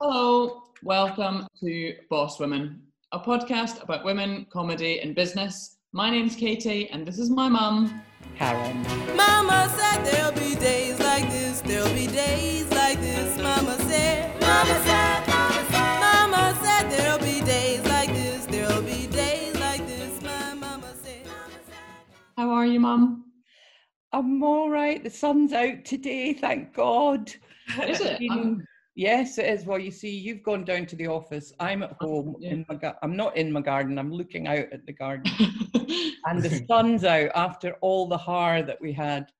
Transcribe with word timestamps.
Hello, 0.00 0.62
welcome 0.82 1.46
to 1.60 1.94
Boss 2.10 2.38
Wummin', 2.38 2.78
a 3.12 3.18
podcast 3.20 3.82
about 3.82 4.04
women, 4.04 4.46
comedy, 4.52 5.00
and 5.00 5.14
business. 5.14 5.76
My 5.92 6.10
name's 6.10 6.34
Katy, 6.34 6.90
and 6.90 7.06
this 7.06 7.18
is 7.18 7.30
my 7.30 7.48
mum, 7.48 8.02
Karen. 8.36 8.82
Mama 9.16 9.72
said 9.76 10.02
there'll 10.04 10.32
be 10.32 10.56
days 10.56 10.98
like 11.00 11.30
this, 11.30 11.60
there'll 11.60 11.88
be 11.94 12.08
days 12.08 12.68
like 12.72 13.00
this. 13.00 13.38
Mama 13.40 13.78
said, 13.82 14.40
Mama 14.40 14.74
said, 14.84 15.26
Mama 15.28 15.64
said, 15.70 16.00
Mama 16.00 16.58
said 16.62 16.90
there'll 16.90 17.18
be 17.20 17.40
days 17.42 17.84
like 17.86 18.08
this, 18.10 18.46
there'll 18.46 18.82
be 18.82 19.06
days 19.06 19.58
like 19.60 19.86
this. 19.86 20.20
My 20.22 20.54
mama 20.54 20.92
said. 21.02 21.26
How 22.36 22.50
are 22.50 22.66
you, 22.66 22.80
mum? 22.80 23.26
I'm 24.12 24.42
all 24.42 24.70
right. 24.70 25.02
The 25.02 25.10
sun's 25.10 25.52
out 25.52 25.84
today, 25.84 26.32
thank 26.34 26.74
God. 26.74 27.32
Is 27.86 28.00
it? 28.00 28.20
I'm- 28.30 28.66
yes, 28.94 29.38
it 29.38 29.46
is. 29.46 29.66
Well, 29.66 29.78
you 29.78 29.90
see, 29.90 30.10
you've 30.10 30.42
gone 30.42 30.64
down 30.64 30.86
to 30.86 30.96
the 30.96 31.06
office. 31.06 31.52
I'm 31.60 31.82
at 31.82 31.96
home 32.00 32.36
yeah. 32.38 32.50
in 32.50 32.66
my 32.68 32.76
gar- 32.76 32.98
I'm 33.02 33.16
not 33.16 33.36
in 33.36 33.52
my 33.52 33.60
garden. 33.60 33.98
I'm 33.98 34.12
looking 34.12 34.46
out 34.46 34.72
at 34.72 34.86
the 34.86 34.92
garden, 34.92 35.30
and 36.26 36.42
the 36.42 36.64
sun's 36.68 37.04
out 37.04 37.30
after 37.34 37.74
all 37.80 38.06
the 38.06 38.18
haar 38.18 38.62
that 38.62 38.80
we 38.80 38.92
had. 38.92 39.30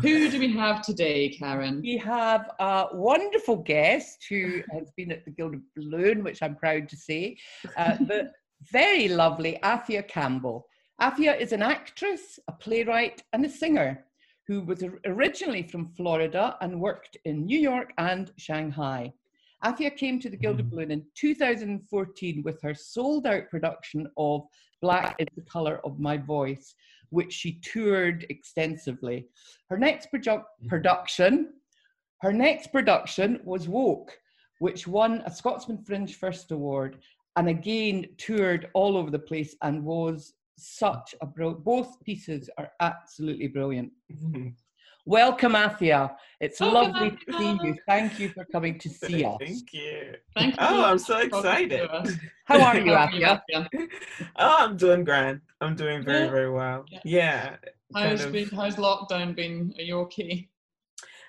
Who 0.00 0.30
do 0.30 0.38
we 0.38 0.52
have 0.52 0.82
today, 0.82 1.28
Karen? 1.28 1.80
We 1.82 1.96
have 1.98 2.50
a 2.60 2.86
wonderful 2.92 3.56
guest 3.56 4.24
who 4.28 4.62
has 4.70 4.92
been 4.96 5.10
at 5.10 5.24
the 5.24 5.32
Gilded 5.32 5.62
Balloon, 5.74 6.22
which 6.22 6.40
I'm 6.40 6.54
proud 6.54 6.88
to 6.88 6.96
say, 6.96 7.36
uh, 7.76 7.96
the 8.00 8.30
very 8.70 9.08
lovely 9.08 9.58
Apphia 9.64 10.06
Campbell. 10.06 10.66
Apphia 11.00 11.38
is 11.38 11.50
an 11.52 11.62
actress, 11.62 12.38
a 12.46 12.52
playwright, 12.52 13.24
and 13.32 13.44
a 13.44 13.48
singer 13.48 14.04
who 14.46 14.62
was 14.62 14.84
originally 15.06 15.62
from 15.62 15.92
Florida 15.96 16.56
and 16.60 16.80
worked 16.80 17.16
in 17.24 17.46
New 17.46 17.58
York 17.58 17.92
and 17.98 18.32
Shanghai. 18.36 19.12
Apphia 19.64 19.96
came 19.96 20.18
to 20.18 20.28
the 20.28 20.36
Gilded 20.36 20.70
Balloon 20.70 20.86
mm-hmm. 20.86 20.92
in 20.92 21.06
2014 21.14 22.42
with 22.42 22.60
her 22.62 22.74
sold 22.74 23.26
out 23.26 23.48
production 23.48 24.08
of 24.16 24.42
Black 24.80 25.14
is 25.20 25.28
the 25.36 25.42
Color 25.42 25.80
of 25.84 26.00
My 26.00 26.16
Voice, 26.16 26.74
which 27.10 27.32
she 27.32 27.60
toured 27.60 28.26
extensively. 28.28 29.28
Her 29.70 29.78
next 29.78 30.08
produ- 30.12 30.38
mm-hmm. 30.38 30.68
production, 30.68 31.52
her 32.22 32.32
next 32.32 32.72
production 32.72 33.40
was 33.44 33.68
Woke, 33.68 34.18
which 34.58 34.88
won 34.88 35.22
a 35.24 35.30
Scotsman 35.30 35.84
Fringe 35.84 36.16
First 36.16 36.50
Award 36.50 36.98
and 37.36 37.48
again 37.48 38.06
toured 38.18 38.68
all 38.74 38.96
over 38.96 39.10
the 39.10 39.18
place 39.18 39.54
and 39.62 39.84
was 39.84 40.34
such 40.56 41.14
a 41.20 41.26
bro. 41.26 41.54
Both 41.54 42.00
pieces 42.04 42.48
are 42.58 42.70
absolutely 42.80 43.48
brilliant. 43.48 43.92
Welcome, 45.04 45.54
Apphia. 45.54 46.14
It's 46.40 46.60
Welcome, 46.60 46.92
lovely 46.92 47.10
to 47.10 47.38
see 47.38 47.58
you. 47.66 47.76
Thank 47.88 48.20
you 48.20 48.28
for 48.28 48.44
coming 48.52 48.78
to 48.78 48.88
see 48.88 49.24
us. 49.32 49.36
Thank 49.40 49.72
you. 49.72 50.14
Thank 50.36 50.52
you. 50.54 50.58
Oh, 50.60 50.84
I'm 50.84 50.98
so 50.98 51.18
excited. 51.18 51.90
How 52.44 52.60
are 52.62 52.78
you, 52.78 52.94
How 52.94 53.06
are 53.06 53.12
you, 53.12 53.26
Apphia? 53.26 53.40
Apphia? 53.74 53.88
Oh, 54.36 54.56
I'm 54.60 54.76
doing 54.76 55.02
grand. 55.02 55.40
I'm 55.60 55.74
doing 55.74 56.04
very, 56.04 56.28
very 56.28 56.50
well. 56.50 56.84
Yeah. 56.88 57.00
Yeah. 57.04 57.56
kind 57.92 58.10
How's, 58.10 58.24
of- 58.26 58.32
been, 58.32 58.48
how's 58.50 58.76
lockdown 58.76 59.34
been? 59.34 59.74
Are 59.76 59.82
you 59.82 59.98
okay? 60.02 60.48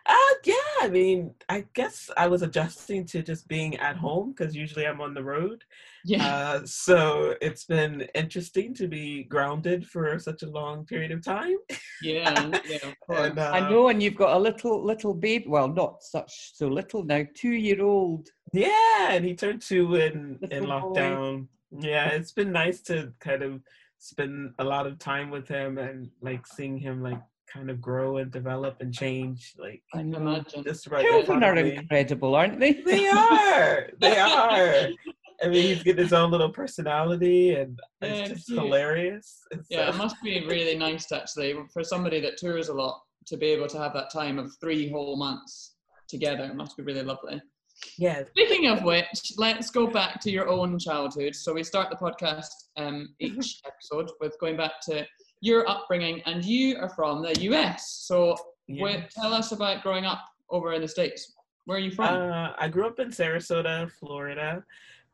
Uh, 0.06 0.34
yeah, 0.44 0.54
I 0.82 0.90
mean, 0.90 1.34
I 1.48 1.64
guess 1.76 2.10
I 2.18 2.28
was 2.28 2.42
adjusting 2.42 3.06
to 3.08 3.24
just 3.24 3.48
being 3.48 3.78
at 3.78 3.96
home 3.96 4.34
because 4.36 4.54
usually 4.54 4.86
I'm 4.86 5.00
on 5.00 5.14
the 5.14 5.24
road. 5.24 5.64
Yeah. 6.04 6.28
Uh, 6.28 6.62
so 6.66 7.36
it's 7.42 7.64
been 7.64 8.02
interesting 8.14 8.74
to 8.76 8.90
be 8.90 9.24
grounded 9.24 9.88
for 9.88 10.20
such 10.20 10.44
a 10.44 10.50
long 10.50 10.86
period 10.86 11.12
of 11.12 11.24
time. 11.24 11.56
yeah, 12.02 12.52
yeah, 12.68 12.78
of. 12.84 12.96
And, 13.18 13.40
uh, 13.40 13.52
I 13.54 13.70
know, 13.70 13.88
and 13.88 14.04
you've 14.04 14.18
got 14.18 14.36
a 14.36 14.40
little 14.40 14.84
little 14.84 15.14
babe. 15.14 15.44
Well, 15.48 15.70
not 15.70 16.04
such 16.04 16.52
so 16.54 16.68
little 16.68 17.04
now. 17.04 17.24
Two 17.34 17.52
year 17.52 17.82
old. 17.82 18.28
Yeah, 18.52 19.12
and 19.12 19.24
he 19.24 19.36
turned 19.36 19.62
two 19.62 19.96
in 19.96 20.38
in 20.52 20.64
Little 20.64 20.94
boy. 20.94 21.00
lockdown. 21.00 21.48
Yeah, 21.72 22.10
it's 22.10 22.34
been 22.34 22.52
nice 22.52 22.82
to 22.82 23.14
kind 23.22 23.42
of 23.42 23.62
spend 24.00 24.54
a 24.60 24.64
lot 24.66 24.86
of 24.86 25.00
time 25.00 25.30
with 25.30 25.48
him 25.48 25.78
and 25.78 26.10
like 26.22 26.46
seeing 26.46 26.78
him 26.78 27.02
like 27.02 27.22
kind 27.54 27.70
of 27.70 27.80
grow 27.82 28.18
and 28.18 28.32
develop 28.32 28.78
and 28.82 28.94
change. 28.94 29.54
Like 29.58 29.82
I 29.94 30.00
I 30.00 30.02
can 30.02 30.12
know. 30.12 30.18
imagine. 30.20 30.64
just 30.64 30.88
right. 30.88 31.06
Children 31.06 31.44
are 31.44 31.56
incredible, 31.56 32.36
aren't 32.36 32.60
they? 32.60 32.74
They 32.74 33.08
are. 33.08 33.90
They 34.00 34.18
are. 34.20 34.90
I 35.44 35.48
mean, 35.50 35.64
he's 35.76 35.84
got 35.84 35.98
his 35.98 36.14
own 36.14 36.32
little 36.32 36.50
personality, 36.52 37.56
and 37.56 37.80
Yeah, 38.02 38.08
it's 38.10 38.30
just 38.30 38.46
cute. 38.48 38.60
hilarious. 38.60 39.40
And 39.52 39.62
Yeah, 39.70 39.90
it 39.90 39.96
must 39.96 40.16
be 40.24 40.46
really 40.48 40.78
nice 40.78 41.12
actually 41.12 41.56
for 41.74 41.84
somebody 41.84 42.20
that 42.22 42.38
tours 42.38 42.70
a 42.70 42.74
lot 42.74 43.02
to 43.28 43.38
be 43.38 43.48
able 43.48 43.68
to 43.68 43.78
have 43.78 43.94
that 43.94 44.12
time 44.12 44.40
of 44.40 44.52
three 44.62 44.90
whole 44.90 45.16
months 45.18 45.76
together. 46.08 46.46
It 46.46 46.56
must 46.56 46.78
be 46.78 46.84
really 46.84 47.04
lovely. 47.04 47.42
yeah. 47.98 48.24
Speaking 48.30 48.68
of 48.68 48.84
which, 48.84 49.34
let's 49.38 49.70
go 49.70 49.88
back 49.88 50.20
to 50.22 50.32
your 50.32 50.48
own 50.50 50.80
childhood. 50.80 51.36
So 51.36 51.54
we 51.54 51.64
start 51.64 51.90
the 51.90 51.96
podcast 51.98 52.50
um, 52.78 53.14
each 53.20 53.62
episode 53.66 54.12
with 54.22 54.38
going 54.40 54.56
back 54.58 54.74
to 54.90 55.06
your 55.44 55.70
upbringing, 55.70 56.22
and 56.26 56.44
you 56.46 56.78
are 56.78 56.88
from 56.90 57.22
the 57.22 57.38
US. 57.52 58.06
So 58.08 58.38
yeah. 58.68 58.82
wait, 58.82 59.10
tell 59.10 59.34
us 59.34 59.52
about 59.52 59.84
growing 59.84 60.06
up 60.06 60.22
over 60.50 60.72
in 60.72 60.82
the 60.82 60.88
states. 60.88 61.34
Where 61.66 61.78
are 61.78 61.82
you 61.82 61.92
from? 61.92 62.32
Uh, 62.32 62.54
I 62.58 62.70
grew 62.70 62.88
up 62.88 63.00
in 63.00 63.10
Sarasota, 63.10 63.92
Florida, 63.92 64.64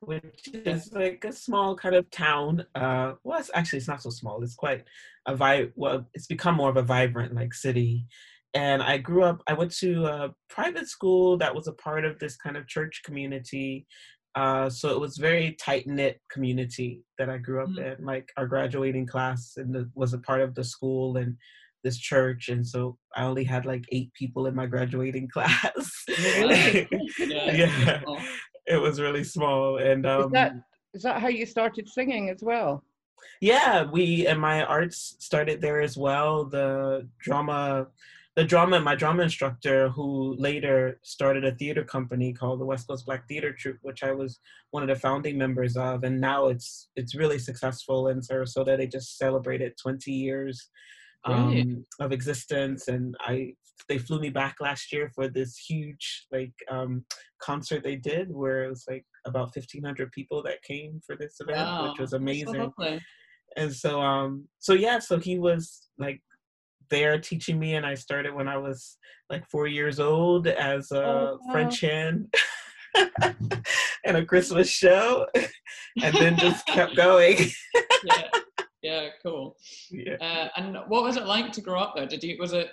which 0.02 0.50
is 0.54 0.94
like 0.94 1.26
a 1.26 1.34
small 1.34 1.76
kind 1.76 1.96
of 1.96 2.10
town. 2.12 2.64
Uh, 2.76 3.14
well, 3.24 3.40
it's 3.40 3.50
actually 3.56 3.78
it's 3.78 3.88
not 3.88 4.04
so 4.04 4.12
small. 4.12 4.44
It's 4.44 4.54
quite 4.54 4.84
a 5.26 5.36
vi- 5.36 5.72
Well, 5.76 6.08
it's 6.14 6.28
become 6.28 6.56
more 6.56 6.70
of 6.70 6.78
a 6.78 6.84
vibrant 6.84 7.34
like 7.34 7.56
city. 7.56 8.06
And 8.54 8.84
I 8.84 8.98
grew 9.00 9.24
up. 9.24 9.42
I 9.48 9.54
went 9.54 9.76
to 9.78 10.06
a 10.06 10.36
private 10.48 10.88
school 10.88 11.38
that 11.38 11.54
was 11.56 11.68
a 11.68 11.74
part 11.74 12.06
of 12.06 12.20
this 12.20 12.36
kind 12.36 12.56
of 12.56 12.68
church 12.68 13.02
community. 13.04 13.88
Uh, 14.36 14.70
so 14.70 14.90
it 14.90 15.00
was 15.00 15.18
very 15.18 15.54
tight 15.60 15.88
knit 15.88 16.22
community 16.32 17.02
that 17.18 17.30
I 17.30 17.38
grew 17.38 17.64
up 17.64 17.70
Mm. 17.70 18.00
in. 18.00 18.06
Like 18.06 18.32
our 18.38 18.48
graduating 18.48 19.08
class 19.08 19.54
and 19.58 19.74
the, 19.74 19.90
was 19.96 20.14
a 20.14 20.20
part 20.20 20.42
of 20.42 20.54
the 20.56 20.64
school 20.64 21.18
and 21.18 21.36
this 21.84 21.98
church, 21.98 22.50
and 22.50 22.66
so 22.66 22.98
I 23.16 23.24
only 23.24 23.44
had 23.46 23.66
like 23.66 23.86
eight 23.92 24.14
people 24.14 24.48
in 24.48 24.56
my 24.56 24.66
graduating 24.66 25.30
class. 25.34 26.04
Really? 26.10 26.88
yeah, 27.20 28.02
Oh, 28.06 28.20
it 28.68 28.78
was 28.78 29.00
really 29.00 29.24
small, 29.24 29.78
and 29.78 30.06
Is 30.06 30.12
um, 30.26 30.32
that 30.32 30.54
is 30.94 31.04
that 31.04 31.22
how 31.22 31.28
you 31.30 31.46
started 31.46 31.88
singing 31.88 32.30
as 32.30 32.42
well? 32.44 32.84
yeah, 33.42 33.84
we 33.84 34.28
and 34.28 34.40
my 34.40 34.64
arts 34.64 35.16
started 35.20 35.62
there 35.62 35.82
as 35.82 35.98
well. 35.98 36.46
The 36.46 37.08
drama, 37.20 37.88
the 38.40 38.46
drama, 38.46 38.80
my 38.80 38.96
drama 38.96 39.24
instructor, 39.24 39.90
who 39.90 40.34
later 40.40 40.98
started 41.04 41.44
a 41.44 41.54
theater 41.56 41.84
company 41.84 42.32
called 42.32 42.62
the 42.62 42.66
West 42.66 42.88
Coast 42.88 43.06
Black 43.06 43.28
Theater 43.28 43.52
Troupe, 43.52 43.80
which 43.82 44.02
I 44.02 44.14
was 44.14 44.40
one 44.72 44.82
of 44.82 44.88
the 44.88 44.96
founding 44.96 45.38
members 45.38 45.76
of, 45.76 46.06
and 46.06 46.22
now 46.22 46.48
it's 46.48 46.88
it's 46.96 47.16
really 47.16 47.38
successful 47.38 48.08
in 48.08 48.22
Sarasota. 48.22 48.78
They 48.78 48.88
just 48.88 49.18
celebrated 49.18 49.74
20 49.82 50.14
years 50.14 50.70
um, 51.26 51.86
of 52.00 52.14
existence, 52.14 52.88
and 52.88 53.14
I 53.20 53.56
they 53.90 53.98
flew 53.98 54.22
me 54.22 54.30
back 54.30 54.56
last 54.62 54.94
year 54.94 55.12
for 55.14 55.28
this 55.28 55.58
huge 55.58 56.26
like 56.32 56.54
um, 56.72 57.04
concert 57.42 57.84
they 57.84 57.98
did 57.98 58.32
where 58.32 58.64
it 58.64 58.70
was 58.70 58.86
like 58.90 59.06
about 59.26 59.54
1500 59.54 60.14
people 60.14 60.42
that 60.44 60.64
came 60.64 61.02
for 61.06 61.18
this 61.18 61.36
event 61.42 61.58
wow. 61.58 61.90
which 61.90 62.00
was 62.00 62.14
amazing 62.14 62.72
lovely. 62.78 63.02
and 63.58 63.74
so 63.74 64.02
um 64.02 64.46
so 64.60 64.74
yeah 64.74 65.00
so 65.00 65.18
he 65.18 65.40
was 65.40 65.88
like 65.98 66.22
there 66.90 67.20
teaching 67.20 67.60
me 67.60 67.76
and 67.76 67.86
i 67.86 67.94
started 67.96 68.34
when 68.34 68.48
i 68.48 68.58
was 68.58 68.98
like 69.30 69.46
four 69.50 69.68
years 69.68 70.00
old 70.00 70.48
as 70.48 70.92
a 70.92 71.04
Oh, 71.04 71.40
wow. 71.46 71.52
french 71.52 71.82
hand 71.82 72.34
in 74.04 74.16
a 74.16 74.26
christmas 74.26 74.70
show 74.70 75.26
and 76.04 76.16
then 76.16 76.38
just 76.38 76.66
kept 76.68 76.96
going 76.96 77.38
yeah, 78.04 78.24
yeah, 78.82 79.08
cool. 79.24 79.56
yeah 79.92 80.16
Uh, 80.22 80.48
and 80.58 80.78
what 80.88 81.04
was 81.04 81.18
it 81.18 81.26
like 81.26 81.52
to 81.52 81.62
grow 81.62 81.80
up 81.80 81.94
there? 81.96 82.06
Did 82.08 82.24
you 82.24 82.38
was 82.40 82.54
it? 82.54 82.70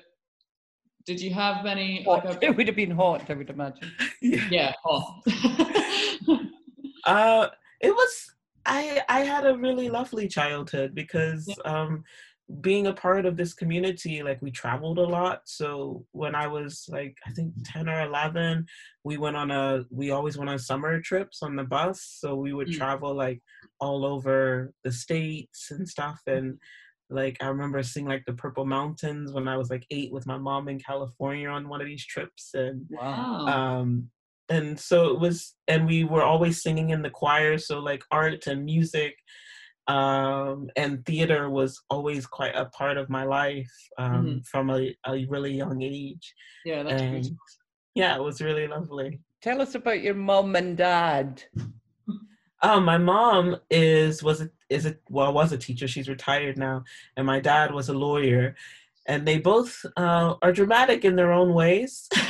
Did 1.05 1.21
you 1.21 1.33
have 1.35 1.65
many? 1.65 2.05
Like 2.07 2.25
a, 2.25 2.39
It 2.43 2.57
would 2.57 2.67
have 2.69 2.77
been 2.77 2.91
hot, 2.93 3.29
I 3.29 3.35
would 3.35 3.51
imagine. 3.51 3.91
yeah 4.23 4.49
yeah, 4.51 4.73
oh. 4.87 5.21
Uh, 7.05 7.49
it 7.81 7.91
was 7.91 8.33
I 8.65 9.03
I 9.09 9.21
had 9.21 9.47
a 9.47 9.57
really 9.57 9.89
lovely 9.89 10.27
childhood 10.29 10.95
because 10.95 11.49
um 11.65 12.03
being 12.61 12.87
a 12.87 12.93
part 12.93 13.27
of 13.27 13.37
this 13.37 13.53
community 13.53 14.23
like 14.23 14.41
we 14.41 14.53
traveled 14.53 14.99
a 14.99 15.03
lot 15.03 15.41
so 15.47 16.05
when 16.13 16.35
I 16.35 16.47
was 16.47 16.85
like 16.89 17.17
I 17.27 17.31
think 17.33 17.53
10 17.65 17.89
or 17.89 18.03
11 18.03 18.67
we 19.03 19.17
went 19.17 19.37
on 19.37 19.51
a 19.51 19.85
we 19.91 20.13
always 20.13 20.39
went 20.39 20.49
on 20.51 20.59
summer 20.59 21.01
trips 21.01 21.43
on 21.43 21.57
the 21.57 21.65
bus 21.65 22.01
so 22.21 22.37
we 22.37 22.53
would 22.53 22.69
Mm. 22.69 22.77
travel 22.79 23.15
like 23.15 23.41
all 23.81 24.05
over 24.05 24.73
the 24.85 24.93
states 24.93 25.73
and 25.73 25.89
stuff 25.89 26.21
and 26.29 26.59
like 27.11 27.37
I 27.41 27.47
remember 27.49 27.83
seeing 27.83 28.07
like 28.07 28.25
the 28.27 28.33
Purple 28.33 28.65
Mountains 28.65 29.33
when 29.33 29.49
I 29.49 29.57
was 29.57 29.69
like 29.71 29.85
8 29.91 30.13
with 30.13 30.27
my 30.27 30.39
mom 30.39 30.69
in 30.69 30.79
California 30.79 31.49
on 31.49 31.69
one 31.69 31.81
of 31.81 31.87
these 31.89 32.07
trips 32.07 32.51
and 32.55 32.87
Wow. 32.89 33.45
wow. 33.45 33.47
um 33.81 34.11
and 34.49 34.79
so 34.79 35.09
it 35.13 35.19
was 35.19 35.57
and 35.67 35.85
we 35.87 36.05
were 36.05 36.23
always 36.23 36.63
singing 36.63 36.91
in 36.91 37.03
the 37.03 37.11
choir 37.11 37.59
so 37.59 37.81
like 37.81 38.05
art 38.13 38.47
and 38.47 38.65
music 38.65 39.17
um 39.89 40.69
and 40.77 41.05
theater 41.07 41.49
was 41.49 41.81
always 41.91 42.27
quite 42.27 42.55
a 42.57 42.65
part 42.67 42.97
of 42.97 43.09
my 43.09 43.25
life 43.25 43.71
um 43.99 44.27
Mhm. 44.27 44.47
from 44.47 44.71
a, 44.71 44.95
a 45.07 45.25
really 45.27 45.53
young 45.53 45.81
age 45.83 46.35
yeah, 46.65 46.83
that's 46.83 47.03
and 47.03 47.23
good. 47.25 47.33
yeah 47.95 48.17
it 48.17 48.23
was 48.23 48.41
really 48.41 48.67
lovely 48.67 49.21
Tell 49.43 49.61
us 49.63 49.75
about 49.77 50.01
your 50.01 50.15
mom 50.15 50.57
and 50.57 50.77
dad. 50.77 51.45
Um, 52.63 52.85
my 52.85 52.99
mom 52.99 53.57
is 53.71 54.23
was 54.23 54.41
a, 54.41 54.51
is 54.71 54.87
a 54.87 54.97
well 55.11 55.33
was 55.33 55.53
a 55.53 55.59
teacher. 55.59 55.87
She's 55.87 56.09
retired 56.09 56.57
now, 56.59 56.83
and 57.17 57.27
my 57.27 57.39
dad 57.39 57.73
was 57.73 57.89
a 57.89 57.93
lawyer, 57.93 58.57
and 59.07 59.29
they 59.29 59.39
both 59.39 59.85
uh, 59.97 60.35
are 60.43 60.53
dramatic 60.53 61.05
in 61.05 61.15
their 61.17 61.33
own 61.33 61.53
ways. 61.55 62.09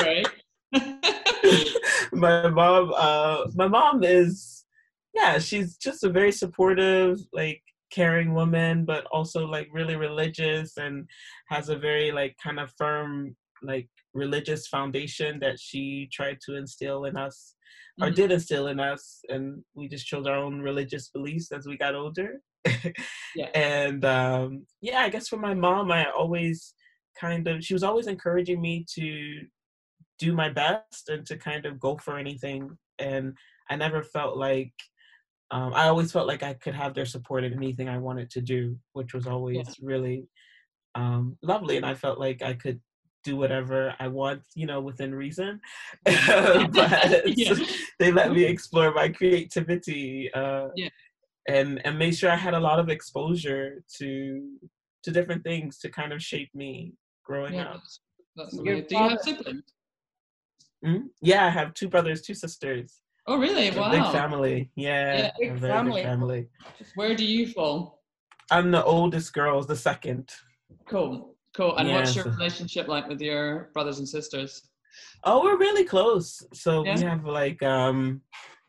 right. 0.00 0.26
my 2.12 2.48
mom, 2.48 2.92
uh, 2.96 3.44
my 3.54 3.68
mom 3.68 4.02
is, 4.02 4.59
yeah, 5.14 5.38
she's 5.38 5.76
just 5.76 6.04
a 6.04 6.08
very 6.10 6.32
supportive, 6.32 7.18
like 7.32 7.62
caring 7.90 8.34
woman, 8.34 8.84
but 8.84 9.04
also 9.12 9.46
like 9.46 9.68
really 9.72 9.96
religious 9.96 10.76
and 10.76 11.08
has 11.48 11.68
a 11.68 11.76
very 11.76 12.12
like 12.12 12.36
kind 12.42 12.60
of 12.60 12.72
firm 12.78 13.36
like 13.62 13.88
religious 14.14 14.66
foundation 14.68 15.38
that 15.40 15.58
she 15.60 16.08
tried 16.12 16.38
to 16.46 16.56
instill 16.56 17.04
in 17.04 17.16
us 17.16 17.54
or 18.00 18.08
Mhm. 18.08 18.14
did 18.14 18.32
instill 18.32 18.68
in 18.68 18.80
us 18.80 19.20
and 19.28 19.62
we 19.74 19.86
just 19.86 20.06
chose 20.06 20.26
our 20.26 20.36
own 20.36 20.60
religious 20.62 21.08
beliefs 21.10 21.52
as 21.52 21.66
we 21.66 21.76
got 21.76 21.94
older 21.94 22.40
Yeah. 23.34 23.50
and 23.54 24.02
um 24.04 24.66
yeah 24.80 25.00
i 25.00 25.10
guess 25.10 25.28
for 25.28 25.36
my 25.36 25.52
mom 25.52 25.92
i 25.92 26.06
always 26.10 26.74
kind 27.20 27.46
of 27.48 27.62
she 27.62 27.74
was 27.74 27.82
always 27.82 28.06
encouraging 28.06 28.60
me 28.62 28.86
to 28.94 29.42
do 30.18 30.32
my 30.32 30.48
best 30.48 31.08
and 31.10 31.26
to 31.26 31.36
kind 31.36 31.66
of 31.66 31.78
go 31.78 31.96
for 31.98 32.16
anything 32.18 32.76
and 32.98 33.36
i 33.68 33.76
never 33.76 34.02
felt 34.02 34.38
like 34.38 34.72
um, 35.50 35.72
i 35.74 35.86
always 35.88 36.12
felt 36.12 36.26
like 36.28 36.42
i 36.42 36.54
could 36.54 36.74
have 36.74 36.94
their 36.94 37.06
support 37.06 37.44
in 37.44 37.52
anything 37.54 37.88
i 37.88 37.98
wanted 37.98 38.30
to 38.30 38.40
do 38.40 38.76
which 38.92 39.12
was 39.14 39.26
always 39.26 39.66
really 39.82 40.26
um, 40.94 41.36
lovely 41.42 41.76
and 41.76 41.86
i 41.86 41.94
felt 41.94 42.18
like 42.18 42.42
i 42.42 42.52
could 42.54 42.80
do 43.22 43.36
whatever 43.36 43.94
i 44.00 44.08
want 44.08 44.40
you 44.54 44.66
know 44.66 44.80
within 44.80 45.14
reason 45.14 45.60
but 46.04 47.22
Yeah. 47.36 47.54
they 47.98 48.10
let 48.10 48.32
me 48.32 48.44
explore 48.44 48.92
my 48.92 49.08
creativity 49.08 50.32
uh, 50.32 50.68
Yeah. 50.74 50.88
and 51.48 51.80
and 51.84 51.98
made 51.98 52.14
sure 52.16 52.30
i 52.30 52.36
had 52.36 52.54
a 52.54 52.60
lot 52.60 52.78
of 52.80 52.88
exposure 52.88 53.82
to 53.98 54.08
to 55.04 55.10
different 55.10 55.42
things 55.44 55.78
to 55.78 55.88
kind 55.90 56.12
of 56.12 56.22
shape 56.22 56.50
me 56.54 56.94
growing 57.24 57.54
Yeah, 57.54 57.64
up 57.74 57.74
that's, 57.74 58.00
that's. 58.36 58.56
Do 58.56 58.64
you 58.64 59.08
have 59.08 59.20
siblings? 59.20 59.62
Mhm. 60.84 61.08
yeah 61.20 61.44
i 61.44 61.50
have 61.50 61.74
two 61.74 61.88
brothers 61.88 62.22
two 62.22 62.34
sisters 62.34 63.00
Oh, 63.30 63.38
really? 63.38 63.68
A 63.68 63.72
Wow. 63.72 63.92
big 63.92 64.02
family 64.20 64.70
yeah, 64.74 65.16
Yeah. 65.22 65.30
Big 65.38 65.60
very 65.60 65.72
family. 65.72 66.02
big 66.02 66.02
family 66.10 66.48
Where 66.96 67.14
do 67.14 67.24
you 67.24 67.46
fall? 67.46 68.02
i'm 68.50 68.72
the 68.72 68.84
oldest 68.84 69.32
girl 69.32 69.62
the 69.62 69.76
second 69.76 70.24
Cool. 70.88 71.36
Cool. 71.56 71.76
And 71.76 71.92
what's 71.92 72.16
your 72.16 72.24
Yes. 72.24 72.36
relationship 72.38 72.88
like 72.88 73.06
with 73.08 73.20
your 73.20 73.70
brothers 73.74 73.98
and 74.00 74.08
sisters? 74.08 74.68
Oh, 75.22 75.42
we're 75.44 75.56
really 75.56 75.84
close. 75.84 76.42
So 76.52 76.82
Yeah. 76.82 76.96
we 76.96 77.02
have 77.02 77.24
like 77.24 77.62
um 77.62 78.22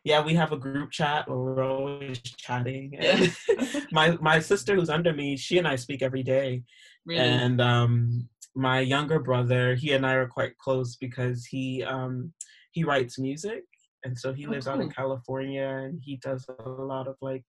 yeah, 0.03 0.23
we 0.23 0.33
have 0.35 0.51
a 0.51 0.57
group 0.57 0.91
chat 0.91 1.27
where 1.27 1.37
we're 1.37 1.63
always 1.63 2.19
chatting. 2.21 2.87
And 2.99 3.31
my 3.91 4.17
my 4.21 4.39
sister 4.39 4.75
who's 4.75 4.89
under 4.97 5.13
me, 5.13 5.35
she 5.37 5.57
and 5.57 5.67
I 5.67 5.75
speak 5.77 6.01
every 6.03 6.23
day. 6.23 6.63
Really? 7.05 7.23
And 7.23 7.59
um 7.61 8.29
my 8.55 8.79
younger 8.81 9.19
brother, 9.19 9.75
he 9.75 9.93
and 9.93 10.05
I 10.05 10.13
are 10.13 10.27
quite 10.27 10.55
close 10.59 10.95
because 10.95 11.45
he 11.45 11.83
um 11.83 12.33
he 12.71 12.83
writes 12.83 13.17
music 13.17 13.63
and 14.03 14.17
so 14.17 14.33
he 14.33 14.45
Oh, 14.47 14.51
lives 14.51 14.67
out 14.67 14.81
in. 14.81 14.89
California 14.89 15.67
and 15.85 15.99
he 16.03 16.17
does 16.17 16.45
a 16.65 16.69
lot 16.69 17.07
of 17.07 17.15
like 17.21 17.43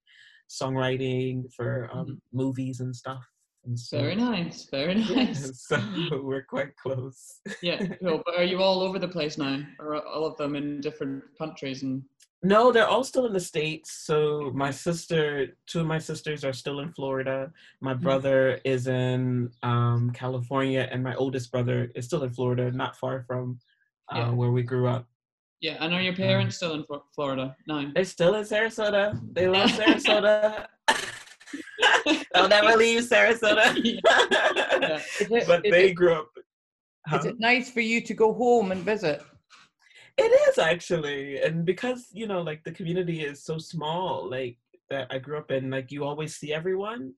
songwriting 0.49 1.51
for 1.55 1.89
um 1.93 2.21
movies 2.31 2.79
and 2.79 2.95
stuff. 2.95 3.23
And 3.65 3.79
so, 3.79 3.97
Very 3.97 4.15
nice. 4.15 4.65
Very 4.69 4.95
yeah, 5.09 5.23
nice. 5.23 5.65
so 5.67 5.79
we're 6.21 6.43
quite 6.43 6.75
close. 6.75 7.39
Yeah, 7.61 7.79
cool. 8.03 8.21
But 8.25 8.35
are 8.37 8.43
you 8.43 8.61
all 8.61 8.81
over 8.81 8.99
the 8.99 9.07
place 9.07 9.37
now? 9.37 9.61
Or 9.79 9.95
are 9.95 10.05
all 10.05 10.25
of 10.25 10.35
them 10.37 10.55
in 10.55 10.81
different 10.81 11.23
countries? 11.37 11.81
And 11.83 12.03
No, 12.43 12.73
they're 12.73 12.87
all 12.93 13.05
still 13.05 13.25
in 13.25 13.31
the 13.31 13.39
States. 13.39 13.89
So 14.05 14.51
my 14.53 14.69
sister, 14.69 15.55
two 15.65 15.79
of 15.79 15.87
my 15.87 15.97
sisters 15.99 16.43
are 16.43 16.51
still 16.51 16.81
in 16.81 16.91
Florida. 16.91 17.53
My 17.79 17.93
brother 17.93 18.59
is 18.65 18.87
in 18.87 19.49
um, 19.63 20.11
California, 20.13 20.89
and 20.91 21.01
my 21.01 21.15
oldest 21.15 21.49
brother 21.53 21.89
is 21.95 22.03
still 22.05 22.23
in 22.23 22.33
Florida, 22.33 22.69
not 22.71 22.97
far 22.97 23.23
from 23.25 23.59
uh, 24.11 24.17
Yeah. 24.17 24.31
where 24.31 24.51
we 24.51 24.63
grew 24.63 24.87
up. 24.89 25.07
Yeah, 25.63 25.77
and 25.79 25.93
are 25.93 26.01
your 26.01 26.13
parents 26.15 26.57
still 26.57 26.73
in 26.73 26.83
Florida? 27.15 27.55
No. 27.67 27.89
They're 27.95 28.03
still 28.03 28.35
in 28.35 28.43
Sarasota. 28.43 29.17
They 29.33 29.47
love 29.47 29.69
Sarasota. 29.79 30.67
They'll 32.33 32.49
never 32.49 32.75
leave 32.77 33.01
Sarasota. 33.03 33.65
Yeah. 34.83 34.97
Is 35.21 35.31
it, 35.31 35.47
but 35.47 35.65
is 35.65 35.71
they 35.71 35.89
it- 35.91 35.93
grew 35.95 36.13
up. 36.15 36.29
is 37.15 37.25
it 37.25 37.39
nice 37.39 37.71
for 37.71 37.79
you 37.79 38.01
to 38.01 38.13
go 38.13 38.33
home 38.33 38.73
and 38.73 38.83
visit? 38.83 39.21
It 40.17 40.31
is 40.49 40.57
actually, 40.59 41.41
and 41.41 41.65
because 41.65 42.07
you 42.11 42.27
know, 42.27 42.41
like 42.41 42.61
the 42.65 42.71
community 42.71 43.21
is 43.21 43.43
so 43.43 43.57
small, 43.57 44.29
like 44.29 44.57
that 44.89 45.07
I 45.09 45.17
grew 45.17 45.37
up 45.37 45.49
in, 45.51 45.69
like 45.71 45.91
you 45.93 46.03
always 46.03 46.35
see 46.35 46.53
everyone. 46.53 47.13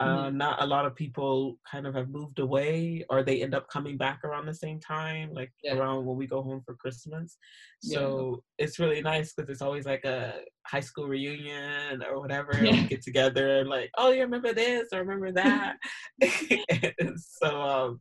Uh, 0.00 0.30
Not 0.30 0.62
a 0.62 0.66
lot 0.66 0.86
of 0.86 0.94
people 0.96 1.58
kind 1.70 1.86
of 1.86 1.94
have 1.94 2.08
moved 2.08 2.38
away, 2.38 3.04
or 3.10 3.22
they 3.22 3.42
end 3.42 3.54
up 3.54 3.68
coming 3.68 3.98
back 3.98 4.24
around 4.24 4.46
the 4.46 4.54
same 4.54 4.80
time, 4.80 5.30
like 5.34 5.52
Yeah. 5.62 5.74
around 5.74 6.06
when 6.06 6.16
we 6.16 6.26
go 6.26 6.42
home 6.42 6.62
for 6.64 6.74
Christmas. 6.74 7.36
Yeah. 7.82 7.98
So 7.98 8.42
it's 8.58 8.78
really 8.78 9.02
nice 9.02 9.32
because 9.34 9.50
it's 9.50 9.60
always 9.62 9.84
like 9.84 10.04
a 10.06 10.40
high 10.66 10.80
school 10.80 11.06
reunion 11.06 12.02
or 12.02 12.18
whatever. 12.20 12.52
Yeah. 12.64 12.72
We 12.72 12.88
get 12.88 13.02
together 13.02 13.58
and 13.58 13.68
like, 13.68 13.90
oh, 13.98 14.10
you 14.10 14.22
remember 14.22 14.52
this 14.54 14.88
or 14.92 15.00
remember 15.00 15.32
that. 15.32 15.76
So, 17.16 17.60
um, 17.60 18.00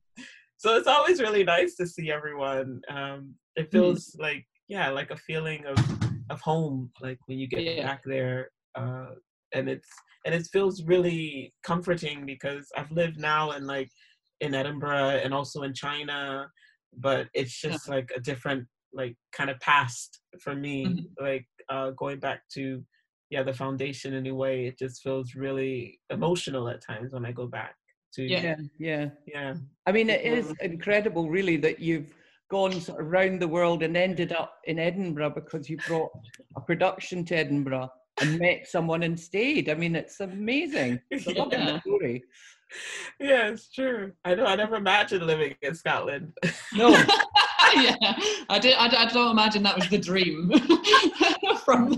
so 0.57 0.75
it's 0.78 0.88
always 0.88 1.22
really 1.22 1.44
nice 1.44 1.75
to 1.75 1.86
see 1.88 2.12
everyone. 2.12 2.81
Um, 2.90 3.36
it 3.56 3.63
Mm-hmm. 3.63 3.72
feels 3.72 4.16
like 4.19 4.45
yeah, 4.68 4.90
like 4.90 5.12
a 5.12 5.18
feeling 5.18 5.66
of 5.66 5.78
of 6.30 6.40
home, 6.42 6.92
like 7.02 7.19
when 7.28 7.40
you 7.40 7.48
get 7.48 7.60
Yeah. 7.63 7.88
back 7.88 8.02
there. 8.06 8.52
Uh, 8.75 9.16
and 9.54 9.69
it's 9.69 9.88
and 10.25 10.36
it 10.36 10.48
feels 10.51 10.84
really 10.84 11.54
comforting 11.63 12.25
because 12.25 12.68
I've 12.75 12.92
lived 12.92 13.19
now 13.19 13.51
in 13.51 13.66
like 13.66 13.90
in 14.42 14.54
Edinburgh 14.54 15.22
and 15.24 15.34
also 15.34 15.63
in 15.63 15.74
China, 15.74 16.50
but 16.98 17.28
it's 17.34 17.63
Yeah. 17.63 17.72
just 17.72 17.90
like 17.90 18.12
a 18.16 18.19
different 18.19 18.68
like 18.94 19.16
kind 19.34 19.50
of 19.50 19.60
past 19.60 20.22
for 20.42 20.56
me. 20.56 20.86
Mhm. 20.86 21.06
Like 21.19 21.48
uh, 21.69 21.92
going 21.92 22.19
back 22.19 22.42
to 22.56 22.84
yeah 23.30 23.44
the 23.44 23.54
foundation 23.54 24.13
in 24.13 24.28
a 24.28 24.36
way, 24.36 24.66
it 24.68 24.78
just 24.78 25.01
feels 25.04 25.36
really 25.36 26.00
emotional 26.10 26.68
at 26.69 26.81
times 26.81 27.13
when 27.13 27.25
I 27.25 27.31
go 27.31 27.48
back 27.48 27.75
to 28.16 28.24
Yeah. 28.24 28.42
Yeah, 28.42 28.56
yeah. 28.80 29.10
yeah. 29.28 29.54
I 29.86 29.92
mean, 29.92 30.10
it 30.10 30.22
is 30.22 30.54
incredible, 30.62 31.30
really, 31.30 31.57
that 31.57 31.80
you've 31.80 32.13
gone 32.50 32.81
sort 32.81 33.00
of 33.00 33.07
around 33.07 33.40
the 33.40 33.48
world 33.48 33.84
and 33.84 33.95
ended 33.95 34.31
up 34.31 34.56
in 34.66 34.80
Edinburgh 34.80 35.31
because 35.31 35.69
you 35.69 35.78
brought 35.78 36.12
a 36.56 36.62
production 36.62 37.23
to 37.26 37.35
Edinburgh 37.35 37.90
and 38.21 38.40
met 38.40 38.68
someone 38.68 39.04
and 39.04 39.19
stayed. 39.19 39.69
I 39.69 39.73
mean, 39.76 39.95
it's 39.95 40.19
amazing. 40.19 40.99
It's 41.11 41.28
a 41.28 41.31
lovely 41.33 41.57
Yeah. 41.57 41.80
story. 41.81 42.23
Yeah, 43.19 43.47
it's 43.47 43.71
true. 43.71 44.11
I 44.23 44.35
know. 44.35 44.45
I 44.45 44.56
never 44.56 44.76
imagined 44.76 45.26
living 45.26 45.56
in 45.64 45.73
Scotland. 45.73 46.33
No, 46.73 46.90
yeah, 47.76 47.95
I 48.47 48.59
did. 48.59 48.76
I, 48.76 48.85
I 49.04 49.06
don't 49.07 49.31
imagine 49.31 49.64
that 49.64 49.76
was 49.76 49.90
the 49.90 49.97
dream 49.97 50.52
from 51.66 51.95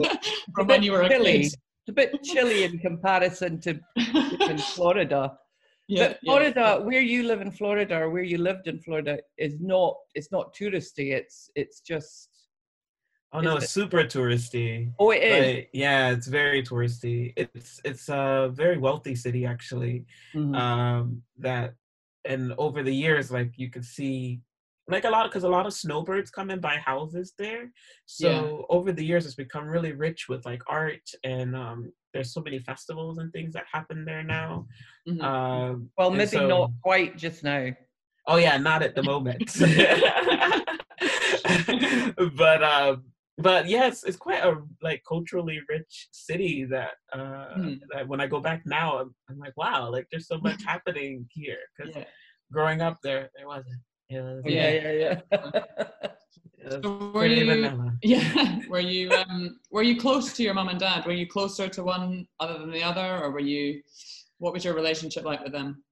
from 0.56 0.68
when 0.68 0.82
you 0.82 0.94
were 0.94 1.02
a 1.02 1.10
kid. 1.10 1.22
It's 1.28 1.56
a 1.90 1.92
bit 1.92 2.24
chilly 2.24 2.64
in 2.64 2.80
comparison 2.80 3.60
to 3.62 3.72
in 4.50 4.58
Florida. 4.60 5.34
yeah, 5.90 6.08
but 6.08 6.12
yeah. 6.12 6.18
Florida, 6.32 6.82
where 6.86 7.02
you 7.02 7.24
live 7.24 7.42
in 7.42 7.52
Florida 7.52 7.96
or 8.04 8.10
where 8.10 8.24
you 8.24 8.38
lived 8.38 8.68
in 8.70 8.80
Florida, 8.80 9.20
is 9.38 9.56
not. 9.60 9.96
It's 10.16 10.32
not 10.32 10.56
touristy. 10.56 11.12
It's 11.20 11.50
it's 11.56 11.82
just. 11.82 12.30
Oh 13.34 13.40
no, 13.40 13.56
it's 13.58 13.70
super 13.70 14.04
touristy. 14.04 14.92
Oh, 15.00 15.12
it 15.12 15.24
is. 15.24 15.56
But 15.56 15.68
yeah, 15.74 16.10
it's 16.12 16.28
very 16.28 16.62
touristy. 16.62 17.34
It's 17.38 17.80
it's 17.86 18.10
a 18.10 18.50
very 18.54 18.78
wealthy 18.78 19.16
city 19.16 19.46
actually. 19.46 20.06
Mhm. 20.36 20.56
Um, 20.56 21.24
that 21.40 21.76
and 22.26 22.54
over 22.58 22.84
the 22.84 22.94
years, 22.94 23.32
like 23.32 23.58
you 23.58 23.70
could 23.70 23.86
see, 23.86 24.42
like 24.90 25.06
a 25.06 25.10
lot 25.10 25.30
because 25.30 25.46
a 25.46 25.50
lot 25.50 25.66
of 25.66 25.74
snowbirds 25.74 26.30
come 26.30 26.50
and 26.50 26.62
buy 26.62 26.76
houses 26.78 27.34
there. 27.38 27.72
So 28.06 28.28
Yeah. 28.30 28.58
over 28.70 28.92
the 28.92 29.06
years, 29.06 29.26
it's 29.26 29.36
become 29.36 29.66
really 29.66 29.94
rich 29.94 30.28
with 30.28 30.46
like 30.46 30.62
art 30.68 31.10
and 31.24 31.56
um, 31.56 31.94
there's 32.14 32.34
so 32.34 32.42
many 32.42 32.60
festivals 32.60 33.18
and 33.20 33.32
things 33.32 33.54
that 33.54 33.64
happen 33.72 34.04
there 34.04 34.24
now. 34.24 34.68
Mhm. 35.08 35.24
Um, 35.24 35.90
well, 35.98 36.12
maybe 36.12 36.26
so- 36.28 36.48
not 36.48 36.72
quite 36.84 37.16
just 37.18 37.44
now. 37.46 37.70
Oh 38.28 38.36
yeah, 38.36 38.58
not 38.58 38.84
at 38.84 38.94
the 38.94 39.04
moment. 39.04 39.56
but 42.38 42.64
um 42.64 43.04
but 43.38 43.68
yes, 43.68 44.04
it's 44.04 44.18
quite 44.18 44.44
a 44.44 44.62
like 44.82 45.02
culturally 45.08 45.60
rich 45.70 46.08
city 46.12 46.66
that 46.66 46.92
uh 47.14 47.56
Mhm. 47.58 47.80
that 47.94 48.08
when 48.08 48.22
I 48.22 48.28
go 48.28 48.40
back 48.40 48.62
now 48.66 49.00
I'm, 49.00 49.16
I'm 49.30 49.38
like 49.40 49.56
wow, 49.58 49.90
like 49.92 50.08
there's 50.12 50.28
so 50.28 50.38
much 50.40 50.62
happening 50.74 51.28
here 51.32 51.60
cuz 51.80 51.96
yeah. 51.96 52.06
growing 52.52 52.82
up 52.82 52.98
there 53.04 53.30
there 53.36 53.48
wasn't. 53.48 53.80
Was, 54.12 54.44
yeah, 54.46 54.70
yeah, 54.72 54.92
yeah. 55.04 55.16
was 56.66 56.74
So 56.84 57.12
were 57.14 57.26
you? 57.26 57.46
vanilla. 57.46 57.94
Yeah. 58.04 58.60
Were 58.70 58.80
you? 58.82 59.10
Um. 59.12 59.60
Were 59.72 59.84
you 59.84 59.96
close 60.00 60.34
to 60.34 60.44
your 60.44 60.54
mom 60.54 60.68
and 60.70 60.80
dad? 60.80 61.06
Were 61.06 61.14
you 61.14 61.28
closer 61.28 61.68
to 61.70 61.82
one 61.84 62.28
other 62.42 62.58
than 62.60 62.72
the 62.72 62.84
other, 62.84 63.10
or 63.24 63.32
were 63.32 63.40
you? 63.54 63.82
What 64.40 64.54
was 64.54 64.66
your 64.66 64.74
relationship 64.74 65.24
like 65.24 65.42
with 65.44 65.54
them? 65.54 65.84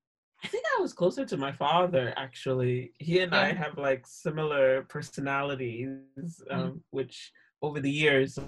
I 0.44 0.48
think 0.48 0.64
I 0.78 0.82
was 0.82 0.94
closer 0.94 1.26
to 1.26 1.38
my 1.38 1.52
father 1.52 2.14
actually. 2.16 2.94
He 3.00 3.20
and 3.20 3.36
I 3.36 3.52
have 3.52 3.78
like 3.78 4.06
similar 4.08 4.84
personalities, 4.84 6.42
um, 6.50 6.82
which 6.92 7.32
over 7.62 7.80
the 7.82 7.92
years, 7.92 8.40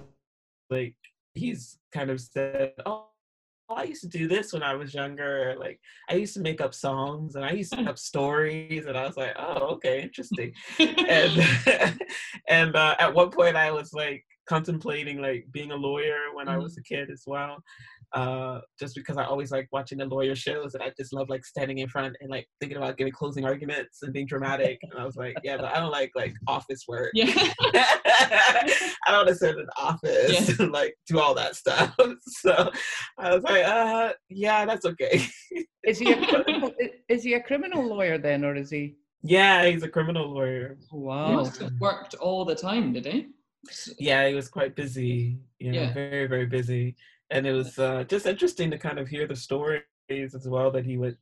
like 0.70 0.94
he's 1.34 1.78
kind 1.92 2.10
of 2.10 2.20
said, 2.20 2.72
"Oh, 2.86 3.08
I 3.68 3.84
used 3.84 4.02
to 4.02 4.08
do 4.08 4.26
this 4.26 4.52
when 4.52 4.62
I 4.62 4.74
was 4.74 4.94
younger. 4.94 5.54
Like 5.58 5.80
I 6.08 6.14
used 6.14 6.34
to 6.34 6.40
make 6.40 6.62
up 6.62 6.72
songs 6.72 7.34
and 7.34 7.44
I 7.44 7.52
used 7.52 7.72
to 7.72 7.78
make 7.78 7.88
up 7.88 7.98
stories." 7.98 8.86
And 8.86 8.96
I 8.96 9.06
was 9.06 9.18
like, 9.18 9.34
"Oh, 9.38 9.74
okay, 9.74 10.00
interesting." 10.00 10.54
and 10.78 12.00
and 12.48 12.74
uh, 12.74 12.96
at 12.98 13.14
one 13.14 13.30
point 13.30 13.56
I 13.56 13.70
was 13.70 13.92
like 13.92 14.24
contemplating 14.46 15.20
like 15.20 15.46
being 15.50 15.72
a 15.72 15.76
lawyer 15.76 16.34
when 16.34 16.48
I 16.48 16.58
was 16.58 16.76
a 16.76 16.82
kid 16.82 17.10
as 17.10 17.24
well, 17.26 17.62
uh, 18.14 18.60
just 18.78 18.94
because 18.94 19.16
I 19.16 19.24
always 19.24 19.50
like 19.50 19.68
watching 19.72 19.98
the 19.98 20.04
lawyer 20.06 20.34
shows 20.34 20.74
and 20.74 20.82
I 20.82 20.92
just 20.98 21.12
love 21.12 21.28
like 21.28 21.44
standing 21.44 21.78
in 21.78 21.88
front 21.88 22.14
and 22.20 22.30
like 22.30 22.46
thinking 22.60 22.76
about 22.76 22.96
giving 22.98 23.12
closing 23.12 23.44
arguments 23.44 24.02
and 24.02 24.12
being 24.12 24.26
dramatic. 24.26 24.78
and 24.82 24.92
I 24.98 25.04
was 25.04 25.16
like, 25.16 25.36
yeah, 25.42 25.56
but 25.56 25.66
I 25.66 25.80
don't 25.80 25.90
like 25.90 26.10
like 26.14 26.34
office 26.46 26.84
work. 26.88 27.10
yeah. 27.14 27.32
I 27.74 28.90
don't 29.08 29.16
want 29.26 29.28
to 29.28 29.34
sit 29.34 29.54
in 29.54 29.60
an 29.60 29.66
office 29.76 30.58
and 30.60 30.72
like 30.72 30.94
do 31.06 31.18
all 31.20 31.34
that 31.34 31.56
stuff. 31.56 31.94
So 32.26 32.70
I 33.18 33.34
was 33.34 33.42
like, 33.44 33.64
uh, 33.64 34.12
yeah, 34.28 34.64
that's 34.66 34.84
okay. 34.86 35.22
Is 35.84 35.98
he 35.98 36.12
a 36.12 36.24
criminal, 36.26 36.72
is 37.08 37.22
he 37.24 37.34
a 37.34 37.40
criminal 37.42 37.84
lawyer 37.86 38.18
then, 38.18 38.44
or 38.44 38.54
is 38.54 38.70
he? 38.70 38.96
yeah, 39.22 39.64
he's 39.66 39.82
a 39.84 39.88
criminal 39.88 40.32
lawyer. 40.34 40.76
He 40.90 40.96
Wow. 40.96 41.34
must 41.36 41.60
have 41.60 41.70
worked 41.80 42.14
all 42.14 42.44
the 42.44 42.54
time, 42.56 42.92
did 42.92 43.06
he? 43.06 43.28
Yeah 43.98 44.26
he 44.28 44.34
was 44.34 44.48
quite 44.48 44.74
busy 44.74 45.38
you 45.60 45.70
know 45.72 45.82
Yeah. 45.82 45.92
very 45.94 46.26
very 46.26 46.46
busy 46.46 46.96
and 47.32 47.46
it 47.46 47.52
was 47.52 47.78
uh, 47.78 48.04
just 48.04 48.26
interesting 48.26 48.70
to 48.70 48.78
kind 48.78 48.98
of 48.98 49.08
hear 49.08 49.26
the 49.26 49.34
stories 49.34 49.82
as 50.10 50.46
well 50.46 50.70
that 50.70 50.84
he 50.84 50.96
would 50.98 51.16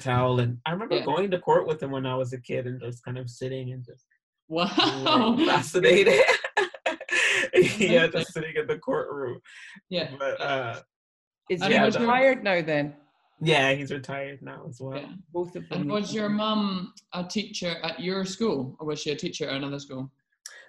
tell 0.00 0.40
and 0.40 0.58
i 0.66 0.72
remember 0.72 0.96
Yeah. 0.96 1.04
going 1.04 1.30
to 1.30 1.38
court 1.38 1.66
with 1.66 1.80
him 1.82 1.92
when 1.92 2.06
i 2.06 2.14
was 2.16 2.32
a 2.32 2.40
kid 2.40 2.66
and 2.66 2.80
just 2.80 3.04
kind 3.04 3.16
of 3.18 3.30
sitting 3.30 3.72
and 3.72 3.84
just 3.84 4.04
Wow. 4.48 4.66
like, 5.36 5.46
fascinated 5.52 6.14
yeah 7.78 8.06
just 8.08 8.32
sitting 8.32 8.54
in 8.56 8.66
the 8.66 8.78
courtroom 8.78 9.40
Yeah. 9.88 10.10
but 10.18 10.40
uh 10.40 10.80
Is 11.48 11.62
he 11.64 11.78
was 11.78 11.94
your- 11.94 12.02
retired 12.02 12.42
now 12.42 12.60
then? 12.62 12.94
yeah 13.40 13.72
he's 13.74 13.92
retired 13.92 14.42
now 14.42 14.64
as 14.68 14.80
well 14.80 14.98
Yeah. 14.98 15.12
Both 15.32 15.54
of 15.54 15.68
them. 15.68 15.82
And 15.82 15.90
was 15.90 16.12
your 16.12 16.28
mum 16.30 16.92
a 17.12 17.22
teacher 17.22 17.76
at 17.84 18.00
your 18.00 18.24
school, 18.24 18.76
or 18.80 18.86
was 18.88 18.98
she 19.02 19.10
a 19.10 19.16
teacher 19.16 19.46
at 19.48 19.54
another 19.56 19.78
school? 19.78 20.10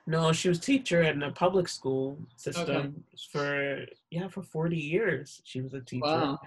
No 0.07 0.31
she 0.31 0.49
was 0.49 0.59
teacher 0.59 1.01
in 1.03 1.21
a 1.21 1.31
public 1.31 1.67
school 1.67 2.17
system 2.37 3.03
for 3.31 3.85
yeah 4.09 4.27
for 4.29 4.41
40 4.41 4.77
years. 4.77 5.41
She 5.43 5.61
was 5.61 5.73
a 5.73 5.81
teacher. 5.81 6.01
Wow. 6.05 6.39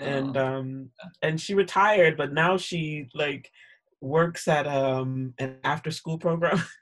and 0.00 0.36
um 0.36 0.90
and 1.22 1.40
she 1.40 1.54
retired 1.54 2.16
but 2.16 2.32
now 2.32 2.56
she 2.56 3.08
like 3.14 3.50
works 4.00 4.46
at 4.46 4.66
um 4.68 5.34
an 5.38 5.56
after 5.64 5.90
school 5.90 6.18
program. 6.18 6.62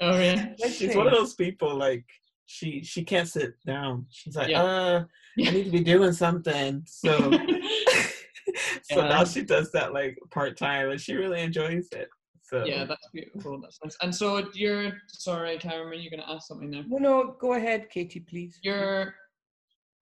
Oh 0.00 0.18
yeah. 0.18 0.52
she's 0.76 0.94
one 0.96 1.06
of 1.06 1.12
those 1.12 1.34
people 1.34 1.74
like 1.76 2.04
she 2.46 2.82
she 2.82 3.04
can't 3.04 3.28
sit 3.28 3.54
down. 3.64 4.06
She's 4.10 4.36
like 4.36 4.48
Yeah. 4.50 4.62
uh 4.62 5.04
i 5.38 5.50
need 5.50 5.64
to 5.64 5.70
be 5.70 5.84
doing 5.84 6.12
something. 6.12 6.82
So 6.86 7.12
so 8.82 8.96
Yeah. 8.98 9.08
now 9.08 9.24
she 9.24 9.42
does 9.42 9.70
that 9.72 9.94
like 9.94 10.18
part-time 10.30 10.90
and 10.90 11.00
she 11.00 11.14
really 11.14 11.40
enjoys 11.40 11.88
it 11.92 12.08
so 12.44 12.64
yeah, 12.64 12.84
that's 12.84 13.08
beautiful. 13.12 13.58
That's 13.60 13.78
nice. 13.82 13.96
And 14.02 14.14
so 14.14 14.48
you're 14.52 14.92
sorry, 15.08 15.56
Cameron, 15.58 16.00
you're 16.02 16.10
gonna 16.10 16.30
ask 16.30 16.46
something 16.46 16.70
there. 16.70 16.84
No, 16.86 16.98
no, 16.98 17.36
go 17.40 17.54
ahead, 17.54 17.88
Katy, 17.90 18.20
please. 18.20 18.58
Your 18.62 19.14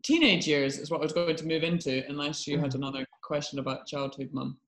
teenage 0.03 0.49
years 0.49 0.79
is 0.79 0.91
what 0.91 1.01
I 1.01 1.05
was 1.05 1.13
going 1.13 1.37
to 1.37 1.47
move 1.47 1.63
into, 1.63 2.05
unless 2.09 2.47
you 2.47 2.57
Mm-hmm. 2.57 2.65
had 2.65 2.75
another 2.75 3.07
question 3.23 3.61
about 3.61 3.87
childhood, 3.87 4.31
mum. 4.33 4.59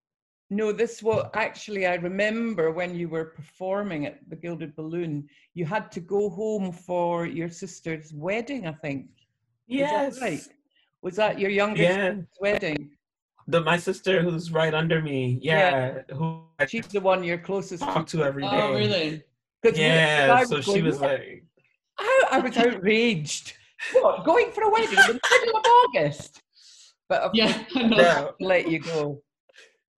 No, 0.51 0.71
this 0.73 1.03
was 1.03 1.27
actually, 1.35 1.87
I 1.87 1.95
remember 1.97 2.71
when 2.71 2.95
you 2.95 3.09
were 3.09 3.25
performing 3.25 4.07
at 4.07 4.19
the 4.29 4.37
Gilded 4.37 4.77
Balloon, 4.77 5.27
you 5.55 5.65
had 5.65 5.91
to 5.93 6.01
go 6.01 6.31
home 6.31 6.71
for 6.71 7.27
your 7.27 7.49
sister's 7.49 8.13
wedding, 8.13 8.67
I 8.69 8.73
think. 8.73 9.07
Is 9.69 9.81
that 9.81 10.05
yes 10.05 10.21
right? 10.21 10.41
Was 11.03 11.17
that 11.17 11.41
your 11.41 11.51
youngest 11.51 11.99
yeah 11.99 12.15
wedding? 12.41 12.91
The 13.47 13.61
my 13.61 13.77
sister 13.77 14.23
who's 14.23 14.51
right 14.51 14.75
under 14.75 15.01
me 15.03 15.39
yeah, 15.43 16.01
who 16.13 16.43
i 16.59 16.67
She's 16.67 16.87
the 16.87 17.01
one 17.01 17.23
you're 17.25 17.39
closest 17.39 17.83
talk 17.83 18.07
to 18.09 18.25
every 18.25 18.45
oh, 18.45 18.51
day 18.51 18.61
Oh, 18.63 18.73
really? 18.75 19.23
'Cause 19.63 19.75
we- 19.75 19.81
yeah 19.81 20.45
so 20.45 20.61
she 20.61 20.83
was 20.83 20.99
"What?" 20.99 21.11
like 21.21 21.45
I, 21.99 22.25
I 22.33 22.39
was 22.41 22.57
outraged. 22.57 23.53
What, 23.93 24.25
going 24.25 24.51
for 24.51 24.63
a 24.65 24.71
wedding 24.71 24.89
in 24.91 24.97
the 24.97 25.21
middle 25.31 25.57
of 25.59 25.65
August? 25.65 26.43
But 27.09 27.23
of 27.23 27.31
Yeah, 27.35 27.53
course, 27.53 27.77
I 27.77 27.83
know. 27.87 27.97
Yeah. 27.97 28.19
I'll 28.21 28.35
let 28.41 28.69
you 28.69 28.79
go. 28.81 29.23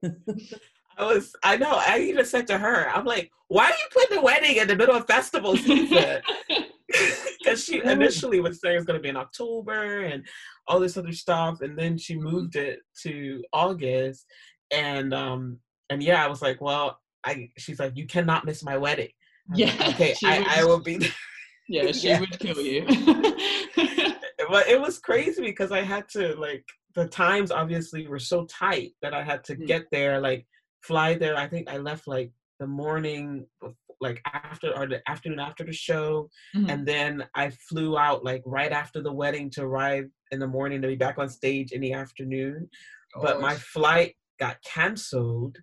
I 0.05 1.05
was, 1.05 1.35
I 1.43 1.57
know. 1.57 1.71
I 1.73 2.01
even 2.01 2.25
said 2.27 2.47
to 2.49 2.59
her, 2.59 2.91
I'm 2.91 3.05
like, 3.07 3.31
why 3.49 3.65
are 3.67 3.71
you 3.71 3.89
putting 3.93 4.17
the 4.17 4.23
wedding 4.23 4.57
in 4.57 4.69
the 4.69 4.77
middle 4.77 4.95
of 4.95 5.07
festival 5.07 5.57
season? 5.57 6.21
Because 7.39 7.65
she 7.65 7.81
initially 7.83 8.41
was 8.41 8.61
saying 8.61 8.77
it's 8.77 8.87
going 8.87 8.99
to 8.99 9.03
be 9.03 9.09
in 9.09 9.17
October 9.17 10.03
and 10.03 10.25
all 10.69 10.81
this 10.81 10.97
other 10.97 11.13
stuff, 11.13 11.61
and 11.61 11.79
then 11.79 11.97
she 11.99 12.17
moved 12.17 12.57
it 12.57 12.81
to 13.03 13.43
August, 13.53 14.25
and 14.73 15.13
um, 15.15 15.59
and 15.91 16.03
yeah, 16.03 16.25
I 16.25 16.29
was 16.29 16.43
like, 16.43 16.61
well, 16.61 16.99
I. 17.25 17.51
She's 17.59 17.79
like, 17.81 17.97
you 17.97 18.07
cannot 18.07 18.45
miss 18.45 18.65
my 18.65 18.77
wedding. 18.77 19.11
Was 19.51 19.61
like, 19.61 19.79
Yeah, 19.81 19.89
okay, 19.91 20.15
I, 20.25 20.39
would- 20.39 20.49
I 20.49 20.65
will 20.65 20.81
be. 20.81 20.97
there." 20.99 21.11
yeah, 21.69 21.93
she 21.93 22.09
Yeah. 22.09 22.21
would 22.21 22.39
kill 22.39 22.61
you. 22.61 22.85
but 24.49 24.69
it 24.69 24.81
was 24.81 24.99
crazy 25.09 25.43
because 25.43 25.73
I 25.73 25.83
had 25.83 26.09
to 26.11 26.35
like 26.37 26.65
the 26.95 27.07
times 27.07 27.51
obviously 27.51 28.07
were 28.09 28.19
so 28.19 28.47
tight 28.47 28.93
that 29.03 29.15
I 29.15 29.23
had 29.23 29.45
to 29.45 29.55
Mm. 29.57 29.67
get 29.67 29.85
there, 29.93 30.21
like 30.21 30.47
fly 30.83 31.15
there. 31.15 31.37
I 31.37 31.47
think 31.47 31.69
I 31.69 31.77
left 31.79 32.07
like 32.07 32.31
the 32.59 32.67
morning, 32.67 33.47
like 34.01 34.21
after 34.33 34.75
or 34.77 34.87
the 34.87 35.01
afternoon 35.09 35.41
after 35.41 35.65
the 35.65 35.73
show, 35.73 36.31
Mhm. 36.55 36.71
and 36.71 36.87
then 36.87 37.25
I 37.35 37.51
flew 37.69 37.99
out 37.99 38.25
like 38.25 38.43
right 38.47 38.73
after 38.73 39.03
the 39.03 39.13
wedding 39.13 39.51
to 39.51 39.63
arrive 39.65 40.07
in 40.31 40.39
the 40.39 40.47
morning 40.47 40.83
to 40.83 40.89
be 40.89 40.97
back 40.97 41.19
on 41.19 41.29
stage 41.29 41.73
in 41.73 41.81
the 41.81 41.93
afternoon. 41.93 42.69
But 43.21 43.41
my 43.41 43.55
flight 43.55 44.15
got 44.39 44.57
canceled, 44.63 45.57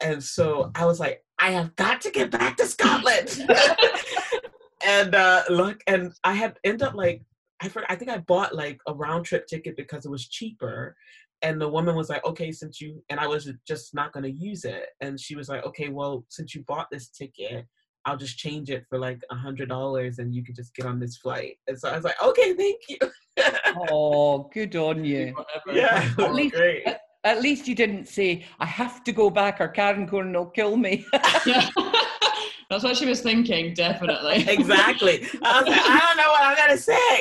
and 0.00 0.22
so 0.22 0.70
I 0.74 0.86
was 0.86 1.00
like, 1.00 1.24
I 1.40 1.50
have 1.50 1.74
got 1.74 2.00
to 2.02 2.10
get 2.10 2.30
back 2.30 2.56
to 2.58 2.66
Scotland. 2.66 3.44
and 4.84 5.14
uh 5.14 5.42
look 5.48 5.80
and 5.86 6.12
i 6.24 6.32
had 6.32 6.58
end 6.64 6.82
up 6.82 6.94
like 6.94 7.22
i 7.60 7.68
for, 7.68 7.84
i 7.90 7.94
think 7.94 8.10
i 8.10 8.18
bought 8.18 8.54
like 8.54 8.78
a 8.86 8.94
round 8.94 9.24
trip 9.24 9.46
ticket 9.46 9.76
because 9.76 10.04
it 10.04 10.10
was 10.10 10.28
cheaper 10.28 10.96
and 11.42 11.60
the 11.60 11.68
woman 11.68 11.94
was 11.94 12.08
like 12.08 12.24
okay 12.24 12.52
since 12.52 12.80
you 12.80 13.02
and 13.10 13.20
i 13.20 13.26
was 13.26 13.50
just 13.66 13.94
not 13.94 14.12
going 14.12 14.24
to 14.24 14.30
use 14.30 14.64
it 14.64 14.86
and 15.00 15.18
she 15.18 15.34
was 15.34 15.48
like 15.48 15.64
okay 15.64 15.88
well 15.88 16.24
since 16.28 16.54
you 16.54 16.62
bought 16.66 16.88
this 16.90 17.08
ticket 17.08 17.66
i'll 18.04 18.16
just 18.16 18.36
change 18.38 18.70
it 18.70 18.84
for 18.88 18.98
like 18.98 19.20
a 19.30 19.34
hundred 19.34 19.68
dollars 19.68 20.18
and 20.18 20.34
you 20.34 20.42
can 20.44 20.54
just 20.54 20.74
get 20.74 20.86
on 20.86 20.98
this 20.98 21.16
flight 21.16 21.56
and 21.68 21.78
so 21.78 21.88
i 21.88 21.94
was 21.96 22.04
like 22.04 22.20
okay 22.22 22.54
thank 22.54 22.80
you 22.88 22.98
Oh, 23.90 24.50
good 24.52 24.76
on 24.76 25.04
you. 25.04 25.32
Whatever. 25.34 25.78
yeah 25.78 26.10
it 26.10 26.16
was 26.18 26.32
least- 26.36 26.54
great 26.54 26.84
At 27.24 27.40
least 27.40 27.68
you 27.68 27.74
didn't 27.76 28.08
say, 28.08 28.44
I 28.58 28.66
have 28.66 29.04
to 29.04 29.12
go 29.12 29.30
back 29.30 29.60
or 29.60 29.68
Karen 29.68 30.08
Koren 30.08 30.32
will 30.32 30.46
kill 30.46 30.76
me. 30.76 31.06
Yeah. 31.46 31.68
That's 32.68 32.82
what 32.84 32.96
she 32.96 33.06
was 33.06 33.20
thinking, 33.20 33.74
definitely. 33.74 34.44
exactly 34.48 35.16
i 35.42 35.60
was 35.60 35.68
like 35.68 35.82
i 35.94 35.98
don't 36.04 36.16
know 36.16 36.30
what 36.34 36.42
i'm 36.42 36.56
going 36.56 36.70
to 36.70 36.82
say 36.82 37.14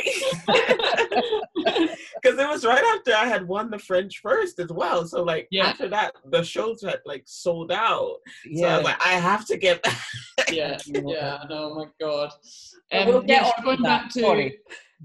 because 0.48 1.12
it 1.12 1.21
was 2.51 2.65
right 2.65 2.84
after 2.84 3.13
I 3.13 3.25
had 3.25 3.48
won 3.48 3.70
the 3.70 3.79
Fringe 3.79 4.17
First 4.22 4.60
as 4.60 4.70
well. 4.72 5.05
So 5.08 5.24
like 5.24 5.48
Yeah. 5.51 5.67
after 5.67 5.88
that, 5.89 6.15
the 6.31 6.43
shows 6.43 6.81
had 6.81 7.00
like 7.05 7.24
sold 7.25 7.72
out. 7.72 8.17
So 8.55 8.65
I 8.65 8.75
was 8.77 8.86
like, 8.86 9.05
I 9.05 9.13
have 9.13 9.46
to 9.48 9.58
get 9.58 9.81
back. 9.84 9.98
yeah, 10.51 10.77
yeah, 10.86 11.43
no, 11.50 11.75
my 11.75 11.86
God. 12.00 12.31
But 12.91 13.01
Um, 13.01 13.08
we'll 13.08 13.22
get 13.22 13.41
yeah, 13.41 13.46
so 13.46 13.51
on 13.58 13.63
going 13.63 13.81
that. 13.84 14.01
back 14.03 14.10
to 14.13 14.20
Sorry, 14.22 14.58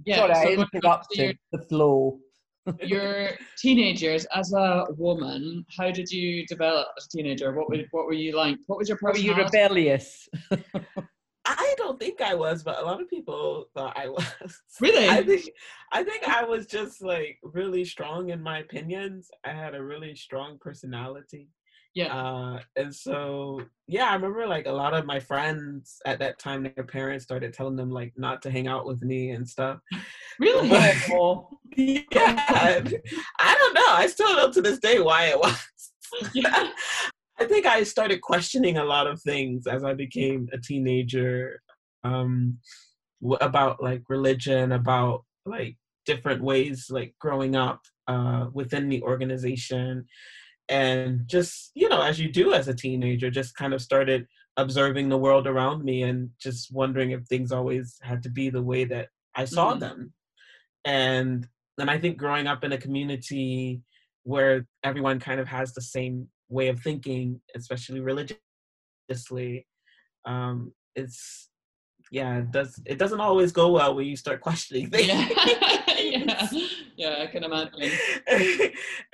yeah, 0.04 0.16
sorry, 0.16 0.34
so 0.34 0.40
I 0.40 0.44
going 0.44 0.56
back 0.58 0.70
to 0.70 0.76
interrupted 0.76 1.38
the 1.52 1.58
flow. 1.68 2.18
your, 2.66 2.76
your 2.82 3.30
teenagers 3.58 4.24
as 4.34 4.52
a 4.52 4.86
woman. 4.96 5.64
How 5.78 5.90
did 5.90 6.10
you 6.10 6.44
develop 6.46 6.88
as 6.98 7.06
a 7.06 7.08
teenager? 7.16 7.52
What 7.54 7.68
were 7.70 7.78
what 7.92 8.06
were 8.06 8.12
you 8.12 8.36
like? 8.36 8.56
What 8.66 8.78
was 8.78 8.88
your 8.88 8.98
Were 9.02 9.16
you 9.16 9.34
rebellious? 9.34 10.28
I 11.46 11.74
don't 11.78 11.98
think 11.98 12.20
I 12.20 12.34
was, 12.34 12.62
but 12.62 12.78
a 12.80 12.84
lot 12.84 13.00
of 13.00 13.08
people 13.08 13.66
thought 13.74 13.96
I 13.96 14.08
was. 14.08 14.26
Really? 14.80 15.08
I 15.08 15.22
think 15.22 15.48
I 15.92 16.02
think 16.04 16.28
I 16.28 16.44
was 16.44 16.66
just 16.66 17.02
like 17.02 17.38
really 17.42 17.84
strong 17.84 18.30
in 18.30 18.42
my 18.42 18.58
opinions. 18.58 19.30
I 19.44 19.50
had 19.52 19.74
a 19.74 19.82
really 19.82 20.14
strong 20.16 20.58
personality. 20.60 21.48
yeah. 21.94 22.14
Uh, 22.14 22.60
and 22.76 22.94
so 22.94 23.62
yeah, 23.86 24.06
I 24.10 24.14
remember 24.14 24.46
like 24.46 24.66
a 24.66 24.72
lot 24.72 24.92
of 24.94 25.06
my 25.06 25.20
friends 25.20 25.98
at 26.04 26.18
that 26.18 26.38
time, 26.38 26.64
their 26.64 26.84
parents 26.84 27.24
started 27.24 27.52
telling 27.54 27.76
them 27.76 27.90
like 27.90 28.12
not 28.16 28.42
to 28.42 28.50
hang 28.50 28.66
out 28.68 28.86
with 28.86 29.00
me 29.02 29.30
and 29.30 29.48
stuff. 29.48 29.78
really? 30.40 30.70
Oh, 31.12 31.48
yeah, 31.76 32.44
I 33.38 33.54
don't 33.58 33.74
know. 33.74 33.88
I 33.88 34.06
still 34.08 34.34
don't 34.34 34.52
to 34.54 34.62
this 34.62 34.78
day 34.78 35.00
why 35.00 35.26
it 35.26 35.38
was. 35.38 35.66
Yeah. 36.34 36.70
I 37.38 37.44
think 37.44 37.66
I 37.66 37.82
started 37.82 38.20
questioning 38.22 38.78
a 38.78 38.84
lot 38.84 39.06
of 39.06 39.20
things 39.20 39.66
as 39.66 39.84
I 39.84 39.92
became 39.94 40.48
a 40.52 40.58
teenager 40.58 41.60
um, 42.04 42.58
about 43.40 43.82
like 43.82 44.02
religion, 44.08 44.72
about 44.72 45.24
like 45.44 45.76
different 46.06 46.42
ways 46.42 46.86
like 46.90 47.14
growing 47.20 47.54
up 47.56 47.80
uh, 48.08 48.46
within 48.52 48.88
the 48.88 49.02
organization. 49.02 50.06
and 50.68 51.28
just 51.28 51.70
you 51.74 51.88
know 51.88 52.02
as 52.02 52.18
you 52.18 52.28
do 52.32 52.52
as 52.52 52.66
a 52.68 52.74
teenager 52.74 53.30
just 53.30 53.54
kind 53.54 53.72
of 53.74 53.80
started 53.80 54.26
observing 54.56 55.08
the 55.08 55.16
world 55.26 55.46
around 55.46 55.84
me 55.84 56.02
and 56.02 56.30
just 56.46 56.72
wondering 56.72 57.10
if 57.12 57.22
things 57.26 57.52
always 57.52 57.86
had 58.02 58.20
to 58.22 58.30
be 58.38 58.50
the 58.50 58.62
way 58.70 58.82
that 58.84 59.06
i 59.36 59.44
saw 59.44 59.74
Mhm. 59.74 59.80
them 59.84 59.98
and 60.84 61.46
and 61.78 61.88
i 61.94 61.98
think 61.98 62.16
growing 62.16 62.46
up 62.52 62.64
in 62.64 62.72
a 62.72 62.78
community 62.86 63.80
where 64.24 64.66
everyone 64.82 65.20
kind 65.20 65.40
of 65.40 65.48
has 65.48 65.72
the 65.72 65.82
same 65.96 66.16
way 66.48 66.68
of 66.68 66.80
thinking 66.80 67.40
especially 67.54 68.00
religiously 68.00 69.66
um 70.26 70.72
it's 70.94 71.48
yeah 72.10 72.38
it 72.38 72.50
does 72.50 72.80
it 72.86 72.98
doesn't 72.98 73.20
always 73.20 73.52
go 73.52 73.70
well 73.72 73.94
when 73.94 74.06
you 74.06 74.16
start 74.16 74.40
questioning 74.48 74.90
things 74.90 75.08
Yeah. 75.08 75.28
yeah. 75.98 76.48
yeah, 76.96 77.16
I 77.22 77.26
can 77.26 77.44
imagine. 77.44 77.90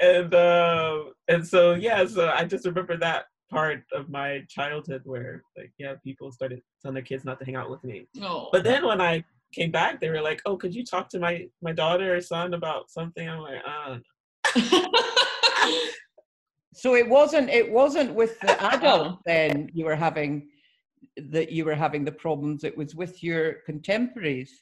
and 0.00 0.34
uh, 0.34 1.04
and 1.28 1.46
so 1.46 1.74
yeah, 1.74 2.04
so 2.06 2.28
I 2.28 2.44
just 2.44 2.66
remember 2.66 2.96
that 2.98 3.26
part 3.50 3.84
of 3.92 4.08
my 4.08 4.42
childhood 4.48 5.02
where 5.04 5.42
like 5.56 5.72
yeah, 5.78 5.94
people 6.02 6.32
started 6.32 6.60
telling 6.80 6.94
their 6.94 7.02
kids 7.04 7.24
not 7.24 7.38
to 7.38 7.44
hang 7.44 7.56
out 7.56 7.70
with 7.70 7.84
me. 7.84 8.06
Oh, 8.20 8.48
But 8.52 8.64
then 8.64 8.84
when 8.86 9.00
I 9.00 9.24
came 9.54 9.70
back, 9.70 10.00
they 10.00 10.10
were 10.10 10.22
like, 10.22 10.40
"Oh, 10.46 10.56
could 10.56 10.74
you 10.74 10.84
talk 10.84 11.08
to 11.10 11.18
my 11.18 11.46
my 11.62 11.72
daughter 11.72 12.16
or 12.16 12.20
son 12.20 12.54
about 12.54 12.90
something?" 12.90 13.28
I'm 13.28 13.40
like, 13.40 13.62
"Ah, 13.66 13.98
So 16.74 16.94
it 16.96 17.08
wasn't 17.08 17.50
it 17.50 17.70
wasn't 17.70 18.14
with 18.14 18.38
the 18.40 18.62
adult 18.74 19.18
then 19.26 19.70
you 19.74 19.84
were 19.84 19.96
having 19.96 20.48
that 21.30 21.50
you 21.52 21.64
were 21.64 21.74
having 21.74 22.04
the 22.04 22.12
problems. 22.12 22.64
It 22.64 22.76
was 22.76 22.94
with 22.94 23.22
your 23.22 23.54
contemporaries. 23.66 24.52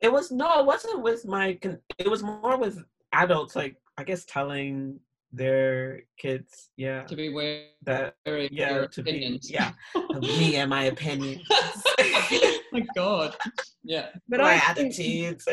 it 0.00 0.12
was 0.12 0.30
no, 0.30 0.60
it 0.60 0.66
wasn't 0.66 1.02
with 1.02 1.24
my. 1.26 1.58
It 1.98 2.08
was 2.08 2.22
more 2.22 2.56
with 2.58 2.82
adults, 3.12 3.56
like 3.56 3.76
I 3.98 4.04
guess 4.04 4.24
telling 4.24 5.00
their 5.32 6.02
kids, 6.18 6.70
yeah, 6.76 7.02
to 7.04 7.16
be 7.16 7.28
wary 7.30 7.66
that 7.82 8.14
yeah, 8.26 8.70
your 8.74 8.86
to 8.88 9.00
opinions. 9.00 9.48
be 9.48 9.54
yeah, 9.54 9.72
me 10.20 10.56
and 10.56 10.70
my 10.70 10.84
opinions, 10.84 11.42
my 12.72 12.86
God. 12.94 13.36
Yeah. 13.84 14.08
But 14.28 14.40
my 14.40 14.54
I 14.54 14.58
think 14.74 14.94
attitudes. 14.94 15.46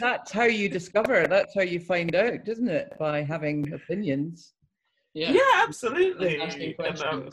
that's 0.00 0.32
how 0.32 0.44
you 0.44 0.68
discover. 0.68 1.26
That's 1.28 1.54
how 1.54 1.62
you 1.62 1.80
find 1.80 2.14
out, 2.14 2.48
isn't 2.48 2.68
it? 2.68 2.92
By 2.98 3.22
having 3.22 3.72
opinions. 3.72 4.54
Yeah. 5.14 5.32
Yeah, 5.32 5.62
absolutely. 5.66 6.76
And 6.84 7.02
um, 7.02 7.30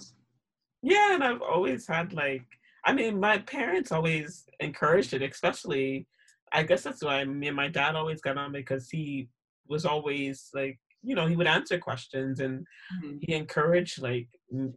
yeah, 0.81 1.13
and 1.15 1.23
I've 1.23 1.41
always 1.41 1.87
had 1.87 2.13
like, 2.13 2.45
I 2.85 2.93
mean, 2.93 3.19
my 3.19 3.39
parents 3.39 3.91
always 3.91 4.45
encouraged 4.59 5.13
it, 5.13 5.21
especially. 5.21 6.07
I 6.53 6.63
guess 6.63 6.83
that's 6.83 7.03
why 7.03 7.23
me 7.23 7.47
and 7.47 7.55
my 7.55 7.69
dad 7.69 7.95
always 7.95 8.21
got 8.21 8.37
on 8.37 8.51
because 8.51 8.89
he 8.89 9.29
was 9.67 9.85
always 9.85 10.49
like, 10.53 10.79
you 11.01 11.15
know, 11.15 11.25
he 11.27 11.35
would 11.35 11.47
answer 11.47 11.79
questions 11.79 12.39
and 12.39 12.65
Mhm. 12.93 13.19
he 13.21 13.33
encouraged 13.33 14.01
like 14.01 14.27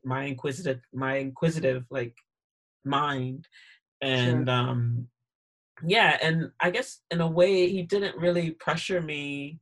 my 0.05 0.25
inquisitive, 0.25 0.81
my 0.93 1.17
inquisitive 1.17 1.85
like 1.91 2.17
mind, 2.85 3.49
and 4.01 4.49
um, 4.49 5.09
yeah, 5.87 6.19
and 6.23 6.51
I 6.61 6.71
guess 6.71 7.01
in 7.11 7.21
a 7.21 7.27
way 7.29 7.69
he 7.69 7.83
didn't 7.83 8.17
really 8.17 8.53
pressure 8.53 9.01
me 9.01 9.61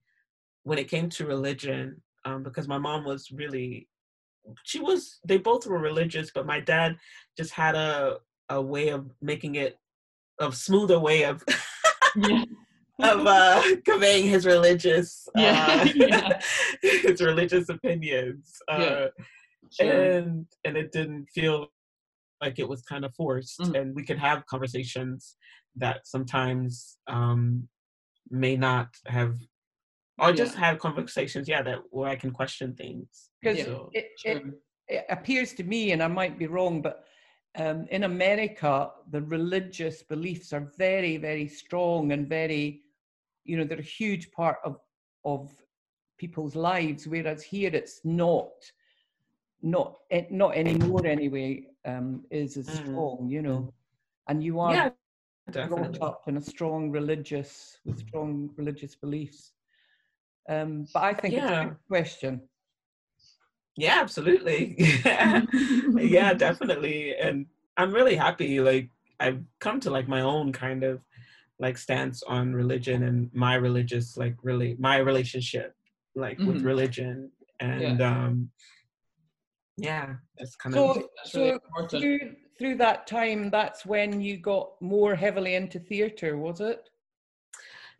when 0.64 0.78
it 0.78 0.88
came 0.88 1.08
to 1.10 1.26
religion 1.26 2.02
um, 2.24 2.42
because 2.42 2.68
my 2.68 2.78
mom 2.78 3.04
was 3.04 3.30
really 3.30 3.88
she 4.64 4.80
was 4.80 5.20
they 5.26 5.38
both 5.38 5.66
were 5.66 5.78
religious 5.78 6.30
but 6.34 6.46
my 6.46 6.58
dad 6.60 6.96
just 7.36 7.52
had 7.52 7.74
a 7.74 8.18
a 8.48 8.60
way 8.60 8.88
of 8.88 9.10
making 9.20 9.54
it 9.54 9.78
a 10.40 10.50
smoother 10.50 10.98
way 10.98 11.24
of 11.24 11.42
Yeah. 12.16 12.44
of 13.00 13.26
uh 13.26 13.62
conveying 13.84 14.26
his 14.28 14.44
religious 14.44 15.26
Yeah, 15.34 15.80
uh, 15.80 15.88
yeah. 15.94 16.40
his 16.82 17.20
religious 17.22 17.68
opinions 17.68 18.52
uh 18.68 19.06
Sure. 19.70 19.88
and 20.02 20.46
and 20.64 20.76
it 20.76 20.92
didn't 20.92 21.26
feel 21.34 21.68
like 22.42 22.58
it 22.58 22.68
was 22.68 22.82
kind 22.82 23.04
of 23.06 23.14
forced 23.14 23.60
Mhm. 23.60 23.78
and 23.80 23.94
we 23.94 24.04
could 24.04 24.18
have 24.18 24.44
conversations 24.46 25.36
that 25.76 26.06
sometimes 26.06 26.98
um 27.06 27.68
may 28.28 28.56
not 28.56 28.88
have 29.06 29.36
or 30.22 30.32
Yeah. 30.32 30.36
just 30.44 30.54
have 30.56 30.78
conversations 30.78 31.48
yeah 31.48 31.62
that 31.62 31.78
where 31.90 32.08
i 32.10 32.16
can 32.16 32.30
question 32.30 32.74
things 32.74 33.30
Because 33.42 33.58
Yeah. 33.58 33.64
so 33.64 33.90
it, 33.92 34.06
Sure. 34.18 34.36
it, 34.36 34.44
it 34.88 35.04
appears 35.10 35.52
to 35.54 35.64
me, 35.64 35.92
and 35.92 36.02
I 36.02 36.08
might 36.08 36.38
be 36.38 36.46
wrong, 36.46 36.82
but 36.82 37.04
um, 37.56 37.86
in 37.90 38.04
America, 38.04 38.90
the 39.10 39.22
religious 39.22 40.02
beliefs 40.02 40.52
are 40.52 40.72
very, 40.78 41.16
very 41.18 41.48
strong 41.48 42.12
and 42.12 42.28
very, 42.28 42.82
you 43.44 43.56
know, 43.56 43.64
they're 43.64 43.78
a 43.78 43.82
huge 44.00 44.30
part 44.32 44.58
of 44.64 44.78
of 45.24 45.50
people's 46.18 46.56
lives. 46.56 47.06
Whereas 47.06 47.42
here, 47.42 47.70
it's 47.74 48.00
not, 48.04 48.52
not 49.62 49.96
eh, 50.10 50.26
not 50.30 50.56
anymore 50.56 51.06
anyway. 51.06 51.66
Um, 51.84 52.24
is 52.30 52.56
as 52.56 52.68
Mm. 52.68 52.84
strong, 52.84 53.28
you 53.30 53.42
know, 53.42 53.72
and 54.28 54.42
you 54.42 54.60
are 54.60 54.74
yeah 54.74 54.90
brought 55.68 55.98
up 56.02 56.22
in 56.28 56.36
a 56.36 56.40
strong 56.40 56.90
religious 56.90 57.78
with 57.84 57.98
strong 57.98 58.50
religious 58.56 58.94
beliefs. 58.96 59.52
Um, 60.48 60.86
but 60.92 61.02
I 61.04 61.14
think 61.14 61.34
it's 61.34 61.44
a 61.44 61.48
Yeah. 61.48 61.64
good 61.64 61.76
question. 61.88 62.48
yeah 63.76 64.00
absolutely 64.02 64.74
yeah 65.96 66.34
definitely 66.34 67.14
and 67.16 67.46
i'm 67.78 67.90
really 67.90 68.14
happy 68.14 68.60
like 68.60 68.90
i've 69.18 69.40
come 69.60 69.80
to 69.80 69.88
like 69.90 70.06
my 70.06 70.20
own 70.20 70.52
kind 70.52 70.84
of 70.84 71.00
like 71.58 71.78
stance 71.78 72.22
on 72.24 72.52
religion 72.52 73.04
and 73.04 73.30
my 73.32 73.54
religious 73.54 74.18
like 74.18 74.36
really 74.42 74.76
my 74.78 74.98
relationship 74.98 75.74
like 76.14 76.38
with 76.40 76.58
Mhm. 76.60 76.64
religion 76.72 77.30
and 77.60 78.02
um 78.02 78.50
yeah 79.78 80.16
it's 80.36 80.54
kind 80.56 80.76
of 80.76 80.96
So, 80.96 81.08
That's 81.16 81.34
really 81.34 81.48
so 81.48 81.54
important. 81.54 82.02
through 82.02 82.36
through 82.58 82.76
that 82.76 83.06
time, 83.06 83.50
that's 83.50 83.86
when 83.86 84.20
you 84.20 84.36
got 84.36 84.80
more 84.82 85.14
heavily 85.14 85.54
into 85.54 85.78
theatre, 85.80 86.36
was 86.36 86.60
it? 86.60 86.90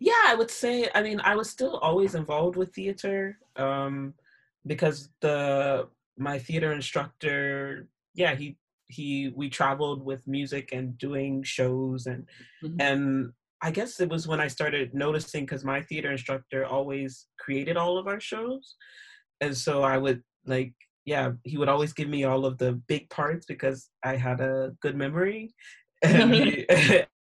Yeah 0.08 0.24
i 0.30 0.34
would 0.34 0.50
say 0.50 0.74
i 0.96 1.00
mean 1.06 1.20
i 1.30 1.34
was 1.40 1.48
still 1.56 1.76
always 1.78 2.12
involved 2.22 2.56
with 2.56 2.74
theater 2.74 3.38
um 3.56 4.12
because 4.66 4.98
the 5.20 5.86
my 6.18 6.36
theater 6.46 6.70
instructor 6.72 7.86
yeah 8.14 8.34
he 8.34 8.56
he 8.96 9.32
we 9.40 9.48
traveled 9.48 10.00
with 10.10 10.26
music 10.26 10.66
and 10.72 10.98
doing 10.98 11.42
shows 11.42 12.06
and 12.06 12.22
Mhm. 12.62 12.76
and 12.88 13.02
i 13.62 13.70
guess 13.76 14.00
it 14.04 14.10
was 14.14 14.26
when 14.30 14.40
i 14.46 14.48
started 14.48 14.86
noticing 15.04 15.44
because 15.44 15.64
my 15.64 15.80
theater 15.88 16.10
instructor 16.16 16.60
always 16.76 17.26
created 17.44 17.76
all 17.82 17.94
of 17.98 18.06
our 18.12 18.20
shows 18.30 18.64
and 19.40 19.56
so 19.64 19.82
i 19.94 19.96
would 20.04 20.20
like 20.54 20.74
yeah 21.12 21.26
he 21.50 21.56
would 21.58 21.72
always 21.74 21.92
give 21.98 22.08
me 22.16 22.22
all 22.30 22.42
of 22.50 22.58
the 22.58 22.72
big 22.92 23.04
parts 23.18 23.44
because 23.52 23.78
i 24.04 24.14
had 24.26 24.40
a 24.40 24.54
good 24.84 24.96
memory 25.04 25.42
and, 26.02 26.34
he, 26.34 26.66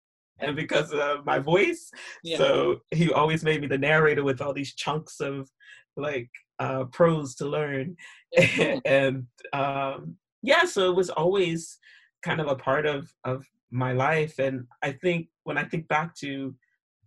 and 0.42 0.56
because 0.56 0.92
of 0.94 1.26
my 1.26 1.40
voice. 1.40 1.92
Yeah. 2.24 2.38
so 2.38 2.82
he 2.92 3.12
always 3.12 3.44
made 3.44 3.62
me 3.62 3.68
the 3.68 3.78
narrator 3.78 4.24
with 4.24 4.42
all 4.42 4.54
these 4.54 4.74
chunks 4.76 5.20
of 5.20 5.50
like 5.98 6.30
uh 6.60 6.86
prose 6.86 7.36
to 7.36 7.46
learn. 7.46 7.96
Yeah, 8.32 8.80
and 8.86 9.26
um 9.54 10.16
yeah 10.44 10.64
so 10.66 10.90
it 10.90 10.96
was 10.96 11.10
always 11.10 11.78
kind 12.24 12.40
of 12.42 12.48
a 12.48 12.56
part 12.56 12.86
of 12.86 13.12
of 13.24 13.46
my 13.72 13.94
life. 13.94 14.40
And 14.40 14.66
i 14.82 14.92
think 14.92 15.28
when 15.44 15.58
i 15.58 15.64
think 15.64 15.88
back 15.88 16.16
to 16.18 16.56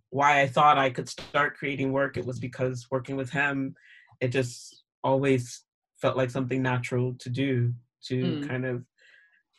why 0.09 0.41
i 0.41 0.47
thought 0.47 0.77
i 0.77 0.89
could 0.89 1.09
start 1.09 1.55
creating 1.57 1.91
work 1.91 2.15
it 2.17 2.25
was 2.25 2.39
because 2.39 2.87
working 2.91 3.15
with 3.15 3.29
him 3.29 3.75
it 4.21 4.29
just 4.29 4.83
always 5.03 5.63
felt 6.01 6.15
like 6.17 6.29
something 6.29 6.61
natural 6.61 7.15
to 7.19 7.29
do 7.29 7.73
to 8.07 8.15
Mm. 8.23 8.47
kind 8.47 8.65
of 8.65 8.83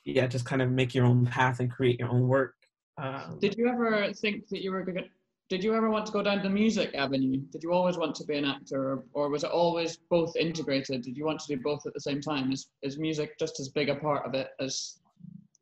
yeah 0.04 0.26
just 0.26 0.44
kind 0.44 0.62
of 0.62 0.70
make 0.70 0.94
your 0.94 1.04
own 1.04 1.26
path 1.26 1.60
and 1.60 1.70
create 1.70 1.98
your 1.98 2.08
own 2.08 2.26
work 2.28 2.54
um, 2.98 3.38
Did 3.40 3.56
you 3.56 3.68
ever 3.68 4.12
think 4.12 4.48
that 4.48 4.62
you 4.62 4.72
were 4.72 4.82
going? 4.82 5.08
Did 5.48 5.62
you 5.62 5.74
ever 5.74 5.90
want 5.90 6.06
to 6.06 6.12
go 6.12 6.22
down 6.22 6.42
the 6.42 6.50
music 6.50 6.92
avenue? 6.94 7.36
Did 7.52 7.62
you 7.62 7.72
always 7.72 7.96
want 7.96 8.16
to 8.16 8.24
be 8.24 8.36
an 8.36 8.44
actor, 8.44 8.92
or, 8.92 9.04
or 9.12 9.28
was 9.30 9.44
it 9.44 9.50
always 9.50 9.96
both 10.10 10.34
integrated? 10.36 11.02
Did 11.02 11.16
you 11.16 11.24
want 11.24 11.38
to 11.40 11.56
do 11.56 11.62
both 11.62 11.86
at 11.86 11.94
the 11.94 12.00
same 12.00 12.20
time? 12.20 12.50
Is 12.52 12.68
is 12.82 12.98
music 12.98 13.38
just 13.38 13.60
as 13.60 13.68
big 13.68 13.88
a 13.88 13.94
part 13.96 14.26
of 14.26 14.34
it 14.34 14.48
as 14.60 14.98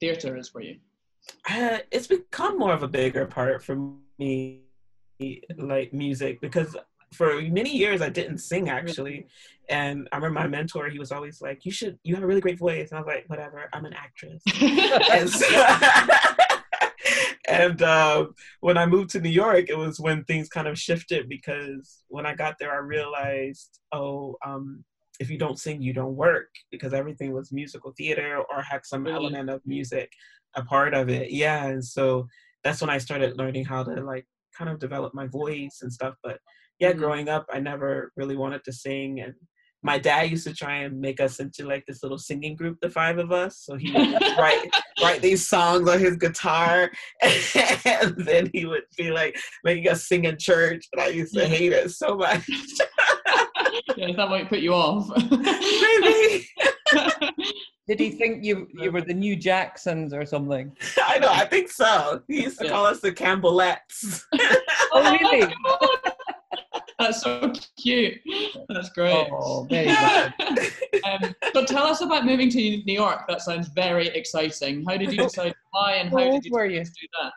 theatre 0.01 0.37
is 0.37 0.49
for 0.49 0.63
you? 0.63 0.77
uh, 1.51 1.79
it's 1.91 2.07
become 2.07 2.59
more 2.59 2.73
of 2.73 2.83
a 2.83 2.89
bigger 2.89 3.27
part 3.27 3.63
for 3.63 3.93
me 4.19 4.61
like 5.59 5.93
music 5.93 6.41
because 6.41 6.77
for 7.13 7.41
many 7.43 7.75
years 7.75 8.03
i 8.03 8.09
didn't 8.09 8.39
sing 8.39 8.69
actually 8.69 9.27
and 9.69 10.09
i 10.13 10.17
remember 10.17 10.41
my 10.41 10.47
mentor 10.47 10.89
he 10.89 10.99
was 10.99 11.13
always 11.13 11.41
like 11.41 11.65
you 11.65 11.71
should 11.71 11.99
you 12.03 12.15
have 12.15 12.25
a 12.25 12.27
really 12.27 12.41
great 12.41 12.59
voice 12.59 12.91
and 12.91 12.99
i 12.99 13.01
was 13.01 13.07
like 13.07 13.25
whatever 13.29 13.69
i'm 13.73 13.85
an 13.85 13.93
actress 13.95 14.43
so- 15.33 16.45
and 17.49 17.83
uh, 17.83 18.27
when 18.61 18.77
i 18.79 18.87
moved 18.87 19.11
to 19.11 19.21
new 19.21 19.29
york 19.29 19.67
it 19.69 19.77
was 19.77 20.01
when 20.01 20.25
things 20.25 20.49
kind 20.49 20.67
of 20.69 20.79
shifted 20.79 21.29
because 21.29 22.03
when 22.09 22.27
i 22.27 22.35
got 22.35 22.57
there 22.59 22.73
i 22.73 22.77
realized 22.79 23.81
oh 23.93 24.37
um, 24.47 24.83
if 25.21 25.31
you 25.31 25.39
don't 25.39 25.59
sing 25.59 25.81
you 25.83 25.93
don't 25.93 26.17
work 26.17 26.49
because 26.71 26.93
everything 26.95 27.33
was 27.33 27.53
musical 27.53 27.93
theater 27.97 28.39
or 28.51 28.63
had 28.63 28.85
some 28.85 29.05
Really? 29.05 29.17
element 29.17 29.51
of 29.51 29.61
music 29.67 30.11
a 30.57 30.63
part 30.65 30.95
of 30.95 31.09
it 31.09 31.31
yeah 31.31 31.67
and 31.67 31.85
so 31.85 32.27
that's 32.63 32.81
when 32.81 32.91
i 32.91 32.99
started 32.99 33.37
learning 33.37 33.65
how 33.65 33.83
to 33.85 34.03
like 34.03 34.27
kind 34.57 34.71
of 34.71 34.79
develop 34.79 35.15
my 35.15 35.27
voice 35.27 35.81
and 35.83 35.93
stuff 35.93 36.15
but 36.23 36.39
yeah 36.79 36.93
Mhm. 36.93 36.99
growing 36.99 37.29
up 37.29 37.47
i 37.53 37.59
never 37.61 38.13
really 38.17 38.37
wanted 38.37 38.63
to 38.65 38.73
sing 38.73 39.21
and 39.21 39.35
my 39.85 39.99
dad 39.99 40.31
used 40.31 40.47
to 40.47 40.55
try 40.55 40.77
and 40.79 40.99
make 40.99 41.21
us 41.21 41.41
into 41.41 41.67
like 41.69 41.85
this 41.87 42.03
little 42.03 42.19
singing 42.19 42.57
group, 42.57 42.79
the 42.81 42.89
five 42.89 43.19
of 43.19 43.31
us. 43.31 43.59
So 43.59 43.77
he 43.77 43.93
would 43.93 44.21
write 44.39 44.75
write 45.03 45.21
these 45.21 45.47
songs 45.47 45.89
on 45.89 46.01
his 46.01 46.17
guitar, 46.17 46.91
and 47.85 48.17
then 48.17 48.51
he 48.55 48.65
would 48.65 48.85
be 48.97 49.11
like 49.11 49.39
making 49.63 49.89
us 49.89 50.09
sing 50.09 50.25
in 50.25 50.39
church. 50.39 50.89
And 50.93 51.03
I 51.03 51.09
used 51.09 51.35
to 51.35 51.47
hate 51.47 51.73
it 51.73 51.91
so 51.91 52.17
much. 52.17 52.49
yeah, 53.97 54.13
that 54.17 54.29
might 54.31 54.49
put 54.49 54.61
you 54.61 54.73
off. 54.73 55.07
Maybe 55.31 56.49
Did 57.87 58.01
he 58.01 58.11
think 58.13 58.43
you 58.43 58.67
you 58.73 58.91
were 58.91 59.03
the 59.03 59.13
new 59.13 59.37
Jacksons 59.37 60.15
or 60.15 60.25
something? 60.25 60.75
I 61.05 61.19
know. 61.19 61.29
I 61.31 61.45
think 61.45 61.71
so. 61.71 62.23
He 62.27 62.43
used 62.45 62.59
to 62.61 62.65
Yeah. 62.65 62.71
call 62.71 62.87
us 62.87 63.01
the 63.01 63.13
Campbellettes. 63.13 64.23
Oh, 64.93 65.13
really? 65.13 65.53
Oh 65.67 65.97
That's 67.05 67.23
so 67.23 67.53
cute. 67.81 68.15
That's 68.69 68.91
great. 68.91 69.29
Oh, 69.31 69.65
very 69.69 69.89
um, 71.05 71.35
so 71.53 71.65
tell 71.65 71.85
us 71.87 72.01
about 72.01 72.25
moving 72.25 72.49
to 72.51 72.57
New 72.59 72.93
York. 73.05 73.27
That 73.29 73.41
sounds 73.43 73.69
very 73.69 74.09
exciting. 74.09 74.85
How 74.89 74.97
did 74.97 75.13
you 75.13 75.19
decide 75.29 75.55
why 75.73 75.95
and 75.95 76.09
how 76.11 76.19
How 76.19 76.31
did 76.31 76.45
you 76.45 76.53
were 76.53 76.67
you? 76.67 76.83
to 76.85 76.91
do 76.91 77.07
that? 77.21 77.33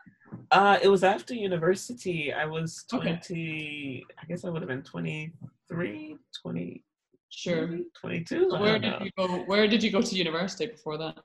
Uh, 0.52 0.78
it 0.82 0.88
was 0.88 1.04
after 1.04 1.34
university. 1.34 2.32
I 2.34 2.46
was 2.46 2.86
Okay. 2.94 3.20
20, 3.28 4.06
I 4.22 4.26
guess 4.28 4.46
I 4.46 4.50
would 4.50 4.62
have 4.62 4.70
been 4.70 4.84
23, 4.84 6.18
20, 6.42 6.84
Sure. 7.30 7.70
22. 8.00 8.52
I 8.56 8.62
Where 8.62 8.80
did 8.80 8.92
know. 8.92 9.00
you 9.06 9.12
go? 9.18 9.28
Where 9.46 9.68
did 9.68 9.84
you 9.84 9.92
go 9.92 10.02
to 10.02 10.16
university 10.16 10.66
before 10.68 10.98
that? 10.98 11.18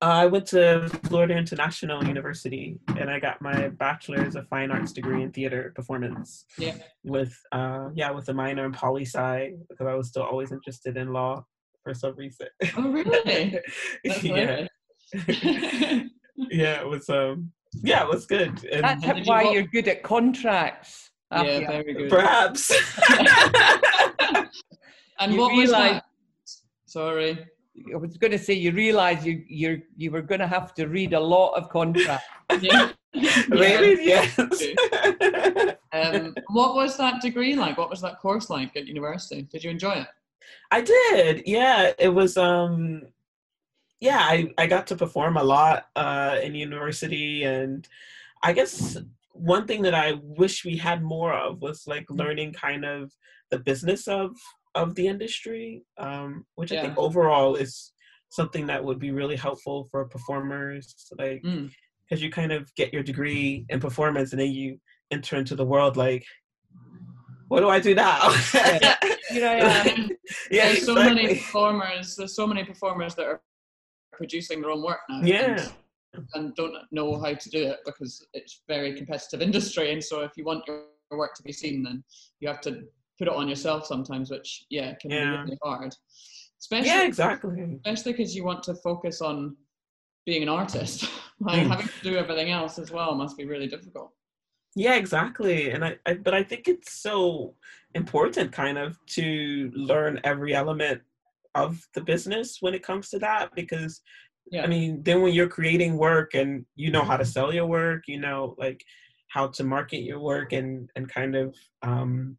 Uh, 0.00 0.04
I 0.06 0.26
went 0.26 0.46
to 0.48 0.88
Florida 1.08 1.34
International 1.36 2.04
University 2.04 2.78
and 2.96 3.10
I 3.10 3.18
got 3.18 3.42
my 3.42 3.68
bachelor's 3.68 4.36
of 4.36 4.46
fine 4.48 4.70
arts 4.70 4.92
degree 4.92 5.24
in 5.24 5.32
theater 5.32 5.72
performance. 5.74 6.44
Yeah. 6.56 6.76
With 7.02 7.36
uh, 7.50 7.88
yeah, 7.94 8.12
with 8.12 8.28
a 8.28 8.32
minor 8.34 8.64
in 8.64 8.72
poli 8.72 9.04
sci 9.04 9.54
because 9.68 9.86
I 9.88 9.94
was 9.94 10.08
still 10.08 10.22
always 10.22 10.52
interested 10.52 10.96
in 10.96 11.12
law 11.12 11.44
for 11.82 11.94
some 11.94 12.14
reason. 12.14 12.46
Oh, 12.76 12.88
really? 12.92 13.58
That's 14.04 14.22
yeah, 14.22 14.66
yeah, 16.36 16.80
it 16.80 16.86
was 16.88 17.08
um, 17.10 17.50
yeah, 17.82 18.02
it 18.04 18.08
was 18.08 18.24
good. 18.26 18.64
And 18.70 18.84
That's 18.84 19.02
did 19.02 19.16
you 19.18 19.24
why 19.24 19.44
walk- 19.44 19.54
you're 19.54 19.62
good 19.64 19.88
at 19.88 20.04
contracts. 20.04 21.10
yeah, 21.32 21.42
Apphia. 21.42 21.66
very 21.66 21.94
good. 21.94 22.10
perhaps. 22.10 22.70
And 25.20 25.32
You 25.32 25.40
what 25.40 25.52
was 25.52 25.70
realise- 25.70 25.92
that? 25.94 26.04
Sorry. 26.86 27.44
I 27.92 27.96
was 27.96 28.16
going 28.16 28.30
to 28.32 28.38
say 28.38 28.54
you 28.54 28.72
realise 28.72 29.24
you 29.24 29.44
you 29.48 29.82
you 29.96 30.10
were 30.10 30.22
going 30.22 30.40
to 30.40 30.46
have 30.46 30.74
to 30.74 30.86
read 30.86 31.12
a 31.12 31.20
lot 31.20 31.54
of 31.54 31.68
contracts. 31.68 32.26
Yeah. 32.60 32.92
Maybe 33.48 34.04
yes. 34.04 34.36
Um, 35.92 36.34
what 36.48 36.74
was 36.74 36.98
that 36.98 37.22
degree 37.22 37.54
like? 37.56 37.78
What 37.78 37.88
was 37.88 38.02
that 38.02 38.20
course 38.20 38.50
like 38.50 38.76
at 38.76 38.86
university? 38.86 39.42
Did 39.42 39.64
you 39.64 39.70
enjoy 39.70 39.92
it? 39.92 40.06
I 40.70 40.82
did. 40.82 41.42
Yeah, 41.46 41.92
it 41.98 42.08
was 42.10 42.36
um 42.36 43.02
yeah, 44.00 44.18
I 44.20 44.52
I 44.58 44.66
got 44.66 44.86
to 44.88 44.96
perform 44.96 45.36
a 45.38 45.42
lot 45.42 45.86
uh 45.96 46.36
in 46.42 46.54
university 46.54 47.44
and 47.44 47.88
I 48.42 48.52
guess 48.52 48.98
one 49.32 49.66
thing 49.66 49.82
that 49.82 49.94
I 49.94 50.12
wish 50.22 50.64
we 50.64 50.76
had 50.76 51.02
more 51.02 51.32
of 51.32 51.60
was 51.62 51.86
like 51.86 52.06
Mm. 52.08 52.18
learning 52.18 52.52
kind 52.52 52.84
of 52.84 53.12
the 53.50 53.58
business 53.58 54.06
of 54.08 54.36
of 54.74 54.94
the 54.94 55.06
industry 55.06 55.82
um 55.98 56.44
which 56.54 56.72
I 56.72 56.80
think 56.82 56.96
overall 56.98 57.54
is 57.56 57.92
something 58.30 58.66
that 58.66 58.84
would 58.84 58.98
be 58.98 59.10
really 59.10 59.36
helpful 59.36 59.88
for 59.90 60.04
performers 60.06 60.94
like 61.18 61.42
Mm. 61.42 61.70
because 62.08 62.22
you 62.22 62.30
kind 62.30 62.52
of 62.52 62.72
get 62.74 62.92
your 62.92 63.02
degree 63.02 63.64
in 63.68 63.80
performance 63.80 64.32
and 64.32 64.40
then 64.40 64.52
you 64.52 64.78
enter 65.10 65.36
into 65.36 65.54
the 65.56 65.64
world 65.64 65.96
like 65.96 66.24
what 67.48 67.60
do 67.60 67.68
I 67.68 67.80
do 67.80 67.94
now? 67.94 68.30
Yeah. 68.54 68.96
Here 69.30 69.48
I 69.48 69.54
am. 69.56 70.10
yeah, 70.50 70.68
there's 70.68 70.84
so 70.86 70.94
many 70.94 71.28
performers. 71.28 72.16
There's 72.16 72.34
so 72.36 72.46
many 72.46 72.64
performers 72.64 73.14
that 73.16 73.26
are 73.26 73.40
producing 74.12 74.60
their 74.60 74.70
own 74.70 74.82
work 74.82 75.00
now. 75.08 75.20
Yeah. 75.22 75.68
And, 76.14 76.26
and 76.34 76.54
don't 76.56 76.74
know 76.90 77.18
how 77.20 77.34
to 77.34 77.50
do 77.50 77.62
it 77.64 77.80
because 77.84 78.26
it's 78.32 78.62
very 78.68 78.94
competitive 78.94 79.42
industry. 79.42 79.92
And 79.92 80.02
so 80.02 80.20
if 80.20 80.32
you 80.36 80.44
want 80.44 80.64
your 80.66 80.84
work 81.10 81.34
to 81.36 81.42
be 81.42 81.52
seen, 81.52 81.82
then 81.82 82.04
you 82.40 82.48
have 82.48 82.60
to 82.62 82.82
put 83.18 83.28
it 83.28 83.34
on 83.34 83.48
yourself 83.48 83.86
sometimes, 83.86 84.30
which 84.30 84.64
yeah 84.70 84.94
can 84.94 85.10
Yeah. 85.10 85.36
be 85.36 85.38
really 85.42 85.58
hard. 85.62 85.94
Especially 86.60 86.88
Yeah, 86.88 87.02
exactly. 87.04 87.80
especially 87.84 88.12
because 88.12 88.34
you 88.36 88.44
want 88.44 88.62
to 88.64 88.74
focus 88.74 89.20
on 89.22 89.56
being 90.26 90.42
an 90.42 90.48
artist. 90.48 91.08
like 91.40 91.66
Mm. 91.66 91.70
having 91.70 91.88
to 91.88 92.02
do 92.02 92.16
everything 92.16 92.50
else 92.50 92.78
as 92.78 92.90
well 92.90 93.14
must 93.14 93.36
be 93.36 93.44
really 93.44 93.68
difficult. 93.68 94.12
Yeah, 94.74 94.96
exactly. 94.96 95.70
And 95.70 95.84
I, 95.84 95.96
I, 96.06 96.14
but 96.14 96.34
I 96.34 96.42
think 96.42 96.68
it's 96.68 96.92
so 97.00 97.54
important, 97.94 98.52
kind 98.52 98.76
of, 98.78 98.98
to 99.16 99.70
learn 99.74 100.20
every 100.24 100.54
element 100.54 101.00
of 101.54 101.80
the 101.94 102.00
business 102.00 102.58
when 102.60 102.74
it 102.74 102.82
comes 102.82 103.08
to 103.10 103.18
that, 103.20 103.54
because 103.54 104.00
Yeah. 104.50 104.64
I 104.64 104.66
mean, 104.66 105.02
then 105.02 105.22
when 105.22 105.32
you're 105.34 105.48
creating 105.58 105.96
work 105.98 106.34
and 106.34 106.64
you 106.74 106.90
know 106.90 107.04
how 107.04 107.16
to 107.18 107.24
sell 107.24 107.52
your 107.54 107.66
work, 107.66 108.02
you 108.08 108.18
know, 108.20 108.54
like 108.58 108.80
how 109.28 109.48
to 109.56 109.62
market 109.64 110.02
your 110.08 110.20
work 110.20 110.52
and 110.52 110.90
and 110.96 111.04
kind 111.18 111.34
of, 111.36 111.54
um, 111.82 112.36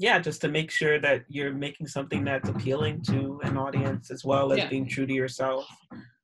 yeah, 0.00 0.18
just 0.18 0.40
to 0.40 0.48
make 0.48 0.70
sure 0.70 0.98
that 0.98 1.24
you're 1.28 1.52
making 1.52 1.86
something 1.86 2.24
that's 2.24 2.48
appealing 2.48 3.02
to 3.02 3.38
an 3.44 3.58
audience 3.58 4.10
as 4.10 4.24
well 4.24 4.50
as 4.50 4.58
Yeah. 4.58 4.68
being 4.68 4.88
true 4.88 5.04
to 5.06 5.12
yourself, 5.12 5.68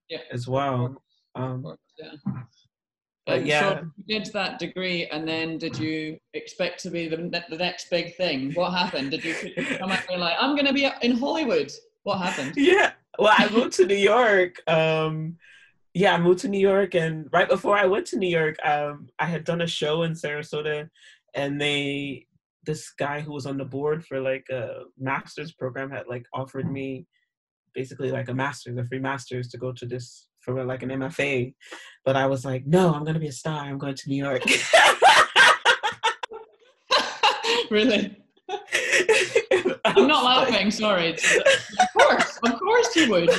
Yeah. 0.09 0.23
as 0.33 0.49
well. 0.49 1.03
Um, 1.35 1.63
course, 1.63 1.79
yeah. 1.99 2.13
But 3.27 3.41
Um, 3.41 3.47
yeah. 3.47 3.61
So 3.61 3.91
you 4.07 4.19
did 4.19 4.33
that 4.33 4.59
degree, 4.59 5.07
and 5.13 5.29
then 5.29 5.59
did 5.59 5.77
you 5.79 6.19
expect 6.33 6.81
to 6.85 6.91
be 6.91 7.07
the, 7.07 7.19
ne- 7.19 7.45
the 7.51 7.59
next 7.59 7.91
big 7.91 8.17
thing? 8.17 8.55
What 8.55 8.71
happened? 8.73 9.11
Did 9.11 9.23
you 9.25 9.35
come 9.79 9.91
out 9.93 10.09
and 10.11 10.21
like, 10.23 10.37
I'm 10.41 10.55
going 10.55 10.67
to 10.67 10.73
be 10.73 10.89
in 11.03 11.19
Hollywood? 11.19 11.71
What 12.05 12.19
happened? 12.19 12.55
yeah 12.73 12.93
well 13.19 13.35
i 13.37 13.49
moved 13.51 13.73
to 13.73 13.87
new 13.87 13.95
york 14.17 14.53
um 14.69 15.37
yeah 15.95 16.13
i 16.15 16.19
moved 16.21 16.39
to 16.41 16.49
new 16.49 16.61
york 16.61 16.95
and 16.95 17.27
right 17.33 17.49
before 17.49 17.75
i 17.77 17.87
went 17.87 18.07
to 18.07 18.19
new 18.19 18.29
york 18.29 18.57
um 18.63 19.09
i 19.19 19.25
had 19.25 19.43
done 19.43 19.63
a 19.63 19.67
show 19.67 20.03
in 20.03 20.13
sarasota 20.13 20.87
and 21.35 21.59
they 21.59 22.27
this 22.67 22.91
guy 22.99 23.21
who 23.21 23.33
was 23.33 23.47
on 23.47 23.57
the 23.57 23.65
board 23.65 24.05
for 24.05 24.21
like 24.21 24.47
a 24.51 24.83
master's 24.99 25.53
program 25.53 25.91
had 25.91 26.07
like 26.09 26.25
offered 26.35 26.71
me 26.71 27.07
basically 27.75 28.11
like 28.11 28.29
a 28.29 28.35
master's 28.35 28.77
a 28.77 28.85
free 28.85 28.99
master's 28.99 29.49
to 29.49 29.59
go 29.59 29.73
to 29.73 29.87
this 29.87 30.29
for 30.41 30.65
like 30.65 30.83
an 30.83 30.91
mfa 30.91 31.55
but 32.05 32.17
i 32.17 32.27
was 32.27 32.45
like 32.45 32.67
no 32.67 32.93
i'm 32.93 33.05
gonna 33.05 33.19
be 33.19 33.29
a 33.29 33.33
star. 33.33 33.63
I'm 33.65 33.79
going 33.79 33.95
to 33.95 34.09
new 34.09 34.23
york. 34.25 34.43
Really? 37.71 38.17
I'm 39.85 40.07
not 40.07 40.25
laughing. 40.25 40.71
Sorry. 40.71 41.09
It's- 41.09 41.37
Of 41.81 41.89
course, 42.01 42.39
of 42.45 42.59
course 42.59 42.97
you 42.97 43.11
would. 43.11 43.31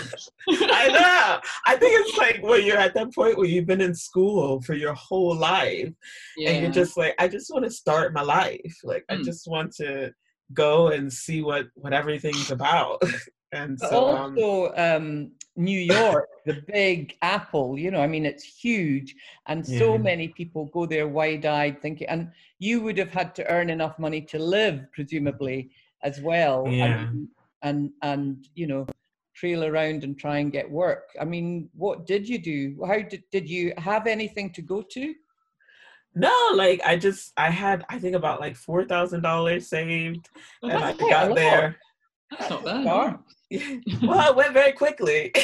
I 0.49 0.87
know. 0.87 1.39
I 1.65 1.75
think 1.77 1.99
it's 2.05 2.17
like 2.17 2.41
when 2.41 2.65
you're 2.65 2.77
at 2.77 2.93
that 2.93 3.13
point 3.13 3.37
where 3.37 3.47
you've 3.47 3.65
been 3.65 3.81
in 3.81 3.95
school 3.95 4.61
for 4.61 4.73
your 4.73 4.93
whole 4.93 5.35
life, 5.35 5.91
Yeah. 6.37 6.51
and 6.51 6.63
you're 6.63 6.71
just 6.71 6.97
like, 6.97 7.15
I 7.19 7.27
just 7.27 7.51
want 7.51 7.65
to 7.65 7.71
start 7.71 8.13
my 8.13 8.21
life. 8.21 8.75
Like, 8.83 9.03
I 9.09 9.15
Mm. 9.15 9.23
just 9.25 9.47
want 9.47 9.73
to 9.75 10.11
go 10.53 10.89
and 10.89 11.11
see 11.11 11.41
what 11.41 11.67
what 11.75 11.93
everything's 11.93 12.51
about. 12.51 13.01
and 13.51 13.77
But 13.79 13.89
so, 13.89 14.07
um, 14.09 14.37
also, 14.37 14.73
um, 14.75 15.31
New 15.55 15.79
York, 15.79 16.27
the 16.45 16.61
big 16.67 17.17
apple, 17.21 17.77
you 17.77 17.89
know, 17.91 18.01
I 18.01 18.07
mean, 18.07 18.25
it's 18.25 18.43
huge. 18.43 19.15
And 19.47 19.65
so 19.65 19.93
Yeah. 19.93 19.97
many 20.11 20.27
people 20.29 20.65
go 20.65 20.85
there 20.85 21.07
wide 21.07 21.45
eyed 21.45 21.81
thinking, 21.81 22.07
and 22.07 22.31
you 22.59 22.81
would 22.81 22.97
have 22.97 23.11
had 23.11 23.33
to 23.35 23.49
earn 23.51 23.69
enough 23.69 23.97
money 23.99 24.21
to 24.21 24.39
live, 24.39 24.85
presumably, 24.93 25.71
as 26.03 26.21
well. 26.21 26.67
Yeah. 26.67 27.01
And, 27.01 27.27
and, 27.61 27.91
and, 28.01 28.47
you 28.55 28.67
know, 28.67 28.85
trail 29.35 29.63
around 29.63 30.03
and 30.03 30.17
try 30.17 30.39
and 30.39 30.51
get 30.51 30.69
work. 30.69 31.09
I 31.19 31.25
mean, 31.25 31.69
what 31.73 32.05
did 32.05 32.27
you 32.27 32.39
do? 32.39 32.83
How 32.85 32.99
did, 32.99 33.23
did 33.31 33.49
you 33.49 33.73
have 33.77 34.07
anything 34.07 34.51
to 34.53 34.61
go 34.61 34.81
to? 34.91 35.13
no, 36.15 36.33
like 36.55 36.81
I 36.83 36.97
just 36.97 37.31
I 37.37 37.51
had 37.51 37.85
I 37.89 37.99
think 37.99 38.15
about 38.15 38.39
like 38.39 38.55
four 38.55 38.85
thousand 38.85 39.21
dollars 39.21 39.69
saved, 39.69 40.27
Well, 40.63 40.71
and 40.71 40.83
I 40.83 40.87
that's, 40.87 40.97
quite 40.97 41.11
got 41.11 41.27
lot. 41.29 41.35
there. 41.35 41.75
that's 42.31 42.49
not 42.49 42.65
bad. 42.65 42.83
Far. 42.85 43.19
well, 44.01 44.31
it 44.31 44.35
went 44.35 44.53
very 44.53 44.71
quickly. 44.71 45.31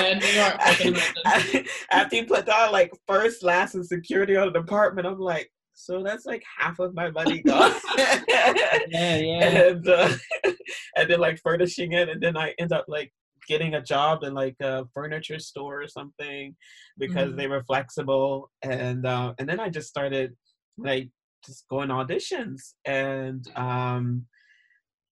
Yeah, 0.00 0.18
New 0.18 0.26
York, 0.28 0.56
I 0.60 0.74
can 0.74 0.94
imagine. 0.94 1.66
After 1.90 2.16
you 2.16 2.24
put 2.24 2.46
down 2.46 2.72
like 2.72 2.90
first, 3.06 3.42
last, 3.42 3.74
and 3.74 3.84
security 3.84 4.34
on 4.36 4.52
the 4.52 4.60
apartment, 4.60 5.06
I'm 5.06 5.18
like, 5.18 5.50
so 5.74 6.02
that's 6.02 6.26
like 6.26 6.42
half 6.58 6.78
of 6.78 6.94
my 6.94 7.10
money 7.10 7.42
gone. 7.46 7.72
Yeah, 7.96 9.16
yeah. 9.16 9.44
and 9.70 9.88
uh, 9.88 10.12
and 10.96 11.10
then 11.10 11.20
like 11.20 11.38
furnishing 11.40 11.92
it, 11.92 12.08
and 12.08 12.20
then 12.22 12.36
I 12.36 12.54
end 12.58 12.72
up 12.72 12.84
like 12.88 13.12
getting 13.48 13.74
a 13.74 13.82
job 13.82 14.22
in 14.22 14.34
like 14.34 14.56
a 14.60 14.84
furniture 14.94 15.38
store 15.38 15.82
or 15.82 15.88
something 15.88 16.54
because 16.98 17.32
Mhm. 17.32 17.36
they 17.36 17.46
were 17.46 17.64
flexible, 17.64 18.50
and 18.62 19.06
uh, 19.06 19.34
and 19.38 19.48
then 19.48 19.60
I 19.60 19.68
just 19.68 19.88
started 19.88 20.36
like 20.78 21.10
just 21.46 21.66
going 21.68 21.88
auditions, 21.88 22.74
and 22.84 23.44
um, 23.56 24.26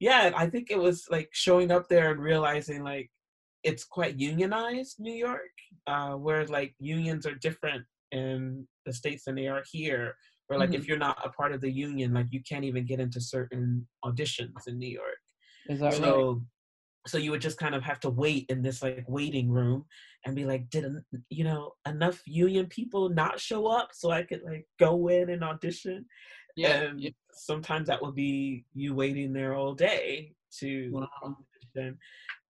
yeah, 0.00 0.32
I 0.36 0.46
think 0.48 0.70
it 0.70 0.78
was 0.78 1.06
like 1.10 1.30
showing 1.32 1.70
up 1.70 1.88
there 1.88 2.10
and 2.12 2.20
realizing 2.20 2.84
like 2.84 3.10
it's 3.64 3.84
quite 3.84 4.18
unionized 4.20 4.96
New 5.00 5.14
York, 5.14 5.50
uh, 5.86 6.12
where 6.12 6.46
like 6.46 6.74
unions 6.78 7.26
are 7.26 7.34
different 7.34 7.84
in 8.12 8.66
the 8.86 8.92
states 8.92 9.24
than 9.24 9.34
they 9.34 9.48
are 9.48 9.62
here 9.70 10.14
or 10.48 10.58
like 10.58 10.70
Mhm. 10.70 10.74
if 10.76 10.88
you're 10.88 10.98
not 10.98 11.18
a 11.24 11.30
part 11.30 11.52
of 11.52 11.60
the 11.60 11.70
union 11.70 12.12
like 12.14 12.26
you 12.30 12.42
can't 12.42 12.64
even 12.64 12.84
get 12.86 13.00
into 13.00 13.20
certain 13.20 13.86
auditions 14.04 14.66
in 14.66 14.78
new 14.78 14.88
york 14.88 15.18
Is 15.68 15.80
that 15.80 15.92
right? 15.92 15.94
so 15.96 16.42
so 17.06 17.16
you 17.16 17.30
would 17.30 17.40
just 17.40 17.58
kind 17.58 17.74
of 17.74 17.82
have 17.82 18.00
to 18.00 18.10
wait 18.10 18.46
in 18.48 18.60
this 18.62 18.82
like 18.82 19.04
waiting 19.08 19.50
room 19.50 19.84
and 20.24 20.34
be 20.36 20.44
like 20.44 20.68
did 20.70 20.84
en- 20.84 21.04
you 21.30 21.44
know 21.44 21.72
enough 21.86 22.20
union 22.26 22.66
people 22.66 23.08
not 23.08 23.40
show 23.40 23.66
up 23.66 23.90
so 23.92 24.10
i 24.10 24.22
could 24.22 24.42
like 24.44 24.66
go 24.78 25.08
in 25.08 25.30
and 25.30 25.42
audition 25.44 26.04
Yeah. 26.56 26.80
and 26.82 27.00
yeah. 27.00 27.10
sometimes 27.32 27.86
that 27.88 28.02
would 28.02 28.14
be 28.14 28.64
you 28.74 28.94
waiting 28.94 29.32
there 29.32 29.54
all 29.54 29.74
day 29.74 30.34
to 30.60 30.90
Wow. 30.92 31.08
audition. 31.24 31.98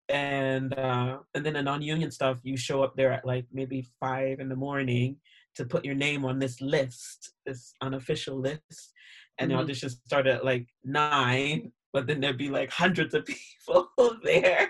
and 0.08 0.72
uh 0.78 1.18
and 1.34 1.44
then 1.44 1.52
the 1.54 1.62
non-union 1.62 2.10
stuff 2.10 2.38
you 2.42 2.56
show 2.56 2.82
up 2.82 2.96
there 2.96 3.12
at 3.12 3.26
like 3.26 3.46
maybe 3.52 3.82
five 4.00 4.40
in 4.40 4.48
the 4.48 4.56
morning 4.56 5.16
to 5.58 5.64
put 5.66 5.84
your 5.84 5.94
name 5.94 6.24
on 6.24 6.38
this 6.38 6.60
list 6.60 7.32
this 7.46 7.74
unofficial 7.82 8.38
list 8.40 8.92
and 9.38 9.50
Mhm. 9.50 9.66
the 9.66 9.72
auditions 9.72 9.92
start 10.06 10.26
at 10.26 10.44
like 10.44 10.66
nine 10.84 11.70
but 11.92 12.06
then 12.06 12.20
there'd 12.20 12.38
be 12.38 12.48
like 12.50 12.70
hundreds 12.70 13.12
of 13.14 13.24
people 13.34 13.88
there 14.24 14.68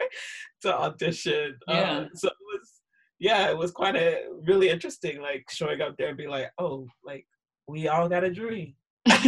to 0.63 0.75
audition 0.75 1.57
Yeah. 1.69 1.91
um, 1.99 2.09
so 2.15 2.29
it 2.29 2.35
was 2.53 2.67
yeah 3.21 3.51
it 3.51 3.57
was 3.57 3.71
quite 3.71 3.97
a 3.97 4.25
really 4.47 4.69
interesting 4.71 5.21
like 5.21 5.45
showing 5.51 5.81
up 5.83 5.95
there 5.97 6.09
and 6.09 6.17
be 6.19 6.27
like 6.27 6.51
oh 6.59 6.87
like 7.05 7.27
we 7.69 7.87
all 7.89 8.09
got 8.09 8.25
a 8.25 8.31
dream 8.33 8.75
well, 9.09 9.19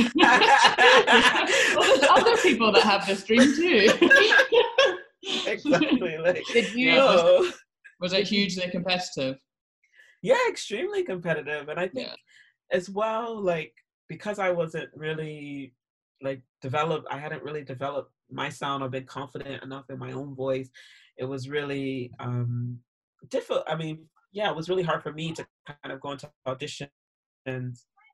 there's 1.86 2.02
other 2.18 2.36
people 2.38 2.70
that 2.72 2.82
have 2.82 3.06
this 3.06 3.24
dream 3.24 3.54
too. 3.54 3.88
exactly 5.46 6.18
like 6.18 6.42
Did 6.52 6.72
you? 6.74 6.90
Yeah. 6.92 6.98
oh. 7.00 7.50
Was 8.00 8.12
it 8.12 8.26
hugely 8.26 8.68
competitive? 8.70 9.36
Yeah 10.22 10.38
extremely 10.48 11.02
competitive 11.02 11.68
and 11.68 11.78
i 11.80 11.88
think 11.88 12.08
Yeah. 12.08 12.14
as 12.72 12.88
well 12.90 13.40
like 13.40 13.74
because 14.08 14.38
i 14.38 14.50
wasn't 14.50 14.90
really 14.94 15.72
like 16.22 16.42
developed 16.60 17.06
i 17.10 17.18
hadn't 17.18 17.42
really 17.42 17.64
developed 17.64 18.12
my 18.30 18.48
sound 18.48 18.82
or 18.82 18.88
been 18.88 19.06
confident 19.06 19.62
enough 19.62 19.84
in 19.90 19.98
my 19.98 20.12
own 20.12 20.34
voice 20.34 20.68
it 21.16 21.24
was 21.24 21.48
really 21.48 22.10
um 22.20 22.78
difficult 23.28 23.64
i 23.68 23.74
mean 23.74 24.06
yeah 24.32 24.50
it 24.50 24.56
was 24.56 24.68
really 24.68 24.82
hard 24.82 25.02
for 25.02 25.12
me 25.12 25.32
to 25.32 25.46
kind 25.66 25.92
of 25.92 26.00
go 26.00 26.12
into 26.12 26.30
auditions 26.46 26.88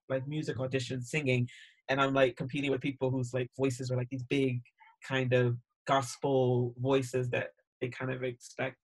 like 0.08 0.26
music 0.26 0.56
auditions 0.58 1.04
singing 1.04 1.48
and 1.88 2.00
i'm 2.00 2.14
like 2.14 2.36
competing 2.36 2.70
with 2.70 2.80
people 2.80 3.10
whose 3.10 3.34
like 3.34 3.50
voices 3.58 3.90
are 3.90 3.96
like 3.96 4.08
these 4.10 4.22
big 4.24 4.60
kind 5.06 5.32
of 5.32 5.56
gospel 5.86 6.74
voices 6.78 7.28
that 7.30 7.48
they 7.80 7.88
kind 7.88 8.10
of 8.10 8.22
expect 8.22 8.76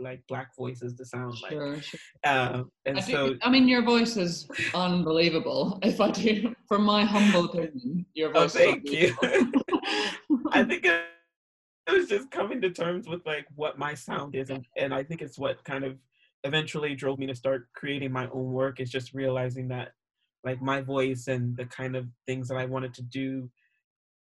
like 0.00 0.22
black 0.28 0.54
voices 0.56 0.94
to 0.94 1.04
sound 1.04 1.34
like 1.42 1.52
Sure, 1.52 1.80
sure. 1.80 2.00
um, 2.24 2.70
and 2.86 2.98
I, 2.98 3.02
do- 3.02 3.38
I 3.42 3.50
mean, 3.50 3.68
your 3.68 3.82
voice 3.82 4.16
is 4.16 4.48
unbelievable. 4.74 5.78
If 5.82 6.00
I 6.00 6.10
do, 6.10 6.54
from 6.68 6.84
my 6.84 7.04
humble 7.04 7.46
opinion, 7.46 8.06
your 8.14 8.32
voice. 8.32 8.56
Oh, 8.56 8.58
voice. 8.58 8.66
thank 8.82 8.86
is 8.86 8.92
you. 8.92 9.16
I 10.52 10.64
think 10.64 10.84
it, 10.84 11.04
it 11.88 11.92
was 11.92 12.08
just 12.08 12.30
coming 12.30 12.60
to 12.60 12.70
terms 12.70 13.08
with 13.08 13.24
like 13.26 13.46
what 13.54 13.78
my 13.78 13.94
sound 13.94 14.34
is, 14.34 14.50
and, 14.50 14.66
and 14.76 14.94
I 14.94 15.02
think 15.02 15.22
it's 15.22 15.38
what 15.38 15.64
kind 15.64 15.84
of 15.84 15.96
eventually 16.44 16.94
drove 16.94 17.18
me 17.18 17.26
to 17.26 17.34
start 17.34 17.68
creating 17.74 18.12
my 18.12 18.28
own 18.28 18.52
work. 18.52 18.80
Is 18.80 18.90
just 18.90 19.12
realizing 19.14 19.68
that 19.68 19.92
like 20.44 20.62
my 20.62 20.80
voice 20.80 21.26
and 21.28 21.56
the 21.56 21.66
kind 21.66 21.96
of 21.96 22.06
things 22.26 22.48
that 22.48 22.56
I 22.56 22.64
wanted 22.64 22.94
to 22.94 23.02
do, 23.02 23.50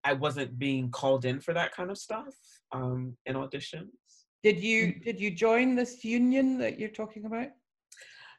I 0.03 0.13
wasn't 0.13 0.59
being 0.59 0.89
called 0.91 1.25
in 1.25 1.39
for 1.39 1.53
that 1.53 1.73
kind 1.73 1.89
of 1.89 1.97
stuff 1.97 2.33
um, 2.73 3.15
in 3.25 3.35
auditions. 3.35 3.89
Did 4.43 4.59
you? 4.59 4.93
Did 5.03 5.19
you 5.19 5.31
join 5.31 5.75
this 5.75 6.03
union 6.03 6.57
that 6.59 6.79
you're 6.79 6.89
talking 6.89 7.25
about? 7.25 7.49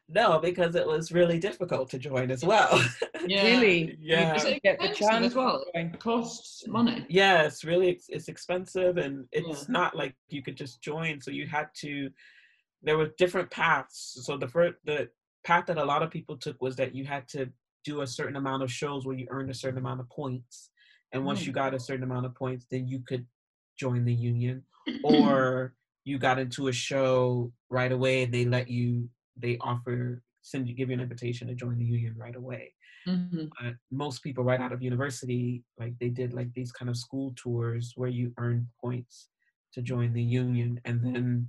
No, 0.09 0.37
because 0.39 0.75
it 0.75 0.85
was 0.85 1.13
really 1.13 1.39
difficult 1.39 1.89
to 1.91 1.97
join 1.97 2.29
as 2.29 2.43
well. 2.43 2.83
yeah. 3.25 3.43
Really? 3.45 3.97
Yeah. 4.01 4.35
Is 4.35 4.43
it 4.43 4.61
get 4.61 4.79
the 4.79 4.89
chance 4.89 5.25
as 5.27 5.33
well? 5.35 5.63
It 5.73 5.97
costs 5.99 6.67
money. 6.67 7.05
yeah 7.09 7.43
it's 7.43 7.63
really 7.63 7.89
ex- 7.91 8.09
it's 8.09 8.27
expensive 8.27 8.97
and 8.97 9.25
it's 9.31 9.61
Yeah. 9.61 9.65
not 9.79 9.95
like 9.95 10.13
you 10.27 10.41
could 10.43 10.57
just 10.57 10.81
join 10.81 11.21
so 11.21 11.31
you 11.31 11.47
had 11.47 11.67
to 11.83 12.09
there 12.81 12.97
were 12.97 13.11
different 13.17 13.49
paths 13.49 14.19
so 14.25 14.35
the 14.37 14.47
first 14.47 14.75
the 14.83 15.09
path 15.45 15.65
that 15.67 15.77
a 15.77 15.85
lot 15.85 16.03
of 16.03 16.11
people 16.11 16.35
took 16.37 16.61
was 16.61 16.75
that 16.75 16.93
you 16.93 17.05
had 17.05 17.25
to 17.29 17.49
do 17.85 18.01
a 18.01 18.07
certain 18.07 18.35
amount 18.35 18.61
of 18.61 18.69
shows 18.71 19.05
where 19.05 19.15
you 19.17 19.25
earned 19.29 19.49
a 19.49 19.53
certain 19.53 19.79
amount 19.79 20.01
of 20.01 20.09
points 20.09 20.69
and 21.13 21.23
once 21.25 21.41
Mm. 21.41 21.45
you 21.47 21.51
got 21.53 21.73
a 21.73 21.79
certain 21.79 22.03
amount 22.03 22.25
of 22.25 22.35
points 22.35 22.65
then 22.69 22.87
you 22.89 22.99
could 23.07 23.25
join 23.79 24.03
the 24.03 24.13
union 24.13 24.63
or 25.03 25.73
you 26.05 26.17
got 26.17 26.39
into 26.39 26.67
a 26.67 26.71
show 26.73 27.51
right 27.69 27.91
away 27.91 28.23
and 28.23 28.33
they 28.33 28.45
let 28.45 28.67
you 28.67 29.09
they 29.37 29.57
offer 29.61 30.21
send 30.41 30.67
you 30.67 30.75
give 30.75 30.89
you 30.89 30.93
an 30.95 31.01
invitation 31.01 31.47
to 31.47 31.55
join 31.55 31.77
the 31.77 31.85
union 31.85 32.13
right 32.17 32.35
away 32.35 32.73
Mhm. 33.07 33.51
uh, 33.63 33.71
most 33.91 34.23
people 34.23 34.43
right 34.43 34.59
out 34.61 34.71
of 34.71 34.81
university 34.81 35.63
like 35.79 35.93
they 35.99 36.09
did 36.09 36.33
like 36.33 36.51
these 36.53 36.71
kind 36.71 36.89
of 36.89 36.97
school 36.97 37.33
tours 37.35 37.93
where 37.95 38.09
you 38.09 38.33
earn 38.37 38.67
points 38.81 39.29
to 39.73 39.81
join 39.81 40.13
the 40.13 40.23
union 40.23 40.79
and 40.85 41.03
then 41.03 41.47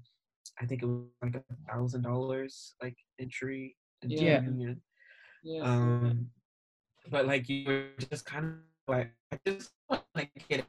i 0.61 0.67
think 0.67 0.83
it 0.83 0.87
was 0.87 1.05
like 1.23 1.37
a 1.37 1.43
thousand 1.73 2.03
dollars 2.03 2.75
like 2.83 2.97
entry 3.21 3.77
into 4.03 4.17
Yeah. 4.17 4.39
the 4.41 4.45
union 4.47 4.81
Yeah. 5.43 5.63
um 5.65 6.31
but 7.11 7.27
like 7.27 7.49
you 7.49 7.65
were 7.67 7.89
just 8.11 8.25
kind 8.25 8.45
of 8.47 8.53
like 8.89 9.13
i 9.33 9.39
just 9.47 9.71
want 9.91 10.03
to 10.17 10.27
get 10.49 10.64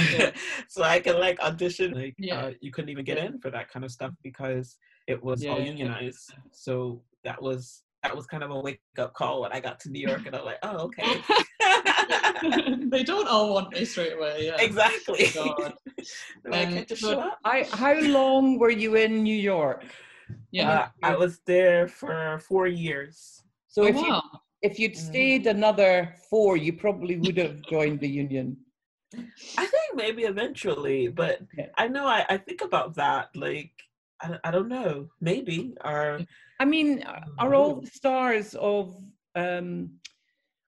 so 0.68 0.82
I 0.82 1.00
can 1.00 1.18
like 1.18 1.38
audition. 1.40 1.92
Like, 1.92 2.14
Yeah. 2.18 2.40
uh, 2.40 2.52
you 2.60 2.70
couldn't 2.72 2.90
even 2.90 3.04
get 3.04 3.18
Yeah. 3.18 3.26
in 3.26 3.38
for 3.40 3.50
that 3.50 3.70
kind 3.70 3.84
of 3.84 3.90
stuff 3.90 4.12
because 4.22 4.76
it 5.06 5.22
was 5.22 5.44
all 5.46 5.58
Yeah. 5.58 5.64
unionized. 5.66 6.32
So 6.52 7.02
that 7.24 7.40
was 7.42 7.82
that 8.04 8.14
was 8.14 8.26
kind 8.26 8.44
of 8.44 8.50
a 8.52 8.60
wake 8.60 8.80
up 8.98 9.12
call 9.12 9.40
when 9.42 9.52
I 9.52 9.58
got 9.58 9.80
to 9.80 9.90
New 9.90 10.00
York, 10.06 10.24
and 10.24 10.36
I'm 10.36 10.44
like, 10.44 10.58
oh, 10.62 10.78
okay, 10.86 11.20
they 12.94 13.02
don't 13.02 13.26
all 13.28 13.52
want 13.54 13.72
me 13.72 13.84
straight 13.84 14.12
away. 14.14 14.46
Yeah. 14.46 14.56
exactly. 14.60 15.26
God. 15.34 15.74
Like, 16.44 16.68
Um, 16.68 16.74
"Can't 16.74 16.88
just 16.88 17.02
so- 17.02 17.30
I, 17.44 17.66
how 17.72 17.98
long 18.00 18.58
were 18.58 18.70
you 18.70 18.94
in 18.94 19.22
New 19.24 19.34
York? 19.36 19.84
Yeah. 20.52 20.70
Uh, 20.70 20.88
I 21.02 21.16
was 21.16 21.40
there 21.46 21.88
for 21.88 22.38
four 22.38 22.66
years. 22.68 23.42
So 23.66 23.82
Oh, 23.82 23.86
if 23.86 23.96
you 23.96 24.08
wow. 24.08 24.22
if 24.62 24.78
you'd 24.78 24.92
Mm. 24.94 25.08
stayed 25.10 25.46
another 25.46 26.14
four, 26.30 26.56
you 26.56 26.72
probably 26.74 27.16
would 27.18 27.36
have 27.36 27.60
joined 27.62 27.98
the 28.00 28.08
union. 28.08 28.56
I 29.14 29.64
think 29.66 29.94
maybe 29.94 30.24
eventually, 30.24 31.08
but 31.08 31.40
Yeah. 31.56 31.66
I 31.76 31.88
know 31.88 32.06
I, 32.06 32.24
I 32.28 32.36
think 32.36 32.60
about 32.62 32.94
that. 32.96 33.34
Like, 33.34 33.72
I, 34.20 34.28
don't- 34.28 34.40
I 34.44 34.50
don't 34.50 34.68
know, 34.68 35.08
maybe 35.20 35.74
or 35.84 36.20
I 36.60 36.64
mean, 36.64 37.04
are 37.38 37.54
all 37.54 37.80
the 37.80 37.86
stars 37.86 38.54
of 38.54 39.00
um, 39.36 39.90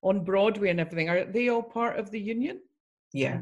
on 0.03 0.25
Broadway 0.25 0.71
and 0.71 0.81
everything 0.81 1.09
are 1.11 1.25
they 1.25 1.49
all 1.49 1.63
part 1.63 1.99
of 1.99 2.11
the 2.11 2.21
union? 2.21 2.61
yeah, 3.13 3.41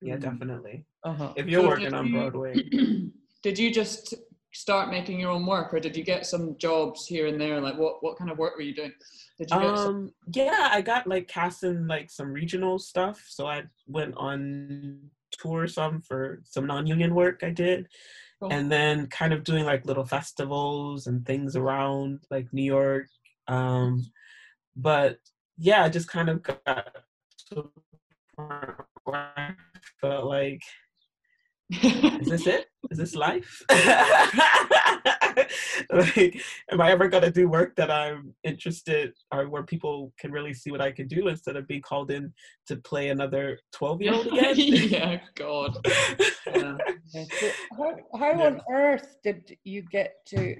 yeah, 0.00 0.16
Mm. 0.16 0.20
definitely. 0.20 0.86
Uh-huh. 1.04 1.32
If 1.36 1.46
you're 1.46 1.60
So 1.62 1.68
working 1.68 1.84
did 1.84 1.94
on 1.94 2.10
Broadway, 2.10 2.54
did 3.42 3.58
you 3.58 3.70
just 3.70 4.14
start 4.54 4.88
making 4.90 5.20
your 5.20 5.30
own 5.30 5.44
work, 5.44 5.74
or 5.74 5.80
did 5.80 5.96
you 5.96 6.04
get 6.04 6.24
some 6.24 6.56
jobs 6.56 7.06
here 7.06 7.26
and 7.26 7.40
there? 7.40 7.60
Like, 7.60 7.76
what 7.76 8.02
what 8.02 8.16
kind 8.16 8.30
of 8.30 8.38
work 8.38 8.56
were 8.56 8.62
you 8.62 8.74
doing? 8.74 8.92
Did 9.38 9.50
you 9.50 9.60
get 9.60 9.76
some? 9.76 9.86
Um, 9.86 10.12
yeah, 10.32 10.68
I 10.70 10.80
got 10.80 11.06
like 11.06 11.28
cast 11.28 11.64
in 11.64 11.86
like 11.86 12.10
some 12.10 12.32
regional 12.32 12.78
stuff. 12.78 13.22
So 13.28 13.46
I 13.46 13.64
went 13.86 14.14
on 14.16 15.10
tour 15.32 15.66
some 15.66 16.00
for 16.00 16.40
some 16.44 16.66
non-union 16.66 17.14
work 17.14 17.42
I 17.42 17.50
did, 17.50 17.88
Cool. 18.40 18.52
and 18.52 18.70
then 18.70 19.08
kind 19.08 19.32
of 19.32 19.44
doing 19.44 19.64
like 19.64 19.84
little 19.84 20.04
festivals 20.04 21.08
and 21.08 21.26
things 21.26 21.56
around 21.56 22.20
like 22.30 22.52
New 22.52 22.62
York. 22.64 23.08
Um, 23.48 24.04
but 24.76 25.18
yeah, 25.58 25.84
I 25.84 25.88
just 25.88 26.08
kind 26.08 26.28
of 26.28 26.42
got 26.42 26.96
to 27.50 27.70
where 28.36 28.76
I 29.06 29.54
felt 30.00 30.26
like 30.26 30.62
is 31.70 32.28
this 32.28 32.46
it? 32.46 32.66
Is 32.90 32.98
this 32.98 33.14
life? 33.14 33.62
like, 35.90 36.40
am 36.70 36.80
I 36.80 36.90
ever 36.90 37.08
gonna 37.08 37.30
do 37.30 37.48
work 37.48 37.74
that 37.76 37.90
I'm 37.90 38.34
interested 38.44 39.12
or 39.32 39.48
where 39.48 39.62
people 39.62 40.12
can 40.18 40.30
really 40.30 40.54
see 40.54 40.70
what 40.70 40.80
I 40.80 40.92
can 40.92 41.06
do 41.08 41.28
instead 41.28 41.56
of 41.56 41.66
being 41.66 41.82
called 41.82 42.10
in 42.10 42.32
to 42.68 42.76
play 42.76 43.08
another 43.08 43.58
12 43.72 44.02
year 44.02 44.14
old 44.14 44.26
again? 44.32 44.54
yeah, 44.56 45.20
God. 45.34 45.76
Yeah. 46.46 46.76
Yeah, 47.12 47.24
how 47.76 47.94
how 48.18 48.30
Yeah. 48.38 48.46
on 48.46 48.60
earth 48.72 49.16
did 49.24 49.56
you 49.64 49.82
get 49.82 50.14
to 50.26 50.56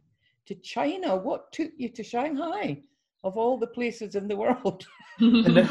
to 0.47 0.55
China? 0.57 1.17
What 1.17 1.53
took 1.53 1.71
you 1.77 1.88
to 1.90 2.03
Shanghai 2.03 2.83
of 3.25 3.37
all 3.37 3.59
the 3.59 3.67
places 3.69 4.14
in 4.14 4.29
the 4.29 4.37
world? 4.37 4.87
No, 5.21 5.69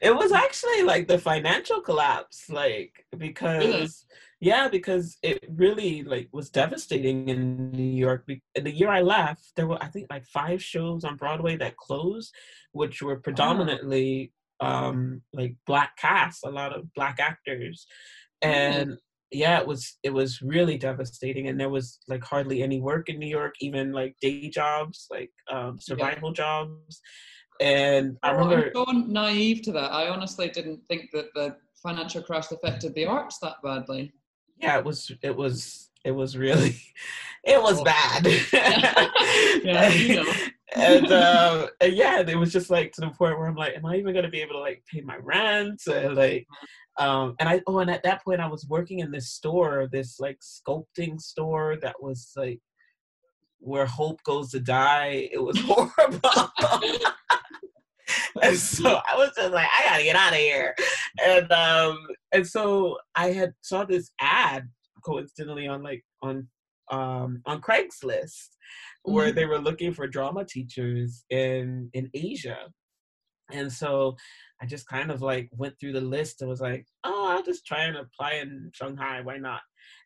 it 0.00 0.12
was 0.14 0.32
actually 0.32 0.82
like 0.82 1.06
the 1.06 1.16
financial 1.18 1.80
collapse, 1.80 2.50
like 2.50 3.06
because 3.16 4.06
yeah, 4.42 4.66
because 4.66 5.18
it 5.22 5.44
really 5.48 6.02
like 6.02 6.28
was 6.32 6.50
devastating 6.50 7.28
in 7.28 7.70
New 7.70 7.84
York. 7.84 8.26
The 8.56 8.72
year 8.72 8.88
I 8.88 9.00
left, 9.00 9.52
there 9.54 9.68
were 9.68 9.80
I 9.80 9.86
think 9.86 10.08
like 10.10 10.26
five 10.26 10.60
shows 10.60 11.04
on 11.04 11.16
Broadway 11.16 11.56
that 11.58 11.76
closed, 11.76 12.34
which 12.72 13.00
were 13.02 13.20
predominantly 13.20 14.32
um 14.58 15.22
like 15.32 15.54
black 15.64 15.96
cast, 15.96 16.44
a 16.44 16.50
lot 16.50 16.76
of 16.76 16.92
black 16.92 17.20
actors, 17.20 17.86
and 18.42 18.98
yeah, 19.30 19.60
it 19.60 19.66
was 19.68 19.96
it 20.02 20.12
was 20.12 20.42
really 20.42 20.76
devastating, 20.76 21.46
and 21.46 21.60
there 21.60 21.70
was 21.70 22.00
like 22.08 22.24
hardly 22.24 22.64
any 22.64 22.80
work 22.80 23.08
in 23.08 23.20
New 23.20 23.28
York, 23.28 23.54
even 23.60 23.92
like 23.92 24.16
day 24.20 24.50
jobs, 24.50 25.06
like 25.08 25.30
um, 25.52 25.78
survival 25.80 26.32
jobs. 26.32 27.00
And 27.60 28.16
I 28.24 28.32
Oh, 28.32 28.38
remember, 28.38 28.72
I'm 28.74 28.86
so 28.86 28.92
naive 29.06 29.62
to 29.62 29.72
that. 29.72 29.92
I 29.92 30.08
honestly 30.08 30.48
didn't 30.48 30.80
think 30.88 31.10
that 31.12 31.26
the 31.36 31.54
financial 31.80 32.22
crash 32.22 32.50
affected 32.50 32.92
the 32.96 33.06
arts 33.06 33.38
that 33.38 33.62
badly. 33.62 34.12
Yeah, 34.58 34.78
it 34.78 34.84
was 34.84 35.10
it 35.22 35.36
was 35.36 35.90
it 36.04 36.12
was 36.12 36.36
really 36.36 36.76
it 37.44 37.60
was 37.62 37.80
Oh. 37.80 37.84
bad. 37.84 38.26
Yeah, 39.64 40.24
and 40.74 41.12
um, 41.12 41.68
and 41.80 41.92
yeah, 41.92 42.20
it 42.20 42.36
was 42.36 42.52
just 42.52 42.70
like 42.70 42.92
to 42.92 43.00
the 43.02 43.08
point 43.10 43.38
where 43.38 43.46
I'm 43.46 43.54
like, 43.54 43.76
am 43.76 43.86
I 43.86 43.96
even 43.96 44.14
gonna 44.14 44.28
be 44.28 44.40
able 44.40 44.54
to 44.54 44.60
like 44.60 44.82
pay 44.92 45.00
my 45.02 45.16
rent? 45.18 45.82
And 45.86 46.16
like, 46.16 46.46
um, 46.98 47.36
and 47.38 47.48
I 47.48 47.60
oh, 47.68 47.78
and 47.78 47.90
at 47.90 48.02
that 48.02 48.24
point 48.24 48.40
I 48.40 48.48
was 48.48 48.66
working 48.68 48.98
in 49.00 49.12
this 49.12 49.30
store, 49.30 49.88
this 49.92 50.18
like 50.18 50.38
sculpting 50.40 51.20
store 51.20 51.76
that 51.82 51.96
was 52.02 52.32
like 52.36 52.60
where 53.60 53.86
hope 53.86 54.20
goes 54.24 54.50
to 54.50 54.60
die. 54.60 55.28
It 55.32 55.38
was 55.38 55.58
horrible. 55.60 56.50
and 58.42 58.56
so 58.56 59.00
I 59.10 59.16
was 59.16 59.30
just 59.36 59.52
like, 59.52 59.68
I 59.78 59.88
gotta 59.88 60.02
get 60.02 60.16
out 60.16 60.32
of 60.32 60.38
here. 60.38 60.74
And 61.24 61.50
um, 61.52 61.98
and 62.32 62.46
so 62.46 62.98
I 63.14 63.32
had 63.32 63.52
saw 63.60 63.84
this 63.84 64.10
ad 64.20 64.68
coincidentally 65.04 65.66
on 65.66 65.82
like 65.82 66.04
on 66.22 66.48
um 66.90 67.42
on 67.46 67.60
Craigslist 67.60 68.48
where 69.04 69.32
they 69.32 69.46
were 69.46 69.58
looking 69.58 69.92
for 69.92 70.06
drama 70.06 70.44
teachers 70.44 71.24
in 71.30 71.90
in 71.94 72.10
Asia. 72.14 72.58
And 73.50 73.70
so 73.70 74.16
I 74.62 74.66
just 74.66 74.86
kind 74.86 75.10
of 75.10 75.20
like 75.20 75.50
went 75.52 75.74
through 75.78 75.92
the 75.92 76.00
list 76.00 76.40
and 76.40 76.48
was 76.48 76.60
like, 76.60 76.86
oh, 77.04 77.28
I'll 77.30 77.42
just 77.42 77.66
try 77.66 77.84
and 77.84 77.96
apply 77.96 78.34
in 78.34 78.70
Shanghai. 78.72 79.20
Why 79.20 79.38
not? 79.38 79.60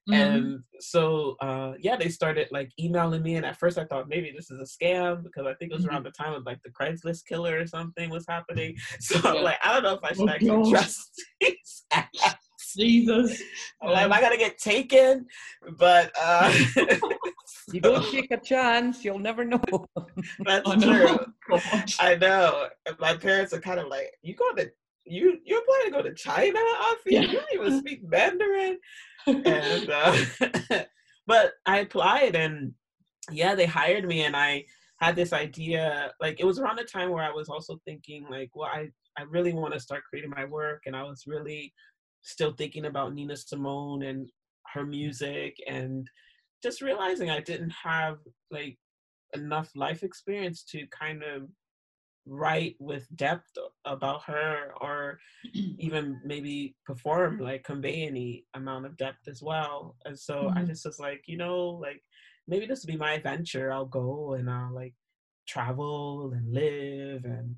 Mhm. 0.09 0.15
And 0.15 0.63
so, 0.81 1.37
uh, 1.41 1.75
yeah, 1.81 1.97
they 1.97 2.09
started 2.09 2.49
like 2.53 2.71
emailing 2.79 3.23
me. 3.23 3.35
And 3.37 3.45
at 3.47 3.59
first 3.59 3.79
I 3.79 3.85
thought 3.85 4.09
maybe 4.09 4.33
this 4.37 4.51
is 4.51 4.61
a 4.61 4.65
scam 4.85 5.23
because 5.25 5.47
I 5.47 5.55
think 5.55 5.73
it 5.73 5.75
was 5.75 5.85
Mhm. 5.85 5.91
around 5.91 6.05
the 6.05 6.11
time 6.13 6.33
of 6.33 6.45
like 6.47 6.61
the 6.63 6.71
Craigslist 6.71 7.27
killer 7.27 7.59
or 7.59 7.67
something 7.67 8.11
was 8.11 8.25
happening. 8.29 8.77
So 9.01 9.19
Yeah. 9.25 9.31
I'm 9.39 9.43
like, 9.45 9.59
I 9.65 9.73
don't 9.73 9.83
know 9.83 9.95
if 9.95 10.05
I 10.05 10.13
should 10.13 10.29
Oh, 10.29 10.33
actually 10.33 10.71
trust 10.71 11.23
these 11.41 11.85
apps. 11.93 12.37
Jesus. 12.77 13.43
I'm 13.83 13.91
like, 13.91 14.05
am 14.05 14.13
I 14.13 14.21
gonna 14.21 14.37
get 14.37 14.59
taken? 14.59 15.27
But 15.79 16.13
uh, 16.21 16.53
You 17.73 17.81
don't 17.81 18.09
take 18.11 18.31
a 18.31 18.37
chance, 18.37 19.05
you'll 19.05 19.19
never 19.19 19.45
know. 19.45 19.61
that's 20.45 20.69
I 20.71 20.77
true. 20.77 21.27
know. 21.51 21.61
I 21.99 22.15
know. 22.17 22.69
And 22.87 22.97
my 23.01 23.17
parents 23.17 23.53
are 23.53 23.61
kind 23.61 23.81
of 23.81 23.89
like, 23.89 24.13
you 24.23 24.35
going 24.37 24.57
to 24.57 24.71
you 25.07 25.39
you're 25.45 25.63
planning 25.63 25.93
to 25.93 26.03
go 26.03 26.03
to 26.03 26.15
China, 26.15 26.59
Afi? 26.59 26.97
Yeah. 27.07 27.21
You 27.23 27.33
don't 27.33 27.55
even 27.55 27.79
speak 27.81 28.01
Mandarin. 28.05 28.79
And 29.27 29.91
uh, 29.91 30.85
but 31.27 31.53
I 31.65 31.79
applied 31.81 32.37
and 32.37 32.73
yeah, 33.31 33.55
they 33.55 33.67
hired 33.67 34.07
me 34.07 34.25
and 34.25 34.37
I 34.37 34.65
had 35.01 35.17
this 35.17 35.33
idea, 35.33 36.13
like 36.21 36.41
it 36.41 36.47
was 36.47 36.59
around 36.59 36.79
the 36.79 36.85
time 36.85 37.11
where 37.11 37.25
I 37.25 37.33
was 37.33 37.49
also 37.49 37.79
thinking 37.85 38.27
like, 38.31 38.51
well, 38.55 38.71
I, 38.73 38.89
I 39.19 39.23
really 39.23 39.53
want 39.53 39.75
to 39.75 39.81
start 39.81 40.05
creating 40.09 40.31
my 40.31 40.45
work 40.45 40.83
and 40.87 40.97
I 40.97 41.03
was 41.03 41.25
really 41.27 41.73
still 42.23 42.53
thinking 42.53 42.87
about 42.87 43.15
Nina 43.15 43.37
Simone 43.37 44.03
and 44.05 44.29
her 44.73 44.85
music 44.85 45.57
and 45.69 46.09
just 46.63 46.83
realizing 46.83 47.31
I 47.31 47.41
didn't 47.41 47.73
have 47.83 48.19
like 48.51 48.79
enough 49.35 49.71
life 49.75 50.03
experience 50.03 50.65
to 50.71 50.87
kind 50.89 51.23
of 51.23 51.49
write 52.27 52.77
with 52.81 53.07
depth 53.17 53.53
about 53.85 54.23
her 54.25 54.73
or 54.81 55.19
even 55.79 56.21
maybe 56.25 56.77
perform 56.85 57.39
like 57.39 57.65
convey 57.65 58.03
any 58.07 58.45
amount 58.55 58.87
of 58.87 58.97
depth 58.97 59.29
as 59.29 59.43
well. 59.43 59.97
And 60.05 60.19
so 60.19 60.51
i 60.57 60.63
Mhm. 60.63 60.67
just 60.67 60.85
was 60.85 60.99
like 60.99 61.23
you 61.27 61.37
know 61.37 61.69
like 61.69 62.03
maybe 62.49 62.67
this 62.67 62.83
will 62.83 62.93
be 62.93 62.99
my 62.99 63.15
adventure. 63.15 63.73
I'll 63.73 63.87
go 63.87 64.35
and 64.35 64.51
i'll 64.51 64.75
like 64.75 64.95
travel 65.47 66.33
and 66.33 66.53
live 66.53 67.25
and 67.25 67.57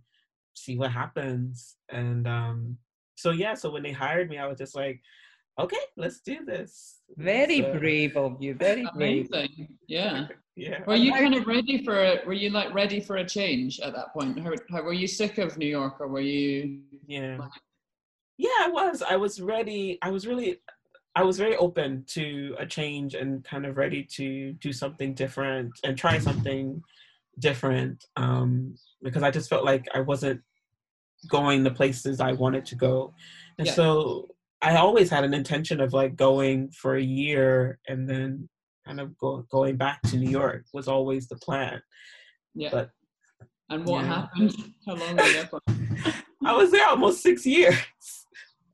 see 0.54 0.76
what 0.76 0.92
happens. 0.92 1.76
And 1.90 2.26
um 2.28 2.78
so 3.16 3.31
yeah 3.33 3.54
so 3.54 3.70
when 3.70 3.83
they 3.83 3.90
hired 3.90 4.28
me 4.31 4.38
i 4.38 4.46
was 4.46 4.59
just 4.59 4.76
like 4.76 5.00
okay 5.59 5.85
let's 5.97 6.21
do 6.21 6.44
this 6.44 7.01
Very 7.16 7.61
So, 7.62 7.79
brave 7.79 8.16
of 8.16 8.40
you, 8.42 8.55
very 8.55 8.87
brave. 8.97 9.29
Amazing. 9.33 9.68
Yeah. 9.87 10.27
yeah 10.57 10.79
Were 10.87 10.94
you 10.97 11.12
kind 11.12 11.35
of 11.35 11.47
ready 11.47 11.83
for 11.85 11.97
it? 12.11 12.27
were 12.27 12.33
you 12.44 12.51
like 12.51 12.73
ready 12.75 13.01
for 13.01 13.16
a 13.16 13.27
change 13.27 13.81
at 13.81 13.92
that 13.94 14.12
point? 14.12 14.38
How, 14.44 14.53
how 14.71 14.83
were 14.83 14.92
you 14.92 15.07
sick 15.07 15.38
of 15.38 15.57
New 15.59 15.66
York 15.79 15.94
or 16.01 16.09
were 16.09 16.21
you 16.21 16.81
yeah 17.07 17.37
Like- 17.38 17.51
yeah 18.37 18.59
i 18.66 18.68
was 18.68 19.03
i 19.03 19.16
was 19.16 19.40
ready 19.40 19.99
i 20.03 20.11
was 20.11 20.25
really 20.31 20.51
i 21.16 21.23
was 21.29 21.37
very 21.44 21.57
open 21.57 22.05
to 22.16 22.55
a 22.59 22.66
change 22.66 23.14
and 23.21 23.31
kind 23.53 23.64
of 23.66 23.77
ready 23.77 24.03
to 24.18 24.53
do 24.66 24.73
something 24.73 25.11
different 25.23 25.71
and 25.85 25.99
try 25.99 26.18
something 26.18 26.81
different 27.40 28.05
um 28.16 28.75
because 29.03 29.23
i 29.25 29.31
just 29.31 29.49
felt 29.51 29.64
like 29.64 29.85
i 29.94 30.01
wasn't 30.01 30.40
going 31.29 31.64
the 31.64 31.71
places 31.81 32.21
i 32.21 32.33
wanted 32.44 32.64
to 32.71 32.77
go 32.77 33.12
and 33.59 33.66
Yeah. 33.66 33.73
so 33.81 34.29
i 34.62 34.77
always 34.77 35.11
had 35.11 35.25
an 35.25 35.35
intention 35.35 35.81
of 35.81 35.92
like 35.92 36.16
going 36.16 36.68
for 36.71 36.97
a 36.97 37.03
year 37.03 37.79
and 37.88 38.09
then 38.09 38.49
kind 38.87 39.01
of 39.01 39.16
go, 39.18 39.44
going 39.51 39.77
back 39.77 40.01
to 40.03 40.16
new 40.16 40.31
york 40.31 40.64
was 40.73 40.88
always 40.88 41.29
the 41.29 41.37
plan 41.37 41.81
yeah. 42.55 42.71
But- 42.73 42.90
and 43.71 43.85
what 43.85 44.03
yeah. 44.03 44.14
happened? 44.14 44.57
How 44.87 44.94
long 44.94 45.14
were 45.16 45.23
you 45.25 45.33
there 45.35 45.47
for? 45.47 45.61
i 46.47 46.57
was 46.57 46.71
there 46.71 46.87
almost 46.88 47.23
six 47.23 47.44
years 47.44 47.77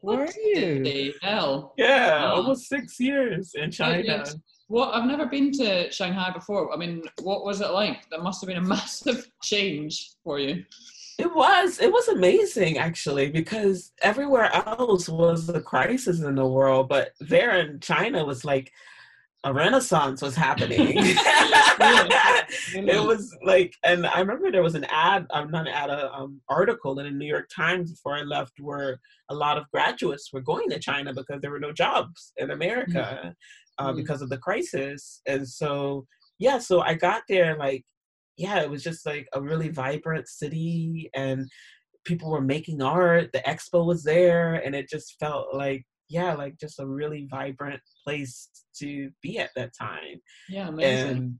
Where 0.01 0.21
are 0.21 0.29
you? 0.45 0.85
The 0.85 1.15
hell. 1.21 1.75
yeah 1.77 2.23
Wow. 2.27 2.35
almost 2.37 2.69
six 2.69 3.01
years 3.01 3.53
in 3.55 3.71
china 3.71 4.03
yes. 4.05 4.37
What 4.69 4.95
I've 4.95 5.07
never 5.07 5.27
been 5.27 5.53
to 5.53 5.91
Shanghai 5.93 6.31
before. 6.31 6.73
I 6.73 6.77
mean, 6.79 7.03
what 7.23 7.45
was 7.45 7.61
it 7.61 7.71
like? 7.71 8.09
That 8.11 8.23
must 8.23 8.41
have 8.41 8.49
been 8.49 8.57
a 8.57 8.67
massive 8.77 9.29
change 9.43 10.13
for 10.25 10.39
you. 10.39 10.65
It 11.19 11.33
was. 11.33 11.81
It 11.81 11.93
was 11.93 12.09
amazing 12.09 12.79
actually 12.79 13.31
because 13.31 13.93
everywhere 14.03 14.53
else 14.53 15.09
was 15.09 15.49
a 15.49 15.61
crisis 15.61 16.21
in 16.21 16.35
the 16.35 16.47
world, 16.47 16.89
but 16.89 17.13
there 17.21 17.59
in 17.61 17.79
China 17.81 18.25
was 18.25 18.45
like 18.45 18.73
a 19.45 19.53
renaissance 19.53 20.23
was 20.23 20.35
happening. 20.35 20.95
it 20.97 23.05
was 23.07 23.37
like, 23.45 23.75
and 23.85 24.07
I 24.07 24.19
remember 24.21 24.51
there 24.51 24.63
was 24.63 24.75
an 24.75 24.87
ad, 24.91 25.27
I'm 25.31 25.51
not 25.51 25.69
an 25.69 25.75
ad, 25.75 25.91
a 25.91 26.11
um, 26.15 26.41
article 26.49 26.99
in 26.99 27.05
the 27.05 27.11
New 27.11 27.27
York 27.27 27.51
Times 27.55 27.93
before 27.93 28.17
I 28.17 28.23
left 28.23 28.55
where 28.59 28.99
a 29.29 29.35
lot 29.35 29.59
of 29.59 29.71
graduates 29.71 30.33
were 30.33 30.41
going 30.41 30.71
to 30.71 30.79
China 30.79 31.13
because 31.13 31.43
there 31.43 31.51
were 31.51 31.61
no 31.61 31.73
jobs 31.73 32.33
in 32.39 32.51
America 32.51 33.35
uh, 33.79 33.93
Mm. 33.93 33.97
because 33.97 34.23
of 34.23 34.29
the 34.29 34.39
crisis. 34.39 35.21
And 35.27 35.49
so, 35.49 36.07
yeah, 36.39 36.59
so 36.59 36.81
I 36.81 36.95
got 36.95 37.23
there 37.29 37.57
like, 37.59 37.85
yeah, 38.37 38.61
it 38.63 38.71
was 38.71 38.83
just 38.83 39.07
like 39.07 39.29
a 39.33 39.41
really 39.41 39.69
vibrant 39.69 40.29
city 40.29 41.11
and 41.15 41.49
people 42.05 42.31
were 42.31 42.41
making 42.41 42.83
art. 42.83 43.33
The 43.33 43.41
expo 43.41 43.87
was 43.87 44.03
there 44.05 44.55
and 44.55 44.75
it 44.75 44.89
just 44.89 45.17
felt 45.21 45.55
like, 45.55 45.85
yeah, 46.09 46.35
like 46.35 46.59
just 46.59 46.79
a 46.81 46.87
really 46.87 47.27
vibrant 47.31 47.81
place 48.05 48.49
to 48.81 49.11
be 49.23 49.39
at 49.39 49.51
that 49.57 49.71
time 49.81 50.21
Yeah, 50.49 50.69
amazing. 50.69 51.11
and 51.11 51.35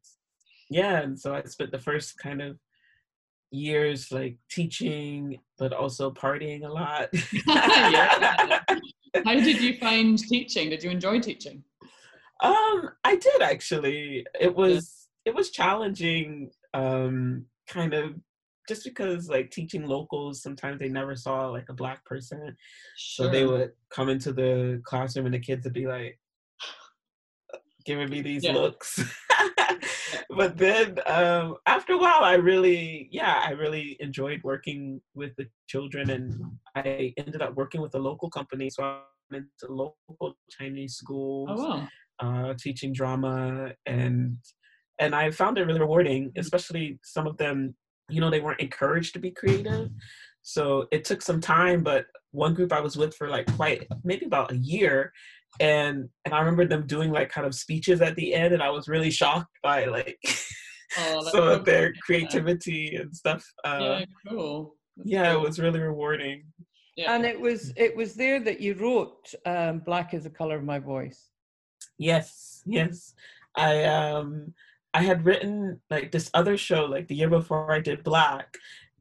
yeah 0.71 1.01
and 1.03 1.19
so 1.21 1.35
i 1.35 1.43
spent 1.45 1.71
the 1.71 1.79
first 1.79 2.17
kind 2.17 2.41
of 2.41 2.57
years 3.51 4.11
like 4.11 4.39
teaching 4.51 5.39
but 5.59 5.73
also 5.75 6.11
partying 6.11 6.65
a 6.65 6.73
lot 6.73 7.09
Yeah. 7.47 8.61
How 9.25 9.35
did 9.35 9.61
you 9.61 9.77
find 9.79 10.19
teaching? 10.19 10.71
Did 10.71 10.83
you 10.83 10.91
enjoy 10.91 11.21
teaching? 11.21 11.63
um 12.43 12.91
i 13.05 13.15
did 13.17 13.43
actually 13.43 14.27
it 14.41 14.55
was 14.57 15.09
it 15.25 15.35
was 15.35 15.51
challenging 15.51 16.51
um 16.75 17.45
kind 17.69 17.95
of 17.95 18.15
just 18.69 18.85
because 18.85 19.29
like 19.29 19.51
teaching 19.51 19.87
locals 19.87 20.43
sometimes 20.43 20.79
they 20.79 20.89
never 20.89 21.15
saw 21.15 21.47
like 21.49 21.67
a 21.69 21.75
black 21.75 22.05
person 22.05 22.55
so 22.97 23.29
they 23.29 23.45
would 23.45 23.71
come 23.91 24.09
into 24.09 24.33
the 24.33 24.81
classroom 24.85 25.27
and 25.27 25.35
the 25.35 25.39
kids 25.39 25.65
would 25.65 25.73
be 25.73 25.87
like 25.87 26.19
giving 27.87 28.09
me 28.11 28.21
these 28.23 28.45
Yeah. 28.45 28.53
looks 28.55 29.03
but 30.37 30.57
then 30.57 30.99
um, 31.07 31.57
after 31.67 31.93
a 31.95 31.99
while 31.99 32.25
i 32.25 32.35
really 32.35 33.09
yeah 33.13 33.43
i 33.47 33.51
really 33.51 33.97
enjoyed 34.01 34.41
working 34.43 35.01
with 35.15 35.37
the 35.37 35.47
children 35.69 36.11
and 36.11 36.43
i 36.77 37.13
ended 37.19 37.43
up 37.43 37.55
working 37.55 37.81
with 37.83 37.95
a 37.95 37.99
local 37.99 38.31
company 38.31 38.71
so 38.71 38.83
i 38.83 39.01
went 39.31 39.45
into 39.61 39.73
local 39.73 40.37
chinese 40.51 40.95
schools 40.95 41.51
Oh 41.53 41.69
wow. 41.69 41.89
uh, 42.21 42.55
teaching 42.59 42.93
drama 42.93 43.73
and 43.87 44.39
and 44.99 45.15
I 45.15 45.31
found 45.31 45.59
it 45.59 45.65
really 45.67 45.81
rewarding, 45.81 46.33
especially 46.37 46.99
some 47.03 47.27
of 47.27 47.37
them, 47.37 47.75
you 48.09 48.21
know, 48.21 48.31
they 48.31 48.41
weren't 48.41 48.61
encouraged 48.61 49.13
to 49.15 49.19
be 49.19 49.31
creative. 49.31 49.91
So 50.43 50.87
it 50.93 51.05
took 51.05 51.23
some 51.23 51.41
time, 51.41 51.83
but 51.83 52.07
one 52.33 52.55
group 52.55 52.73
I 52.73 52.81
was 52.81 52.97
with 52.97 53.15
for 53.17 53.29
like 53.29 53.51
quite 53.57 53.87
maybe 54.05 54.27
about 54.27 54.53
a 54.53 54.57
year. 54.57 55.13
And 55.61 56.09
and 56.25 56.35
I 56.35 56.39
remember 56.41 56.67
them 56.67 56.87
doing 56.87 57.11
like 57.13 57.31
kind 57.31 57.47
of 57.47 57.55
speeches 57.55 58.01
at 58.01 58.17
the 58.17 58.35
end 58.35 58.53
and 58.55 58.63
I 58.63 58.71
was 58.71 58.89
really 58.89 59.11
shocked 59.11 59.57
by 59.63 59.87
like 59.87 60.19
Oh, 60.99 61.21
some 61.23 61.33
so 61.33 61.49
of 61.55 61.65
their 61.65 61.93
cool. 61.93 62.01
creativity 62.05 62.97
and 62.97 63.15
stuff. 63.15 63.45
Uh, 63.65 63.79
Yeah, 63.81 64.05
cool. 64.29 64.75
That's 64.97 65.11
yeah, 65.11 65.33
it 65.33 65.41
was 65.41 65.59
really 65.59 65.81
rewarding. 65.81 66.45
Yeah. 66.97 67.15
And 67.15 67.25
it 67.25 67.41
was 67.41 67.73
it 67.77 67.97
was 67.97 68.15
there 68.15 68.39
that 68.41 68.61
you 68.61 68.75
wrote 68.75 69.33
um, 69.47 69.81
"Black 69.81 70.15
is 70.15 70.23
the 70.25 70.31
color 70.31 70.57
of 70.57 70.63
my 70.65 70.79
voice." 70.79 71.31
Yes, 71.99 72.63
yes. 72.67 73.15
I 73.57 73.85
um 73.85 74.55
I 74.95 75.03
had 75.03 75.25
written 75.25 75.81
like 75.91 76.13
this 76.13 76.31
other 76.35 76.57
show 76.57 76.85
like 76.85 77.09
the 77.09 77.17
year 77.17 77.29
before 77.29 77.73
I 77.73 77.81
did 77.81 78.05
Black, 78.05 78.57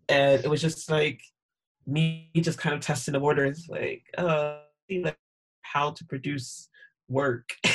and 0.10 0.44
it 0.44 0.50
was 0.50 0.62
just 0.62 0.90
like 0.90 1.22
me 1.86 2.32
just 2.36 2.58
kind 2.58 2.74
of 2.76 2.82
testing 2.82 3.14
the 3.14 3.20
waters, 3.20 3.68
like 3.70 4.04
uh, 4.18 4.58
like 4.90 5.18
how 5.62 5.92
to 5.92 6.06
produce 6.06 6.70
work. 7.08 7.50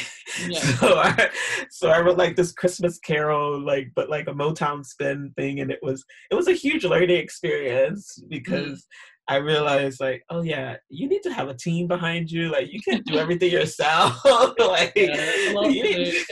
Yeah. 0.46 0.60
so 0.60 0.94
I 0.98 1.30
so 1.68 1.88
I 1.90 2.00
wrote 2.00 2.18
like 2.18 2.36
this 2.36 2.52
Christmas 2.52 2.98
Carol, 3.00 3.58
like 3.58 3.90
but 3.96 4.08
like 4.08 4.28
a 4.28 4.32
Motown 4.32 4.86
spin 4.86 5.32
thing, 5.36 5.58
and 5.58 5.70
it 5.72 5.80
was 5.82 6.04
it 6.30 6.36
was 6.36 6.46
a 6.46 6.52
huge 6.52 6.84
learning 6.84 7.16
experience 7.16 8.22
because 8.28 8.86
I 9.26 9.36
realized 9.36 9.98
like, 10.00 10.22
oh 10.30 10.42
yeah, 10.42 10.76
you 10.90 11.08
need 11.08 11.22
to 11.24 11.32
have 11.32 11.48
a 11.48 11.54
team 11.56 11.88
behind 11.88 12.30
you. 12.30 12.52
Like 12.52 12.72
you 12.72 12.78
can't 12.80 13.04
do 13.04 13.18
everything 13.18 13.50
yourself. 13.50 14.24
like 14.24 14.92
Yeah, 14.94 15.06
it's 15.16 15.50
a 15.50 15.54
lot 15.54 15.72
you 15.72 15.82
need- 15.82 16.24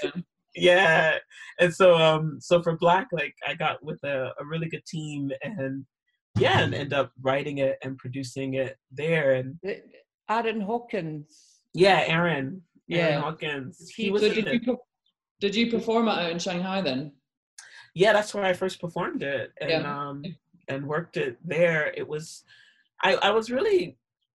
yeah. 0.56 1.18
and 1.60 1.72
so 1.74 1.96
um 1.96 2.38
so 2.40 2.62
for 2.62 2.76
black 2.76 3.06
like 3.12 3.34
i 3.46 3.54
got 3.54 3.82
with 3.84 4.02
a, 4.04 4.32
a 4.40 4.44
really 4.44 4.68
good 4.68 4.84
team 4.86 5.30
and 5.42 5.84
yeah 6.38 6.60
and 6.60 6.74
end 6.74 6.92
up 6.92 7.12
writing 7.22 7.58
it 7.58 7.78
and 7.82 7.96
producing 7.98 8.54
it 8.54 8.76
there 8.90 9.34
and 9.34 9.58
Aaron 10.28 10.60
Hawkins. 10.60 11.60
yeah 11.74 12.04
aaron 12.06 12.36
aaron 12.36 12.62
Yeah. 12.88 13.20
hawkins 13.20 13.90
He 13.94 14.04
he 14.04 14.10
was 14.10 14.22
So 14.22 14.28
did 14.32 14.46
you 14.46 14.72
it. 14.72 14.78
did 15.40 15.54
you 15.54 15.70
perform 15.70 16.08
it 16.08 16.12
out 16.12 16.30
in 16.30 16.38
Shanghai 16.38 16.80
then? 16.80 17.12
yeah 17.94 18.12
that's 18.12 18.34
where 18.34 18.44
i 18.44 18.52
first 18.52 18.80
performed 18.80 19.22
it 19.22 19.52
and 19.60 19.70
Yeah. 19.70 19.98
um 20.08 20.22
and 20.68 20.86
worked 20.86 21.16
it 21.16 21.38
there 21.44 21.92
it 21.96 22.06
was 22.06 22.44
i 23.02 23.14
i 23.16 23.30
was 23.30 23.50
really 23.50 23.96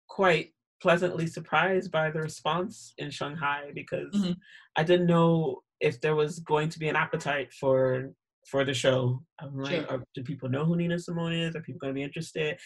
quite 0.07 0.53
pleasantly 0.82 1.26
surprised 1.26 1.91
by 1.91 2.11
the 2.11 2.22
response 2.22 2.93
in 2.99 3.09
shanghai 3.09 3.72
because 3.74 4.13
Mhm. 4.13 4.36
i 4.76 4.84
didn't 4.84 5.07
know 5.07 5.63
if 5.80 6.00
there 6.02 6.16
was 6.16 6.40
going 6.40 6.70
to 6.70 6.80
be 6.80 6.88
an 6.90 6.96
appetite 6.96 7.52
for 7.54 8.12
for 8.50 8.64
the 8.64 8.74
show 8.74 9.22
i'm 9.42 9.58
like 9.60 9.88
Sure. 9.90 10.04
do 10.16 10.24
people 10.24 10.50
know 10.50 10.66
who 10.66 10.76
nina 10.76 10.98
simone 10.98 11.34
is 11.34 11.56
are 11.56 11.62
people 11.62 11.80
going 11.80 11.94
to 11.94 12.00
be 12.00 12.04
interested 12.04 12.58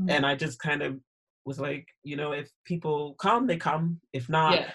Mhm. 0.00 0.10
and 0.10 0.26
i 0.26 0.34
just 0.34 0.58
kind 0.58 0.82
of 0.82 0.98
was 1.44 1.60
like 1.60 1.86
you 2.02 2.16
know 2.16 2.32
if 2.32 2.50
people 2.64 3.14
come 3.20 3.46
they 3.46 3.56
come 3.56 4.00
if 4.12 4.28
not 4.28 4.54
yeah. 4.54 4.70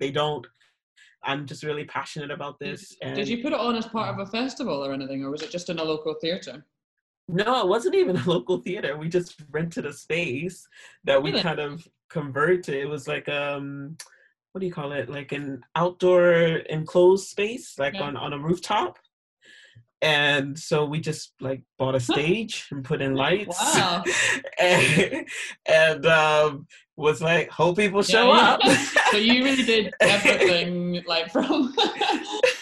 they 0.00 0.10
don't 0.10 0.46
i'm 1.22 1.46
just 1.46 1.62
really 1.62 1.84
passionate 1.84 2.30
about 2.30 2.58
this 2.58 2.94
and 3.02 3.14
Did 3.14 3.28
you 3.28 3.42
put 3.42 3.52
it 3.52 3.60
on 3.60 3.74
as 3.76 3.86
part 3.86 4.08
of 4.12 4.18
a 4.26 4.30
festival 4.30 4.84
or 4.84 4.92
anything, 4.92 5.24
or 5.24 5.30
was 5.30 5.42
it 5.42 5.50
just 5.50 5.70
in 5.70 5.78
a 5.78 5.84
local 5.84 6.14
theatre? 6.20 6.66
No, 7.26 7.62
it 7.62 7.68
wasn't 7.68 7.94
even 7.94 8.18
a 8.18 8.28
local 8.28 8.58
theater. 8.58 8.98
We 8.98 9.08
just 9.08 9.40
rented 9.50 9.86
a 9.86 9.92
space 9.94 10.68
that 11.04 11.22
we 11.22 11.30
Really? 11.30 11.42
kind 11.42 11.58
of 11.58 11.88
converted. 12.10 12.74
It 12.74 12.84
was 12.94 13.08
like 13.08 13.26
um 13.30 13.96
what 14.54 14.60
do 14.60 14.66
you 14.66 14.72
call 14.72 14.92
it? 14.92 15.10
Like 15.10 15.32
an 15.32 15.64
outdoor 15.74 16.32
enclosed 16.70 17.26
space, 17.26 17.76
like 17.76 17.94
Yeah. 17.94 18.04
on, 18.04 18.16
on 18.16 18.32
a 18.32 18.38
rooftop. 18.38 19.00
And 20.00 20.56
so 20.56 20.84
we 20.84 21.00
just 21.00 21.32
like 21.40 21.62
bought 21.76 21.96
a 21.96 22.00
stage 22.12 22.68
and 22.70 22.84
put 22.84 23.02
in 23.02 23.14
lights. 23.16 23.58
Wow. 23.74 24.04
and 24.60 25.26
and 25.66 26.06
um 26.06 26.68
was 26.94 27.20
like, 27.20 27.50
hope 27.50 27.78
people 27.78 28.04
show 28.04 28.32
Yeah, 28.32 28.52
up. 28.52 28.60
so 29.10 29.16
you 29.16 29.42
really 29.42 29.64
did 29.64 29.92
everything 30.00 31.02
like 31.04 31.32
from 31.32 31.74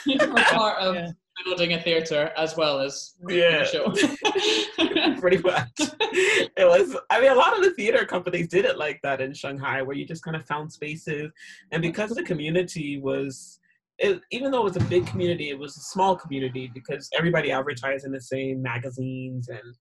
you 0.06 0.18
were 0.26 0.42
part 0.44 0.78
of 0.78 0.96
Building 1.44 1.72
a 1.74 1.80
theatre 1.80 2.32
as 2.36 2.56
well 2.56 2.78
as 2.80 3.14
Yeah. 3.28 3.64
show. 3.64 3.92
pretty 5.20 5.38
much. 5.38 5.70
It 5.78 6.66
was. 6.68 6.96
I 7.10 7.20
mean, 7.20 7.30
a 7.32 7.34
lot 7.34 7.56
of 7.56 7.62
the 7.64 7.70
theater 7.72 8.04
companies 8.04 8.48
did 8.48 8.64
it 8.64 8.78
like 8.78 9.00
that 9.02 9.20
in 9.20 9.32
Shanghai, 9.34 9.82
where 9.82 9.96
you 9.96 10.06
just 10.06 10.22
kind 10.22 10.36
of 10.36 10.44
found 10.46 10.72
spaces, 10.72 11.30
and 11.70 11.80
because 11.82 12.10
the 12.10 12.22
community 12.22 12.98
was, 12.98 13.58
it, 13.98 14.20
even 14.30 14.50
though 14.50 14.60
it 14.60 14.64
was 14.64 14.76
a 14.76 14.84
big 14.88 15.06
community, 15.06 15.50
it 15.50 15.58
was 15.58 15.76
a 15.76 15.80
small 15.80 16.16
community 16.16 16.70
because 16.74 17.08
everybody 17.16 17.50
advertised 17.52 18.04
in 18.04 18.12
the 18.12 18.20
same 18.20 18.60
magazines 18.62 19.48
and. 19.48 19.74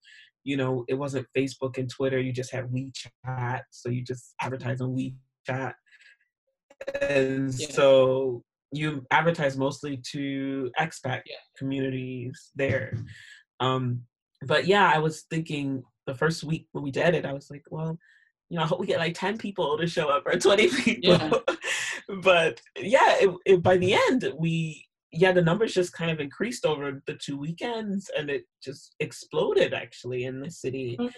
You 0.44 0.58
know, 0.58 0.86
it 0.88 0.96
wasn't 0.96 1.28
Facebook 1.38 1.78
and 1.78 1.88
Twitter. 1.88 2.20
You 2.20 2.34
just 2.34 2.52
had 2.52 2.66
WeChat, 2.72 3.62
so 3.70 3.90
you 3.90 4.02
just 4.04 4.34
advertise 4.42 4.82
on 4.82 4.90
WeChat, 4.98 5.74
and 7.00 7.54
Yeah. 7.54 7.68
so 7.70 8.44
you 8.72 9.06
advertise 9.12 9.58
mostly 9.58 9.98
to 10.12 10.72
expat 10.80 11.22
Yeah. 11.26 11.36
communities 11.58 12.52
there. 12.56 12.98
Um, 13.60 14.04
but 14.44 14.66
yeah, 14.66 14.92
I 14.94 15.00
was 15.00 15.24
thinking 15.30 15.84
the 16.08 16.16
first 16.16 16.44
week 16.44 16.68
when 16.72 16.84
we 16.84 16.92
did 16.92 17.14
it, 17.16 17.26
I 17.26 17.34
was 17.34 17.50
like, 17.52 17.64
well, 17.70 17.98
you 18.50 18.58
know, 18.58 18.64
I 18.64 18.68
hope 18.68 18.80
we 18.80 18.88
get 18.88 19.00
like 19.00 19.14
10 19.14 19.38
people 19.38 19.78
to 19.78 19.88
show 19.88 20.10
up 20.10 20.24
or 20.26 20.34
20 20.38 20.70
people. 20.70 21.18
Yeah. 21.20 21.32
but 22.24 22.62
yeah, 22.78 23.16
it, 23.20 23.30
it, 23.46 23.64
by 23.64 23.78
the 23.78 23.94
end, 23.94 24.32
we, 24.38 24.86
yeah, 25.12 25.32
the 25.32 25.42
numbers 25.42 25.74
just 25.74 25.94
kind 25.94 26.10
of 26.12 26.20
increased 26.20 26.66
over 26.66 27.02
the 27.06 27.14
two 27.16 27.38
weekends 27.38 28.10
and 28.18 28.30
it 28.30 28.46
just 28.64 28.96
exploded 29.00 29.74
actually 29.74 30.24
in 30.24 30.42
the 30.42 30.50
city 30.50 30.98
Mm. 31.00 31.12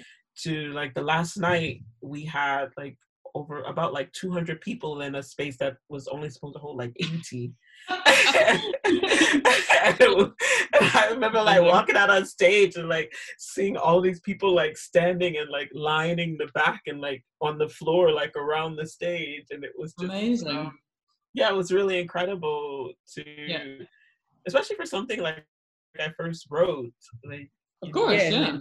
to 0.43 0.71
like 0.73 0.93
the 0.95 1.01
last 1.01 1.37
night 1.37 1.81
we 2.01 2.25
had 2.25 2.69
like 2.77 2.97
over 3.35 3.61
about 3.63 3.93
like 3.93 4.11
200 4.13 4.61
people 4.61 5.01
in 5.01 5.15
a 5.15 5.23
space 5.23 5.57
that 5.57 5.77
was 5.89 6.07
only 6.07 6.29
supposed 6.29 6.53
to 6.55 6.59
hold 6.59 6.77
like 6.77 6.93
80 6.99 7.51
and 7.89 8.61
I 10.93 11.07
remember 11.11 11.41
like 11.41 11.61
walking 11.61 11.95
out 11.95 12.09
on 12.09 12.25
stage 12.25 12.75
and 12.75 12.87
like 12.89 13.13
seeing 13.37 13.77
all 13.77 14.01
these 14.01 14.19
people 14.21 14.53
like 14.53 14.77
standing 14.77 15.37
and 15.37 15.49
like 15.49 15.69
lining 15.73 16.37
the 16.37 16.47
back 16.53 16.81
and 16.87 17.01
like 17.01 17.23
on 17.41 17.57
the 17.57 17.69
floor 17.69 18.11
like 18.11 18.35
around 18.35 18.75
the 18.75 18.85
stage 18.85 19.45
and 19.51 19.63
it 19.63 19.71
was 19.77 19.93
just 19.99 20.11
Amazing. 20.11 20.49
um, 20.49 20.77
yeah 21.33 21.49
it 21.49 21.55
was 21.55 21.71
really 21.71 21.99
incredible 21.99 22.93
to 23.15 23.23
Yeah. 23.47 23.63
especially 24.47 24.75
for 24.75 24.85
something 24.85 25.19
like 25.21 25.45
I 25.99 26.09
first 26.17 26.47
wrote 26.49 26.91
like 27.25 27.49
Of 27.81 27.89
you 27.89 27.93
know, 27.93 28.01
course, 28.05 28.21
Yeah, 28.23 28.29
yeah. 28.29 28.57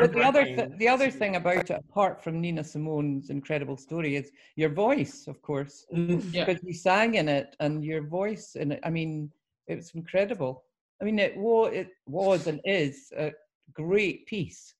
But 0.00 0.12
the 0.12 0.22
other 0.22 0.44
th- 0.44 0.70
the 0.78 0.88
other 0.88 1.10
thing 1.10 1.36
about 1.36 1.70
it, 1.70 1.82
apart 1.88 2.22
from 2.22 2.40
Nina 2.40 2.62
Simone's 2.64 3.30
incredible 3.30 3.76
story, 3.76 4.16
is 4.16 4.30
your 4.56 4.70
voice, 4.70 5.26
of 5.26 5.40
course, 5.42 5.86
Mm, 5.92 6.22
Yeah. 6.32 6.44
because 6.44 6.62
you 6.64 6.72
sang 6.74 7.14
in 7.14 7.28
it, 7.28 7.56
and 7.60 7.84
your 7.84 8.02
voice 8.02 8.56
in 8.56 8.72
it. 8.72 8.80
I 8.82 8.90
mean, 8.90 9.30
it 9.66 9.76
was 9.76 9.90
incredible. 9.94 10.64
I 11.00 11.04
mean, 11.04 11.18
it 11.18 11.36
was 11.36 11.72
it 11.74 11.88
was 12.06 12.46
and 12.46 12.60
is 12.64 13.12
a 13.16 13.32
great 13.72 14.26
piece. 14.26 14.74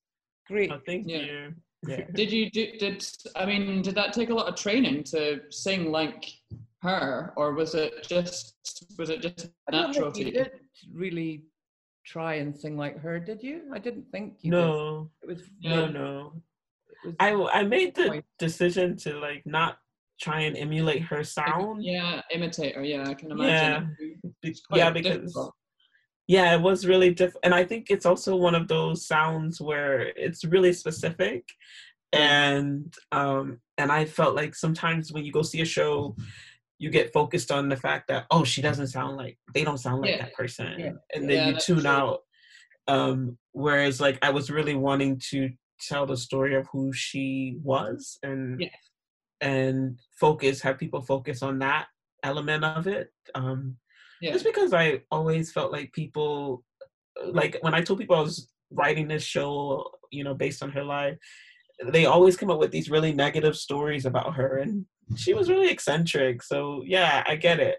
Great. 0.47 0.71
oh, 0.71 0.79
thank 0.85 1.07
Yeah. 1.07 1.17
you 1.31 1.55
Yeah. 1.87 2.05
Did 2.13 2.31
you 2.31 2.49
do 2.51 2.63
did 2.83 3.05
I 3.35 3.45
mean 3.45 3.81
did 3.81 3.95
that 3.95 4.11
take 4.13 4.29
a 4.29 4.33
lot 4.33 4.47
of 4.47 4.55
training 4.55 5.03
to 5.13 5.41
sing 5.51 5.91
like 5.91 6.23
her 6.81 7.33
or 7.35 7.53
was 7.53 7.73
it 7.75 7.91
just 8.07 8.55
was 8.97 9.09
it 9.09 9.21
just 9.21 9.49
natural 9.71 10.11
to 10.11 10.19
you 10.19 10.25
you? 10.27 10.31
did 10.31 10.51
really 10.93 11.31
try 12.05 12.35
and 12.35 12.55
sing 12.55 12.77
like 12.77 12.99
her, 12.99 13.19
did 13.19 13.41
you? 13.43 13.61
I 13.73 13.79
didn't 13.79 14.05
think 14.11 14.35
you 14.41 14.51
did. 14.51 14.57
no 14.57 15.11
It 15.23 15.27
was 15.27 15.41
no 15.61 15.87
no 15.87 16.33
It 17.03 17.07
was, 17.07 17.15
I 17.19 17.59
I 17.59 17.63
made 17.63 17.95
the 17.95 18.23
decision 18.39 18.95
to 18.97 19.19
like 19.19 19.43
not 19.45 19.77
try 20.19 20.41
and 20.41 20.55
emulate 20.55 21.01
her 21.03 21.23
sound. 21.23 21.83
Yeah, 21.83 22.21
imitator. 22.31 22.83
Yeah, 22.83 23.03
I 23.07 23.13
can 23.13 23.31
imagine. 23.31 23.95
Quite 24.41 24.77
yeah, 24.77 24.89
because 24.89 25.17
difficult. 25.17 25.53
yeah, 26.27 26.55
it 26.55 26.61
was 26.61 26.87
really 26.87 27.13
different, 27.13 27.43
and 27.43 27.53
I 27.53 27.63
think 27.65 27.87
it's 27.89 28.05
also 28.05 28.35
one 28.35 28.55
of 28.55 28.67
those 28.67 29.05
sounds 29.05 29.59
where 29.59 30.01
it's 30.15 30.45
really 30.45 30.73
specific, 30.73 31.43
and 32.13 32.93
um, 33.11 33.59
and 33.77 33.91
I 33.91 34.05
felt 34.05 34.35
like 34.35 34.55
sometimes 34.55 35.11
when 35.11 35.25
you 35.25 35.31
go 35.31 35.41
see 35.41 35.61
a 35.61 35.65
show. 35.65 36.15
You 36.77 36.89
get 36.89 37.13
focused 37.13 37.51
on 37.51 37.69
the 37.69 37.77
fact 37.77 38.07
that 38.09 38.25
oh 38.31 38.43
she 38.43 38.61
doesn't 38.61 38.87
sound 38.87 39.17
like 39.17 39.37
they 39.53 39.63
don't 39.63 39.77
sound 39.77 40.01
like 40.01 40.11
Yeah. 40.11 40.17
that 40.23 40.33
person, 40.33 40.79
Yeah. 40.79 40.91
and 41.13 41.29
then 41.29 41.37
Yeah, 41.39 41.47
you 41.49 41.55
tune 41.57 41.81
true. 41.81 41.89
out. 41.89 42.19
Um, 42.87 43.37
whereas 43.53 43.99
like 44.01 44.19
I 44.23 44.29
was 44.29 44.51
really 44.51 44.75
wanting 44.75 45.19
to 45.31 45.49
tell 45.79 46.05
the 46.05 46.17
story 46.17 46.55
of 46.55 46.67
who 46.71 46.93
she 46.93 47.57
was 47.63 48.17
and 48.23 48.59
and 49.41 49.99
focus 50.19 50.61
have 50.61 50.77
people 50.77 51.01
focus 51.01 51.41
on 51.43 51.59
that 51.59 51.87
element 52.23 52.63
of 52.63 52.87
it 52.87 53.09
um 53.35 53.75
just 54.31 54.45
because 54.45 54.73
i 54.73 55.01
always 55.11 55.51
felt 55.51 55.71
like 55.73 55.91
people 55.91 56.63
like 57.27 57.57
when 57.61 57.73
i 57.73 57.81
told 57.81 57.99
people 57.99 58.15
i 58.15 58.21
was 58.21 58.47
writing 58.71 59.07
this 59.07 59.21
show 59.23 59.85
you 60.11 60.23
know 60.23 60.33
based 60.33 60.63
on 60.63 60.71
her 60.71 60.83
life 60.83 61.17
they 61.91 62.05
always 62.05 62.37
come 62.37 62.49
up 62.49 62.57
with 62.59 62.71
these 62.71 62.89
really 62.89 63.13
negative 63.13 63.55
stories 63.57 64.05
about 64.05 64.33
her 64.33 64.59
and 64.59 64.85
she 65.15 65.33
was 65.33 65.49
really 65.49 65.69
eccentric 65.69 66.41
so 66.41 66.81
yeah 66.85 67.23
i 67.27 67.35
get 67.35 67.59
it 67.59 67.77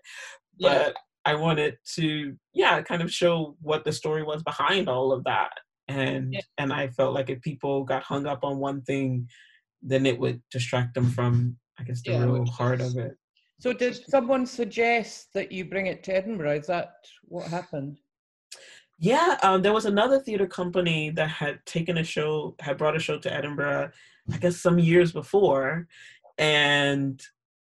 Yeah. 0.58 0.84
but 0.84 0.96
i 1.24 1.34
wanted 1.34 1.76
to 1.94 2.36
yeah 2.54 2.80
kind 2.82 3.02
of 3.02 3.12
show 3.12 3.56
what 3.60 3.84
the 3.84 3.92
story 3.92 4.22
was 4.22 4.42
behind 4.42 4.88
all 4.88 5.12
of 5.12 5.24
that 5.24 5.50
and 5.88 6.32
Yeah. 6.34 6.40
and 6.58 6.72
i 6.72 6.88
felt 6.88 7.14
like 7.14 7.30
if 7.30 7.40
people 7.42 7.84
got 7.84 8.02
hung 8.02 8.26
up 8.26 8.44
on 8.44 8.58
one 8.58 8.82
thing 8.82 9.28
then 9.82 10.06
it 10.06 10.18
would 10.18 10.40
distract 10.50 10.94
them 10.94 11.10
from 11.10 11.56
i 11.78 11.82
guess 11.84 12.02
the 12.02 12.12
Yeah, 12.12 12.24
real 12.24 12.46
heart 12.46 12.80
of 12.80 12.96
it 12.96 13.16
so 13.58 13.72
did 13.72 13.98
someone 14.08 14.44
suggest 14.46 15.32
that 15.32 15.50
you 15.50 15.64
bring 15.64 15.86
it 15.86 16.02
to 16.04 16.14
Edinburgh? 16.14 16.56
Is 16.58 16.66
that 16.66 16.92
what 17.24 17.46
happened? 17.48 17.96
Yeah, 18.98 19.36
um, 19.42 19.62
there 19.62 19.72
was 19.72 19.86
another 19.86 20.20
theater 20.20 20.46
company 20.46 21.10
that 21.10 21.28
had 21.28 21.64
taken 21.66 21.98
a 21.98 22.04
show, 22.04 22.54
had 22.60 22.78
brought 22.78 22.96
a 22.96 23.00
show 23.00 23.18
to 23.18 23.32
Edinburgh, 23.32 23.90
I 24.32 24.36
guess 24.38 24.56
some 24.56 24.78
years 24.78 25.12
before, 25.12 25.86
and 26.38 27.20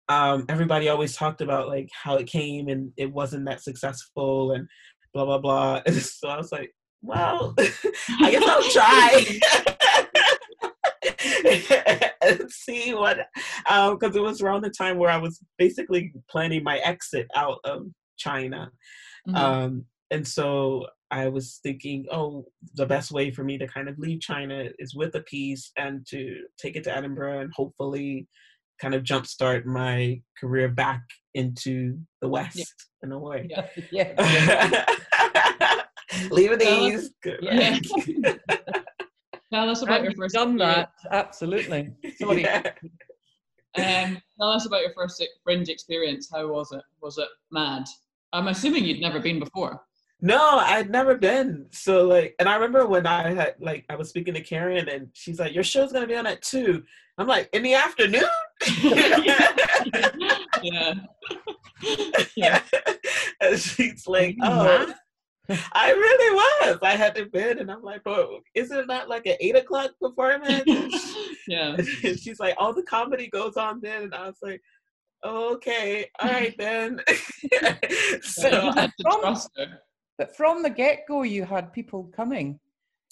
um, 0.09 0.45
everybody 0.49 0.89
always 0.89 1.17
talked 1.17 1.41
about 1.41 1.69
like 1.69 1.89
how 1.93 2.17
it 2.17 2.27
came 2.27 2.69
and 2.69 2.93
it 2.97 3.13
wasn't 3.13 3.47
that 3.47 3.63
successful 3.63 4.53
and 4.53 4.69
blah 5.15 5.25
blah 5.25 5.39
blah. 5.39 5.83
And 5.87 5.97
so 6.03 6.29
I 6.29 6.37
was 6.37 6.53
like, 6.53 6.73
well, 7.03 7.55
I 7.59 8.31
guess 8.31 8.45
I'll 8.47 8.71
try 8.71 9.41
and 12.23 12.51
see 12.51 12.95
what, 12.95 13.19
because 13.65 14.17
um, 14.17 14.17
it 14.17 14.23
was 14.23 14.41
around 14.41 14.63
the 14.63 14.71
time 14.71 14.99
where 14.99 15.11
I 15.11 15.19
was 15.19 15.41
basically 15.59 16.13
planning 16.31 16.63
my 16.63 16.79
exit 16.79 17.27
out 17.35 17.59
of 17.65 17.87
China. 18.17 18.71
Mm-hmm. 19.29 19.37
Um, 19.37 19.85
and 20.11 20.27
so 20.27 20.87
I 21.11 21.29
was 21.29 21.61
thinking, 21.63 22.07
oh, 22.11 22.47
the 22.75 22.87
best 22.87 23.13
way 23.13 23.31
for 23.31 23.45
me 23.45 23.59
to 23.59 23.67
kind 23.67 23.89
of 23.89 23.99
leave 23.99 24.21
China 24.21 24.69
is 24.79 24.95
with 24.95 25.15
a 25.15 25.23
piece 25.23 25.71
and 25.77 26.07
to 26.09 26.37
take 26.59 26.77
it 26.77 26.85
to 26.85 26.97
Edinburgh 26.97 27.41
and 27.41 27.53
hopefully 27.55 28.29
kind 28.83 28.95
of 28.95 29.05
jumpstart 29.05 29.65
my 29.65 30.21
career 30.39 30.69
back 30.69 31.03
into 31.35 31.97
the 32.21 32.29
West 32.29 32.57
yeah. 32.59 32.65
in 33.05 33.13
a 33.13 33.19
way. 33.19 33.49
Yeah. 33.49 33.67
yeah. 33.93 34.85
Leave 36.31 36.51
it 36.53 36.63
ease. 36.63 37.11
Yeah. 37.41 37.79
tell 39.53 39.71
us 39.71 39.83
about 39.83 40.03
your 40.03 40.13
first. 40.13 40.35
Done 40.35 40.57
that 40.59 40.91
absolutely. 41.13 41.93
Sorry. 42.17 42.43
Yeah. 42.43 42.73
Um, 43.77 44.19
tell 44.39 44.51
us 44.51 44.67
about 44.67 44.83
your 44.83 44.93
first 44.95 45.25
fringe 45.45 45.69
experience. 45.69 46.29
How 46.31 46.49
was 46.49 46.73
it? 46.73 46.83
Was 47.01 47.19
it 47.19 47.29
mad? 47.53 47.85
I'm 48.33 48.49
assuming 48.49 48.85
you'd 48.85 49.01
never 49.01 49.21
been 49.21 49.39
before. 49.39 49.81
No, 50.21 50.59
I'd 50.59 50.91
never 50.91 51.17
been. 51.17 51.67
So 51.71 52.07
like, 52.07 52.35
and 52.39 52.49
I 52.49 52.55
remember 52.55 52.87
when 52.87 53.07
I 53.07 53.33
had 53.33 53.55
like 53.61 53.85
I 53.89 53.97
was 53.97 54.09
speaking 54.09 54.35
to 54.35 54.41
Karen, 54.41 54.89
and 54.89 55.09
she's 55.15 55.39
like, 55.39 55.55
"Your 55.55 55.65
show's 55.65 55.93
gonna 55.93 56.07
be 56.07 56.17
on 56.17 56.27
at 56.27 56.43
2. 56.43 56.83
I'm 57.19 57.27
like, 57.27 57.49
"In 57.53 57.63
the 57.63 57.75
afternoon?" 57.75 58.25
yeah. 60.63 60.95
yeah. 62.37 62.63
And 63.41 63.59
she's 63.59 64.07
like, 64.07 64.37
"Oh." 64.43 64.93
I 65.75 65.91
really 65.91 66.35
was. 66.35 66.79
I 66.83 66.97
had 66.97 67.15
to 67.17 67.27
bed, 67.27 67.59
and 67.59 67.71
I'm 67.71 67.83
like, 67.83 68.03
"But 68.05 68.29
isn't 68.55 68.79
it 68.79 68.87
not 68.87 69.09
like 69.09 69.27
an 69.27 69.37
eight 69.41 69.57
o'clock 69.57 69.91
performance?" 70.01 70.65
yeah. 71.49 71.75
And 71.77 72.19
she's 72.19 72.39
like, 72.39 72.55
"All 72.59 72.73
the 72.73 72.85
comedy 72.85 73.29
goes 73.29 73.57
on 73.57 73.81
then," 73.81 74.05
and 74.05 74.15
I 74.15 74.27
was 74.27 74.39
like, 74.41 74.63
"Okay, 75.25 76.07
all 76.21 76.31
right 76.31 76.55
then." 76.59 77.01
so 78.23 78.73
from, 79.03 79.37
but 80.17 80.37
from 80.37 80.63
the 80.63 80.71
get 80.71 81.01
go, 81.09 81.23
you 81.23 81.45
had 81.45 81.73
people 81.73 82.05
coming. 82.15 82.61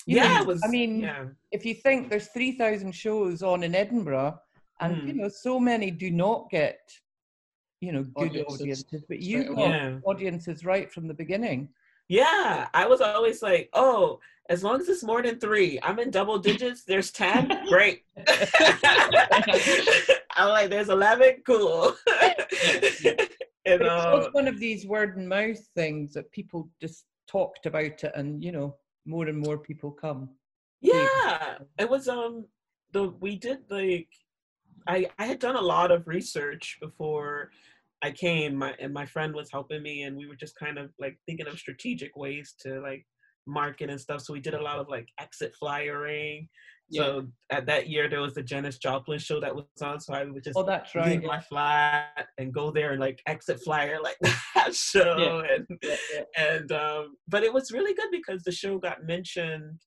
You 0.07 0.17
yeah, 0.17 0.39
know, 0.39 0.45
was, 0.45 0.63
I 0.65 0.69
mean, 0.69 1.01
yeah. 1.01 1.27
if 1.53 1.65
you 1.65 1.75
think 1.75 2.09
there's 2.09 2.29
three 2.29 2.53
thousand 2.53 2.93
shows 2.93 3.43
on 3.43 3.63
in 3.63 3.75
Edinburgh, 3.75 4.39
and 4.81 4.97
mm. 4.97 5.07
you 5.07 5.13
know, 5.15 5.29
so 5.29 5.61
many 5.61 5.91
do 5.91 6.11
not 6.11 6.51
get, 6.51 6.81
you 7.81 7.93
know, 7.93 8.03
good 8.03 8.31
audiences, 8.31 8.61
audiences 8.61 9.05
but 9.09 9.21
you 9.21 9.55
got 9.55 9.69
yeah. 9.69 9.99
audiences 10.05 10.65
right 10.65 10.91
from 10.91 11.07
the 11.07 11.15
beginning. 11.15 11.69
Yeah, 12.09 12.69
I 12.75 12.87
was 12.87 13.01
always 13.01 13.41
like, 13.41 13.69
oh, 13.73 14.19
as 14.49 14.65
long 14.65 14.81
as 14.81 14.89
it's 14.89 15.05
more 15.05 15.23
than 15.23 15.39
three, 15.39 15.79
I'm 15.83 16.01
in 16.01 16.11
double 16.11 16.39
digits. 16.39 16.83
There's 16.83 17.13
ten, 17.13 17.49
great. 17.69 18.03
I'm 20.37 20.49
like, 20.49 20.71
there's 20.71 20.89
eleven, 20.89 21.37
cool. 21.47 21.95
you 22.09 23.79
know, 23.79 24.13
it 24.13 24.13
was 24.13 24.29
one 24.33 24.49
of 24.49 24.59
these 24.59 24.87
word 24.87 25.17
and 25.17 25.29
mouth 25.29 25.61
things 25.77 26.15
that 26.15 26.33
people 26.33 26.69
just 26.81 27.05
talked 27.29 27.67
about 27.67 28.03
it, 28.03 28.13
and 28.17 28.43
you 28.43 28.51
know, 28.51 28.75
more 29.07 29.27
and 29.27 29.39
more 29.39 29.59
people 29.59 29.91
come. 29.91 30.29
Yeah, 30.81 31.59
it 31.79 31.89
was 31.89 32.09
um 32.09 32.47
the 32.93 33.09
we 33.21 33.37
did 33.37 33.59
like 33.71 34.09
I 34.87 35.09
I 35.19 35.27
had 35.27 35.39
done 35.39 35.57
a 35.57 35.61
lot 35.61 35.91
of 35.91 36.09
research 36.09 36.79
before 36.81 37.51
I 38.03 38.11
came, 38.11 38.57
my 38.57 38.75
and 38.81 38.95
my 38.95 39.07
friend 39.07 39.35
was 39.35 39.51
helping 39.51 39.83
me, 39.83 40.03
and 40.03 40.17
we 40.17 40.27
were 40.27 40.37
just 40.37 40.57
kind 40.57 40.79
of 40.79 40.91
like 40.99 41.19
thinking 41.27 41.47
of 41.47 41.59
strategic 41.59 42.17
ways 42.17 42.55
to 42.61 42.81
like 42.81 43.07
market 43.47 43.91
and 43.91 44.01
stuff. 44.01 44.23
So 44.23 44.33
we 44.33 44.41
did 44.41 44.55
a 44.55 44.63
lot 44.63 44.79
of 44.79 44.89
like 44.89 45.09
exit 45.21 45.55
flyering. 45.59 46.49
Yeah. 46.91 47.03
So 47.03 47.27
at 47.51 47.67
that 47.67 47.89
year 47.89 48.09
there 48.09 48.21
was 48.21 48.35
the 48.35 48.43
Janis 48.43 48.79
Joplin 48.79 49.19
show 49.19 49.41
that 49.41 49.55
was 49.55 49.65
on, 49.83 50.01
so 50.01 50.13
I 50.13 50.25
would 50.25 50.43
just 50.43 50.59
oh, 50.59 50.65
that's 50.65 50.95
right. 50.95 51.07
leave 51.07 51.23
my 51.23 51.41
flat 51.41 52.27
and 52.39 52.53
go 52.53 52.71
there 52.71 52.91
and 52.91 53.01
like 53.01 53.23
exit 53.27 53.61
flyer 53.63 53.99
like 54.03 54.17
that 54.55 54.75
show 54.75 55.45
yeah. 55.47 55.55
and 55.55 55.79
yeah, 55.83 56.23
and 56.37 56.73
um, 56.73 57.15
but 57.29 57.43
it 57.45 57.53
was 57.53 57.73
really 57.73 57.95
good 57.95 58.11
because 58.11 58.43
the 58.43 58.53
show 58.53 58.79
got 58.79 59.05
mentioned 59.05 59.81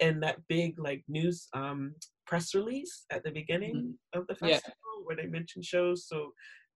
in 0.00 0.20
that 0.20 0.38
big 0.48 0.78
like 0.78 1.02
news 1.08 1.46
um 1.54 1.94
press 2.26 2.54
release 2.54 3.04
at 3.10 3.22
the 3.24 3.30
beginning 3.30 3.74
mm-hmm. 3.74 4.20
of 4.20 4.26
the 4.26 4.34
festival 4.34 4.74
where 5.04 5.16
they 5.16 5.26
mentioned 5.26 5.64
shows. 5.64 6.06
So 6.08 6.32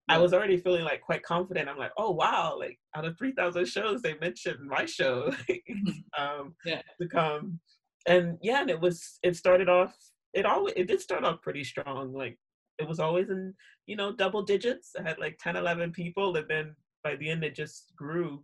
I 0.07 0.17
was 0.17 0.33
already 0.33 0.57
feeling 0.57 0.83
like 0.83 1.01
quite 1.01 1.21
confident. 1.21 1.69
I'm 1.69 1.77
like, 1.77 1.91
oh 1.97 2.11
wow, 2.11 2.57
like 2.57 2.79
out 2.95 3.05
of 3.05 3.17
three 3.17 3.31
thousand 3.31 3.67
shows, 3.67 4.01
they 4.01 4.15
mentioned 4.19 4.59
my 4.67 4.85
show 4.85 5.31
um, 6.17 6.55
yeah. 6.65 6.81
to 6.99 7.07
come, 7.07 7.59
and 8.07 8.37
yeah, 8.41 8.61
and 8.61 8.69
it 8.69 8.79
was 8.79 9.19
it 9.23 9.35
started 9.35 9.69
off. 9.69 9.95
It 10.33 10.45
always 10.45 10.73
it 10.77 10.87
did 10.87 11.01
start 11.01 11.23
off 11.23 11.41
pretty 11.41 11.63
strong. 11.63 12.13
Like 12.13 12.37
it 12.79 12.87
was 12.87 12.99
always 12.99 13.29
in 13.29 13.53
you 13.85 13.95
know 13.95 14.15
double 14.15 14.41
digits. 14.41 14.91
I 14.97 15.07
had 15.07 15.19
like 15.19 15.37
10, 15.39 15.55
11 15.55 15.91
people, 15.91 16.35
and 16.35 16.47
then 16.47 16.75
by 17.03 17.15
the 17.15 17.29
end 17.29 17.43
it 17.43 17.55
just 17.55 17.93
grew, 17.95 18.43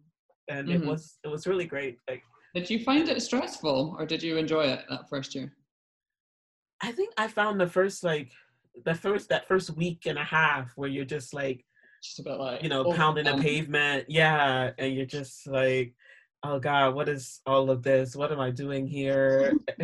and 0.49 0.68
mm-hmm. 0.68 0.84
it 0.84 0.86
was 0.86 1.18
it 1.24 1.28
was 1.28 1.47
really 1.47 1.66
great. 1.66 1.97
Like, 2.10 2.24
did 2.53 2.70
you 2.70 2.84
find 2.84 3.08
it 3.08 3.22
stressful, 3.22 3.95
or 3.97 4.06
did 4.06 4.24
you 4.24 4.38
enjoy 4.38 4.64
it 4.64 4.86
that 4.89 5.10
first 5.10 5.36
year? 5.36 5.53
I 6.82 6.91
think 6.91 7.14
I 7.18 7.28
found 7.28 7.60
the 7.60 7.68
first 7.68 8.03
like 8.03 8.32
the 8.84 8.95
first 8.95 9.30
that 9.30 9.47
first 9.47 9.76
week 9.78 10.06
and 10.06 10.18
a 10.18 10.24
half 10.24 10.72
where 10.76 10.89
you're 10.89 11.06
just 11.06 11.34
like 11.34 11.64
just 12.03 12.20
about 12.20 12.39
like 12.39 12.62
you 12.62 12.70
know 12.70 12.84
oh, 12.84 12.93
pounding 12.93 13.28
um, 13.28 13.38
the 13.38 13.43
pavement 13.43 14.06
yeah 14.10 14.72
and 14.78 14.93
you're 14.93 15.06
just 15.06 15.47
like 15.47 15.93
oh 16.45 16.59
god 16.59 16.93
what 16.93 17.09
is 17.09 17.41
all 17.45 17.69
of 17.69 17.81
this 17.83 18.15
what 18.15 18.31
am 18.31 18.39
i 18.39 18.51
doing 18.51 18.87
here 18.87 19.53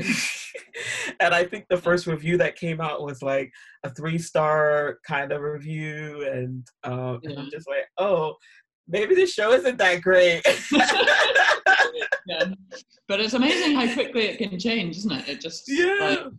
and 1.20 1.34
i 1.34 1.44
think 1.44 1.66
the 1.70 1.78
first 1.78 2.08
review 2.08 2.38
that 2.38 2.56
came 2.56 2.80
out 2.80 3.04
was 3.04 3.22
like 3.22 3.52
a 3.84 3.90
three 3.90 4.18
star 4.18 5.00
kind 5.06 5.32
of 5.32 5.42
review 5.42 6.28
and 6.32 6.68
um 6.84 7.20
yeah. 7.24 7.32
and 7.32 7.40
i'm 7.40 7.50
just 7.52 7.68
like 7.68 7.86
oh 7.98 8.36
maybe 8.88 9.16
the 9.16 9.26
show 9.26 9.52
isn't 9.54 9.78
that 9.78 10.02
great 10.02 10.42
yeah. 12.28 12.46
but 13.08 13.20
it's 13.20 13.34
amazing 13.34 13.76
how 13.76 13.92
quickly 13.94 14.24
it 14.24 14.38
can 14.38 14.60
change 14.60 14.98
isn't 14.98 15.12
it 15.12 15.30
it 15.30 15.42
just 15.42 15.64
yeah 15.68 16.16
like, 16.26 16.34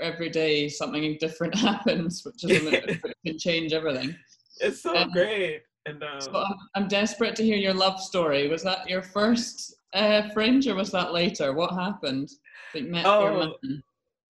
every 0.00 0.30
day 0.30 0.68
something 0.68 1.16
different 1.20 1.54
happens, 1.54 2.22
which 2.24 2.50
is 2.50 2.98
can 3.24 3.38
change 3.38 3.72
everything. 3.72 4.14
It's 4.60 4.82
so 4.82 4.96
um, 4.96 5.10
great. 5.10 5.62
And 5.86 6.02
um, 6.02 6.20
so 6.20 6.32
I'm, 6.34 6.54
I'm, 6.74 6.88
desperate 6.88 7.36
to 7.36 7.44
hear 7.44 7.56
your 7.56 7.72
love 7.72 8.00
story. 8.00 8.48
Was 8.48 8.64
that 8.64 8.88
your 8.90 9.02
first 9.02 9.76
uh, 9.94 10.28
fringe, 10.30 10.66
or 10.66 10.74
was 10.74 10.90
that 10.90 11.12
later? 11.12 11.52
What 11.52 11.72
happened? 11.72 12.30
oh, 12.74 13.54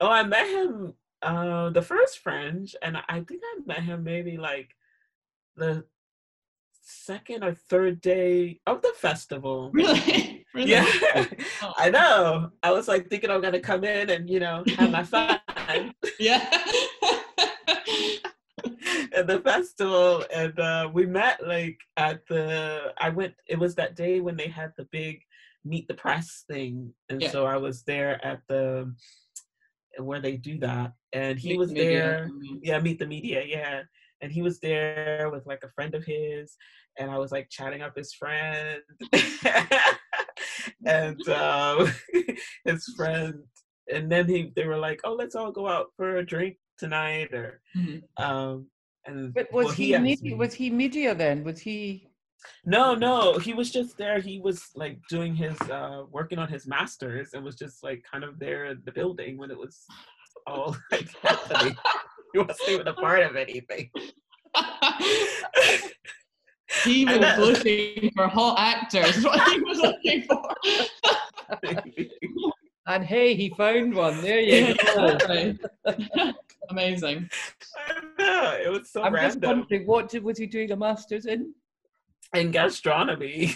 oh, 0.00 0.08
I 0.08 0.22
met 0.22 0.46
him 0.46 0.94
uh, 1.22 1.70
the 1.70 1.82
first 1.82 2.18
fringe, 2.18 2.76
and 2.82 2.98
I 3.08 3.20
think 3.20 3.42
I 3.42 3.60
met 3.66 3.82
him 3.82 4.04
maybe 4.04 4.36
like 4.36 4.76
the 5.56 5.84
second 6.82 7.42
or 7.42 7.54
third 7.54 8.00
day 8.00 8.60
of 8.66 8.82
the 8.82 8.92
festival. 8.96 9.70
Really? 9.74 10.44
really? 10.54 10.70
Yeah. 10.70 10.86
Oh. 11.62 11.72
I 11.76 11.90
know. 11.90 12.50
I 12.62 12.70
was 12.70 12.88
like 12.88 13.10
thinking 13.10 13.30
I'm 13.30 13.42
gonna 13.42 13.60
come 13.60 13.84
in 13.84 14.08
and 14.08 14.30
you 14.30 14.40
know 14.40 14.64
have 14.76 14.90
my 14.90 15.02
fun. 15.04 15.40
yeah. 16.18 16.48
At 19.16 19.26
the 19.26 19.40
festival 19.40 20.24
and 20.32 20.58
uh, 20.60 20.88
we 20.92 21.06
met 21.06 21.44
like 21.46 21.78
at 21.96 22.20
the 22.28 22.92
I 22.98 23.08
went 23.08 23.34
it 23.48 23.58
was 23.58 23.74
that 23.76 23.96
day 23.96 24.20
when 24.20 24.36
they 24.36 24.48
had 24.48 24.72
the 24.76 24.86
big 24.92 25.20
meet 25.64 25.88
the 25.88 25.94
press 25.94 26.44
thing 26.48 26.92
and 27.08 27.20
yeah. 27.20 27.30
so 27.30 27.46
I 27.46 27.56
was 27.56 27.82
there 27.82 28.24
at 28.24 28.40
the 28.48 28.94
where 29.98 30.20
they 30.20 30.36
do 30.36 30.58
that 30.58 30.92
and 31.12 31.38
he 31.38 31.50
meet 31.50 31.58
was 31.58 31.70
the 31.70 31.80
there 31.80 32.28
yeah 32.62 32.78
meet 32.78 32.98
the 32.98 33.06
media 33.06 33.42
yeah 33.46 33.82
and 34.20 34.30
he 34.30 34.42
was 34.42 34.60
there 34.60 35.30
with 35.32 35.46
like 35.46 35.62
a 35.64 35.70
friend 35.70 35.94
of 35.94 36.04
his 36.04 36.56
and 36.98 37.10
i 37.10 37.16
was 37.16 37.32
like 37.32 37.48
chatting 37.50 37.82
up 37.82 37.96
his 37.96 38.12
friend 38.12 38.80
and 40.84 41.28
um, 41.28 41.90
his 42.64 42.84
friend 42.96 43.34
and 43.92 44.10
then 44.10 44.28
he 44.28 44.52
they 44.54 44.66
were 44.66 44.78
like 44.78 45.00
oh 45.04 45.14
let's 45.14 45.34
all 45.34 45.52
go 45.52 45.66
out 45.66 45.86
for 45.96 46.16
a 46.16 46.26
drink 46.26 46.56
tonight 46.78 47.32
or 47.32 47.60
mm-hmm. 47.76 48.22
um 48.22 48.66
and 49.06 49.34
but 49.34 49.52
was 49.52 49.66
well, 49.66 49.74
he, 49.74 49.92
he 49.92 49.98
media, 49.98 50.36
was 50.36 50.54
he 50.54 50.70
media 50.70 51.14
then 51.14 51.44
was 51.44 51.58
he 51.60 52.08
no 52.64 52.94
no 52.94 53.38
he 53.38 53.54
was 53.54 53.70
just 53.70 53.96
there 53.96 54.20
he 54.20 54.40
was 54.40 54.70
like 54.74 54.98
doing 55.08 55.34
his 55.34 55.58
uh 55.70 56.04
working 56.10 56.38
on 56.38 56.48
his 56.48 56.66
masters 56.66 57.30
and 57.32 57.44
was 57.44 57.56
just 57.56 57.82
like 57.82 58.04
kind 58.10 58.24
of 58.24 58.38
there 58.38 58.66
in 58.66 58.80
the 58.84 58.92
building 58.92 59.36
when 59.36 59.50
it 59.50 59.58
was 59.58 59.84
all 60.46 60.76
like 60.92 61.08
happening 61.22 61.76
he 62.32 62.38
wasn't 62.38 62.68
even 62.68 62.88
a 62.88 62.94
part 62.94 63.22
of 63.22 63.36
anything. 63.36 63.90
he 66.84 67.04
was 67.06 67.38
looking 67.38 68.10
for 68.14 68.28
hot 68.28 68.58
actors. 68.58 69.24
What 69.24 69.52
he 69.52 69.60
was 69.60 69.78
looking 69.78 70.22
for. 70.22 70.54
and 72.86 73.04
hey, 73.04 73.34
he 73.34 73.50
found 73.50 73.94
one. 73.94 74.20
There 74.20 74.40
you 74.40 74.74
go. 74.94 75.18
I'm 76.70 76.76
Amazing. 76.76 77.28
I 77.76 78.00
know, 78.18 78.58
it 78.64 78.70
was 78.70 78.90
so 78.90 79.02
I'm 79.02 79.12
just 79.14 79.36
random. 79.40 79.60
wondering, 79.60 79.86
what 79.86 80.08
did, 80.08 80.22
was 80.22 80.38
he 80.38 80.46
doing 80.46 80.70
a 80.72 80.76
master's 80.76 81.26
in? 81.26 81.52
In 82.34 82.50
gastronomy. 82.50 83.54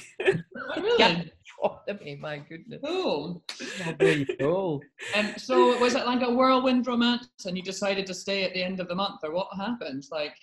Oh, 0.76 0.80
really? 0.82 0.98
Gastronomy, 0.98 2.16
my 2.20 2.38
goodness. 2.38 2.80
Cool. 2.84 3.42
Oh, 3.86 3.94
there 3.98 4.16
you 4.18 4.36
go. 4.38 4.80
Um, 5.16 5.34
so 5.36 5.76
was 5.78 5.94
it 5.94 6.06
like 6.06 6.22
a 6.22 6.30
whirlwind 6.32 6.86
romance 6.86 7.28
and 7.46 7.56
you 7.56 7.62
decided 7.62 8.06
to 8.06 8.14
stay 8.14 8.44
at 8.44 8.54
the 8.54 8.62
end 8.62 8.78
of 8.80 8.86
the 8.88 8.94
month 8.94 9.20
or 9.24 9.32
what 9.32 9.48
happened? 9.56 10.04
Like, 10.12 10.36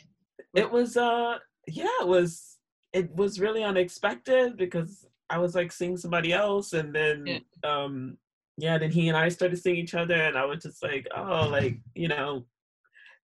it 0.54 0.70
was 0.70 0.98
uh 0.98 1.38
yeah 1.68 1.86
it 2.02 2.08
was 2.08 2.58
it 2.94 3.14
was 3.16 3.40
really 3.40 3.64
unexpected 3.64 4.56
because 4.56 5.06
i 5.30 5.38
was 5.38 5.54
like 5.56 5.72
seeing 5.74 5.98
somebody 5.98 6.32
else 6.32 6.72
and 6.74 6.96
then 6.96 7.26
Yeah. 7.28 7.40
um 7.70 8.18
yeah 8.58 8.78
then 8.78 8.90
he 8.90 9.10
and 9.10 9.18
i 9.18 9.28
started 9.28 9.58
seeing 9.60 9.76
each 9.76 9.94
other 9.94 10.16
and 10.16 10.38
i 10.38 10.46
was 10.46 10.64
just 10.64 10.82
like 10.82 11.06
oh 11.16 11.48
like 11.50 11.78
you 11.96 12.08
know 12.08 12.46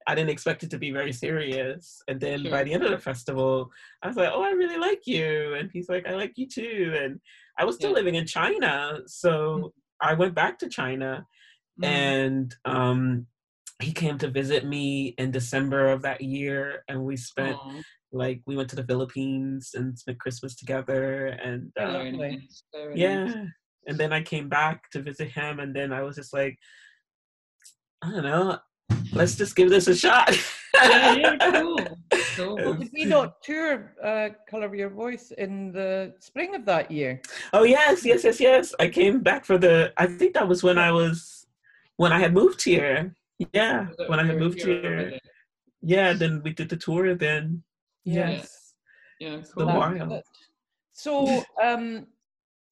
i 0.07 0.15
didn't 0.15 0.29
expect 0.29 0.63
it 0.63 0.69
to 0.71 0.77
be 0.77 0.91
very 0.91 1.13
serious. 1.13 2.01
And 2.07 2.19
then 2.19 2.43
by 2.49 2.63
the 2.63 2.73
end 2.73 2.83
of 2.83 2.91
the 2.91 2.97
festival 2.97 3.71
i 4.01 4.07
was 4.07 4.17
like 4.17 4.31
oh 4.33 4.43
i 4.43 4.51
really 4.51 4.77
like 4.77 5.05
you. 5.05 5.55
And 5.55 5.69
he's 5.73 5.89
like 5.89 6.05
i 6.07 6.13
like 6.13 6.33
you 6.35 6.47
too. 6.47 6.93
And 7.01 7.19
i 7.59 7.65
was 7.65 7.75
still 7.75 7.91
Yeah. 7.91 7.95
living 7.95 8.15
in 8.15 8.25
china 8.25 8.99
so 9.07 9.73
i 10.01 10.13
went 10.13 10.35
back 10.35 10.57
to 10.59 10.69
china 10.69 11.25
mm, 11.79 11.85
and 11.85 12.55
um 12.65 13.27
he 13.81 13.91
came 13.91 14.17
to 14.19 14.27
visit 14.29 14.65
me 14.65 15.15
in 15.17 15.31
december 15.31 15.89
of 15.89 16.01
that 16.03 16.21
year 16.21 16.83
and 16.87 17.03
we 17.03 17.15
spent 17.17 17.57
aw, 17.57 17.81
like 18.11 18.41
we 18.45 18.55
went 18.55 18.69
to 18.69 18.75
the 18.75 18.83
Philippines 18.83 19.71
and 19.73 19.97
spent 19.97 20.19
Christmas 20.19 20.55
together 20.55 21.27
and 21.43 21.71
uh, 21.79 22.03
nice, 22.11 22.63
yeah 22.93 23.25
nice. 23.25 23.35
and 23.87 23.97
then 23.99 24.13
I 24.13 24.21
came 24.21 24.47
back 24.49 24.89
to 24.91 25.01
visit 25.01 25.29
him 25.31 25.59
and 25.59 25.75
then 25.75 25.91
I 25.91 26.01
was 26.03 26.15
just 26.15 26.31
like 26.33 26.57
I 28.03 28.11
don't 28.11 28.23
know 28.23 28.59
let's 29.13 29.35
just 29.35 29.55
give 29.55 29.69
this 29.69 29.87
a 29.87 29.95
shot 29.95 30.35
Yeah, 30.75 31.13
yeah, 31.15 31.37
cool. 31.51 31.77
Cool. 32.35 32.55
Well, 32.63 32.73
did 32.73 32.89
we 32.93 33.05
not 33.05 33.43
tour 33.43 33.93
uh, 34.03 34.29
Colour 34.49 34.65
of 34.65 34.73
Your 34.73 34.89
Voice 34.89 35.31
in 35.37 35.71
the 35.71 36.15
spring 36.19 36.55
of 36.55 36.65
that 36.65 36.89
year? 36.89 37.21
oh 37.53 37.63
yes 37.63 38.03
yes 38.03 38.23
yes 38.23 38.39
yes 38.39 38.73
I 38.79 38.87
came 38.89 39.21
back 39.21 39.45
for 39.45 39.59
the 39.59 39.93
I 39.97 40.07
think 40.07 40.33
that 40.33 40.47
was 40.47 40.63
when 40.63 40.79
I 40.79 40.91
was 40.91 41.45
when 41.97 42.11
I 42.11 42.19
had 42.19 42.33
moved 42.33 42.63
here 42.63 43.15
yeah 43.53 43.87
Was 43.97 44.09
when 44.09 44.19
I 44.19 44.25
had 44.25 44.39
moved 44.39 44.61
here 44.63 45.11
here 45.11 45.19
yeah 45.81 46.13
then 46.13 46.41
we 46.43 46.51
did 46.53 46.69
the 46.69 46.77
tour 46.77 47.13
then 47.13 47.61
Yeah. 48.03 48.29
yes 48.31 48.73
Yeah, 49.19 49.37
the 49.37 49.43
cool. 49.53 49.65
That 49.67 49.77
was 49.77 49.99
wild. 50.09 50.23
So 50.93 51.43
um, 51.63 52.07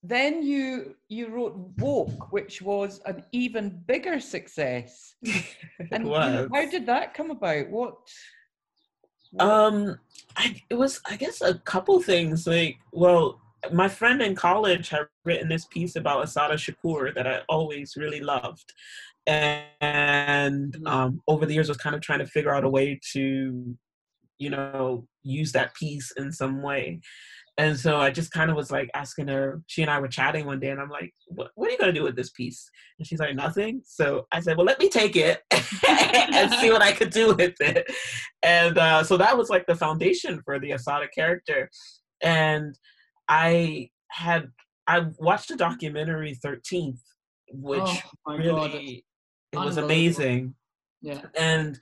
then 0.03 0.41
you 0.41 0.95
you 1.09 1.27
wrote 1.29 1.55
walk 1.77 2.31
which 2.31 2.61
was 2.61 3.01
an 3.05 3.23
even 3.31 3.81
bigger 3.87 4.19
success. 4.19 5.15
it 5.23 5.45
And 5.91 6.05
was 6.07 6.49
how 6.53 6.69
did 6.69 6.85
that 6.87 7.13
come 7.13 7.31
about? 7.31 7.69
What? 7.69 7.95
what- 9.31 9.45
Um, 9.47 9.99
I 10.35 10.61
it 10.69 10.75
was 10.75 11.01
I 11.05 11.15
guess 11.17 11.41
a 11.41 11.55
couple 11.59 12.01
things. 12.01 12.47
Like, 12.47 12.77
well, 12.91 13.39
my 13.71 13.87
friend 13.87 14.21
in 14.23 14.33
college 14.35 14.89
had 14.89 15.05
written 15.23 15.47
this 15.49 15.65
piece 15.65 15.95
about 15.95 16.23
Assata 16.23 16.55
Shakur 16.55 17.13
that 17.13 17.27
I 17.27 17.41
always 17.47 17.95
really 17.95 18.19
loved, 18.21 18.73
and 19.27 20.73
Mhm. 20.73 20.87
um, 20.87 21.21
over 21.27 21.45
the 21.45 21.53
years 21.53 21.69
was 21.69 21.77
kind 21.77 21.95
of 21.95 22.01
trying 22.01 22.19
to 22.19 22.25
figure 22.27 22.53
out 22.55 22.63
a 22.63 22.69
way 22.69 22.99
to, 23.13 23.77
you 24.39 24.49
know, 24.49 25.07
use 25.23 25.51
that 25.51 25.75
piece 25.75 26.11
in 26.17 26.31
some 26.31 26.61
way. 26.63 26.99
And 27.57 27.77
so 27.77 27.97
I 27.97 28.11
just 28.11 28.31
kind 28.31 28.49
of 28.49 28.55
was 28.55 28.71
like 28.71 28.89
asking 28.95 29.27
her. 29.27 29.61
She 29.67 29.81
and 29.81 29.91
I 29.91 29.99
were 29.99 30.07
chatting 30.07 30.45
one 30.45 30.59
day, 30.59 30.69
and 30.69 30.79
I'm 30.79 30.89
like, 30.89 31.13
"What, 31.27 31.51
what 31.55 31.67
are 31.67 31.71
you 31.71 31.77
gonna 31.77 31.91
do 31.93 32.03
with 32.03 32.15
this 32.15 32.31
piece?" 32.31 32.69
And 32.97 33.05
she's 33.07 33.19
like, 33.19 33.35
"Nothing." 33.35 33.81
So 33.85 34.25
I 34.31 34.39
said, 34.39 34.57
"Well, 34.57 34.65
let 34.65 34.79
me 34.79 34.89
take 34.89 35.15
it 35.15 35.41
and 35.51 36.51
see 36.53 36.71
what 36.71 36.81
I 36.81 36.91
could 36.91 37.09
do 37.11 37.35
with 37.35 37.55
it." 37.59 37.85
And 38.41 38.77
uh, 38.77 39.03
so 39.03 39.17
that 39.17 39.37
was 39.37 39.49
like 39.49 39.65
the 39.67 39.75
foundation 39.75 40.41
for 40.43 40.59
the 40.59 40.71
Assata 40.71 41.07
character. 41.13 41.69
And 42.23 42.73
I 43.27 43.89
had 44.09 44.47
I 44.87 45.05
watched 45.19 45.51
a 45.51 45.55
documentary, 45.55 46.33
Thirteenth, 46.35 47.01
which 47.51 47.81
oh 47.81 48.01
my 48.25 48.37
god. 48.37 48.45
really 48.45 49.05
it 49.51 49.57
was 49.59 49.77
amazing 49.77 50.55
Yeah. 51.01 51.21
and 51.37 51.77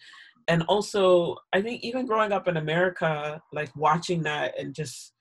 and 0.48 0.64
also 0.64 1.38
i 1.54 1.62
think 1.62 1.84
even 1.84 2.06
growing 2.08 2.32
up 2.32 2.48
in 2.48 2.58
america 2.58 3.40
like 3.54 3.70
watching 3.76 4.24
that 4.24 4.58
and 4.60 4.74
just 4.74 5.14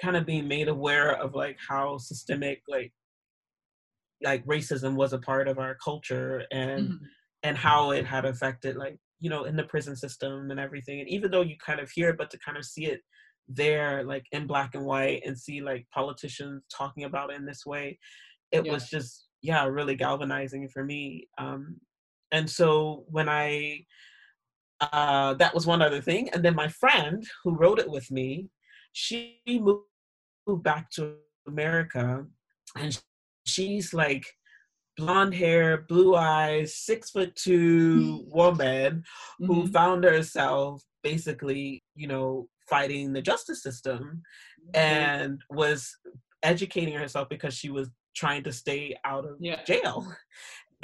kind 0.00 0.16
of 0.16 0.26
being 0.26 0.48
made 0.48 0.68
aware 0.68 1.12
of 1.16 1.34
like 1.34 1.58
how 1.68 1.98
systemic 1.98 2.62
like 2.68 2.92
like 4.22 4.44
racism 4.46 4.94
was 4.94 5.12
a 5.12 5.18
part 5.18 5.48
of 5.48 5.58
our 5.58 5.74
culture 5.76 6.44
and 6.50 6.92
Mhm. 6.92 6.98
and 7.42 7.56
how 7.58 7.90
it 7.90 8.06
had 8.06 8.24
affected 8.24 8.76
like 8.76 8.98
you 9.20 9.28
know 9.28 9.44
in 9.44 9.56
the 9.56 9.64
prison 9.64 9.96
system 9.96 10.50
and 10.50 10.58
everything 10.60 11.00
and 11.00 11.08
even 11.08 11.30
though 11.30 11.42
you 11.42 11.56
kind 11.64 11.80
of 11.80 11.90
hear 11.90 12.10
it 12.10 12.18
but 12.18 12.30
to 12.30 12.38
kind 12.38 12.56
of 12.56 12.64
see 12.64 12.86
it 12.86 13.00
there 13.48 14.02
like 14.04 14.24
in 14.32 14.46
black 14.46 14.74
and 14.74 14.84
white 14.84 15.22
and 15.26 15.38
see 15.38 15.60
like 15.60 15.86
politicians 15.92 16.62
talking 16.74 17.04
about 17.04 17.30
it 17.30 17.36
in 17.36 17.44
this 17.44 17.66
way 17.66 17.98
it 18.52 18.64
Yeah. 18.64 18.72
was 18.72 18.88
just 18.88 19.28
yeah 19.42 19.64
really 19.66 19.96
galvanizing 19.96 20.68
for 20.68 20.84
me 20.84 21.28
um 21.38 21.78
and 22.32 22.48
so 22.48 23.04
when 23.08 23.28
i 23.28 23.84
uh 24.80 25.34
that 25.34 25.54
was 25.54 25.66
one 25.66 25.82
other 25.82 26.00
thing 26.00 26.28
and 26.30 26.44
then 26.44 26.54
my 26.54 26.68
friend 26.68 27.24
who 27.42 27.54
wrote 27.56 27.78
it 27.78 27.88
with 27.90 28.10
me 28.10 28.48
she 28.94 29.40
moved, 29.46 29.82
back 30.62 30.90
to 30.90 31.14
america 31.48 32.24
and 32.78 33.00
she's 33.46 33.92
like 33.94 34.24
blonde 34.96 35.34
hair 35.34 35.84
blue 35.88 36.14
eyes 36.14 36.76
six 36.76 37.10
foot 37.10 37.34
two 37.34 38.24
woman 38.30 39.02
who 39.38 39.64
Mhm. 39.64 39.72
found 39.72 40.04
herself 40.04 40.82
basically 41.02 41.82
you 41.96 42.06
know 42.06 42.48
fighting 42.68 43.12
the 43.12 43.22
justice 43.22 43.62
system 43.62 44.22
and 44.74 45.40
was 45.50 45.96
educating 46.42 46.94
herself 46.94 47.28
because 47.28 47.54
she 47.54 47.70
was 47.70 47.88
trying 48.14 48.42
to 48.44 48.52
stay 48.52 48.96
out 49.04 49.24
of 49.24 49.36
Yeah. 49.40 49.62
jail 49.64 50.06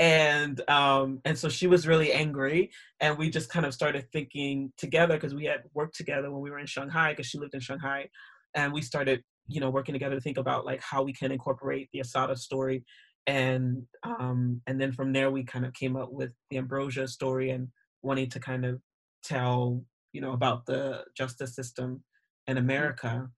and 0.01 0.63
um 0.71 1.21
and 1.27 1.39
so 1.39 1.49
she 1.49 1.67
was 1.67 1.87
really 1.87 2.11
angry 2.13 2.71
and 3.01 3.19
we 3.19 3.29
just 3.29 3.51
kind 3.51 3.67
of 3.67 3.75
started 3.75 4.11
thinking 4.13 4.73
together 4.79 5.15
because 5.15 5.35
we 5.35 5.45
had 5.45 5.63
worked 5.75 5.95
together 5.95 6.31
when 6.33 6.41
we 6.41 6.51
were 6.51 6.59
in 6.59 6.67
shanghai 6.67 7.13
because 7.13 7.27
she 7.27 7.39
lived 7.39 7.55
in 7.55 7.61
shanghai 7.61 8.09
and 8.55 8.73
we 8.73 8.81
started 8.81 9.23
you 9.47 9.61
know 9.61 9.69
working 9.69 9.93
together 9.93 10.15
to 10.15 10.21
think 10.21 10.39
about 10.39 10.65
like 10.65 10.81
how 10.81 11.03
we 11.03 11.13
can 11.13 11.31
incorporate 11.31 11.89
the 11.93 12.01
assata 12.01 12.35
story 12.35 12.83
and 13.27 13.83
um 14.05 14.61
and 14.67 14.81
then 14.81 14.91
from 14.91 15.13
there 15.13 15.31
we 15.31 15.45
kind 15.45 15.67
of 15.67 15.73
came 15.75 15.97
up 15.97 16.11
with 16.11 16.33
the 16.51 16.57
ambrosia 16.57 17.07
story 17.07 17.51
and 17.51 17.69
wanting 18.03 18.29
to 18.29 18.41
kind 18.41 18.65
of 18.65 18.81
tell 19.23 19.85
you 20.15 20.21
know 20.23 20.33
about 20.33 20.65
the 20.65 21.05
justice 21.15 21.55
system 21.55 22.03
in 22.47 22.57
america 22.57 23.29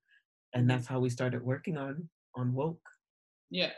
and 0.54 0.70
that's 0.70 0.86
how 0.86 1.00
we 1.00 1.10
started 1.10 1.42
working 1.42 1.76
on 1.76 2.08
on 2.36 2.54
woke 2.54 2.78
Yeah. 3.50 3.72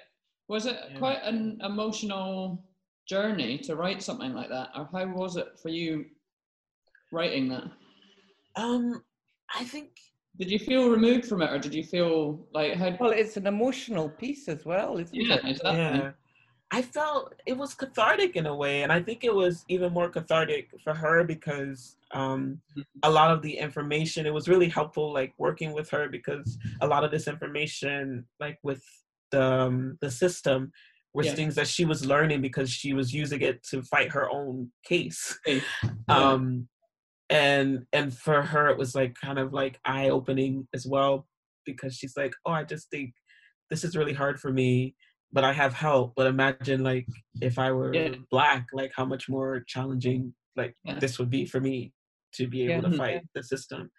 Was 0.48 0.66
it 0.66 0.76
Yeah. 0.90 0.98
quite 0.98 1.22
an 1.22 1.58
emotional 1.62 2.62
journey 3.06 3.58
to 3.58 3.76
write 3.76 4.02
something 4.02 4.32
like 4.34 4.48
that? 4.48 4.70
Or 4.76 4.88
how 4.92 5.06
was 5.06 5.36
it 5.36 5.58
for 5.62 5.68
you 5.68 6.06
writing 7.12 7.48
that? 7.48 7.64
um 8.56 9.02
i 9.54 9.64
think 9.64 9.90
Did 10.38 10.50
you 10.50 10.58
feel 10.58 10.88
removed 10.88 11.26
from 11.26 11.42
it 11.42 11.50
or 11.50 11.58
did 11.58 11.74
you 11.74 11.82
feel 11.84 12.46
like 12.52 12.74
how 12.74 12.96
Well, 13.00 13.10
it's 13.10 13.36
an 13.36 13.46
emotional 13.46 14.08
piece 14.08 14.48
as 14.48 14.64
well, 14.64 14.96
isn't 14.98 15.14
Yeah, 15.14 15.36
it? 15.36 15.44
exactly. 15.44 15.76
yeah 15.76 16.10
i 16.72 16.80
felt 16.82 17.34
it 17.46 17.56
was 17.56 17.74
cathartic 17.74 18.36
in 18.36 18.46
a 18.46 18.54
way 18.54 18.82
and 18.84 18.92
i 18.92 19.00
think 19.00 19.22
it 19.22 19.34
was 19.34 19.64
even 19.68 19.92
more 19.92 20.08
cathartic 20.08 20.70
for 20.82 20.94
her 20.94 21.22
because 21.24 21.96
um 22.12 22.60
a 23.02 23.10
lot 23.10 23.30
of 23.30 23.42
the 23.42 23.56
information 23.66 24.24
it 24.26 24.32
was 24.32 24.48
really 24.48 24.68
helpful 24.68 25.12
like 25.12 25.32
working 25.36 25.72
with 25.72 25.90
her 25.90 26.08
because 26.08 26.58
a 26.80 26.86
lot 26.86 27.04
of 27.04 27.10
this 27.10 27.28
information 27.28 28.24
like 28.40 28.58
with 28.62 28.82
the 29.30 29.42
um, 29.42 29.98
the 30.00 30.10
system 30.10 30.72
were 31.14 31.22
Yeah. 31.24 31.34
things 31.34 31.54
that 31.54 31.68
she 31.68 31.84
was 31.84 32.04
learning 32.04 32.40
because 32.42 32.70
she 32.70 32.92
was 32.92 33.14
using 33.14 33.40
it 33.40 33.62
to 33.70 33.82
fight 33.82 34.10
her 34.12 34.28
own 34.30 34.72
case 34.84 35.38
Yeah. 35.46 35.60
um 36.08 36.68
and 37.30 37.86
and 37.92 38.12
for 38.16 38.42
her 38.42 38.68
it 38.68 38.76
was 38.76 38.94
like 38.94 39.14
kind 39.14 39.38
of 39.38 39.52
like 39.52 39.78
eye 39.84 40.10
opening 40.10 40.68
as 40.74 40.86
well 40.86 41.26
because 41.64 41.94
she's 41.96 42.16
like 42.16 42.34
oh 42.44 42.52
i 42.52 42.64
just 42.64 42.90
think 42.90 43.12
this 43.70 43.82
is 43.84 43.96
really 43.96 44.12
hard 44.12 44.38
for 44.38 44.52
me 44.52 44.94
but 45.32 45.44
i 45.44 45.52
have 45.52 45.72
help 45.72 46.12
but 46.16 46.26
imagine 46.26 46.82
like 46.82 47.06
if 47.40 47.58
i 47.58 47.70
were 47.72 47.94
Yeah. 47.94 48.14
black 48.30 48.66
like 48.72 48.92
how 48.94 49.06
much 49.06 49.28
more 49.28 49.62
challenging 49.66 50.34
like 50.56 50.74
this 51.00 51.18
would 51.18 51.30
be 51.30 51.46
for 51.46 51.60
me 51.60 51.92
to 52.34 52.46
be 52.46 52.66
able 52.70 52.82
to 52.82 52.88
Mhm. 52.90 52.96
fight 52.98 53.22
the 53.34 53.42
system 53.42 53.90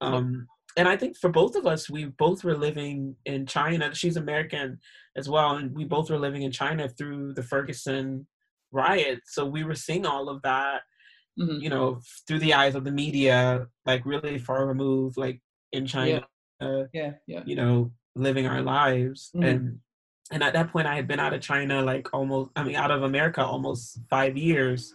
um 0.00 0.46
and 0.78 0.88
i 0.88 0.96
think 0.96 1.16
for 1.16 1.28
both 1.40 1.54
of 1.56 1.66
us 1.66 1.90
we 1.90 2.06
both 2.24 2.42
were 2.44 2.56
living 2.56 3.14
in 3.26 3.44
china 3.46 3.94
she's 3.94 4.16
american 4.16 4.78
as 5.16 5.28
well 5.28 5.56
and 5.56 5.74
we 5.76 5.84
both 5.84 6.08
were 6.10 6.18
living 6.26 6.42
in 6.42 6.52
china 6.52 6.88
through 6.88 7.34
the 7.34 7.42
ferguson 7.42 8.26
riot 8.72 9.20
so 9.26 9.44
we 9.44 9.62
were 9.64 9.74
seeing 9.74 10.06
all 10.06 10.28
of 10.30 10.40
that 10.42 10.80
Mhm. 11.38 11.60
you 11.62 11.70
know 11.70 12.00
through 12.26 12.40
the 12.40 12.54
eyes 12.54 12.74
of 12.74 12.84
the 12.84 12.90
media 12.90 13.66
like 13.86 14.04
really 14.04 14.38
far 14.38 14.66
removed 14.66 15.16
like 15.16 15.40
in 15.72 15.86
china 15.86 16.26
uh, 16.60 16.84
Yeah. 16.92 17.12
Yeah. 17.28 17.42
you 17.46 17.54
know 17.54 17.92
living 18.16 18.46
our 18.48 18.60
lives 18.62 19.30
Mhm. 19.36 19.46
and 19.48 19.60
and 20.32 20.42
at 20.42 20.52
that 20.54 20.70
point 20.72 20.88
i 20.88 20.96
had 20.96 21.06
been 21.06 21.20
out 21.20 21.32
of 21.36 21.40
china 21.40 21.76
like 21.92 22.06
almost 22.12 22.50
i 22.56 22.64
mean 22.64 22.74
out 22.74 22.90
of 22.90 23.02
america 23.04 23.40
almost 23.44 24.00
five 24.10 24.36
years 24.36 24.92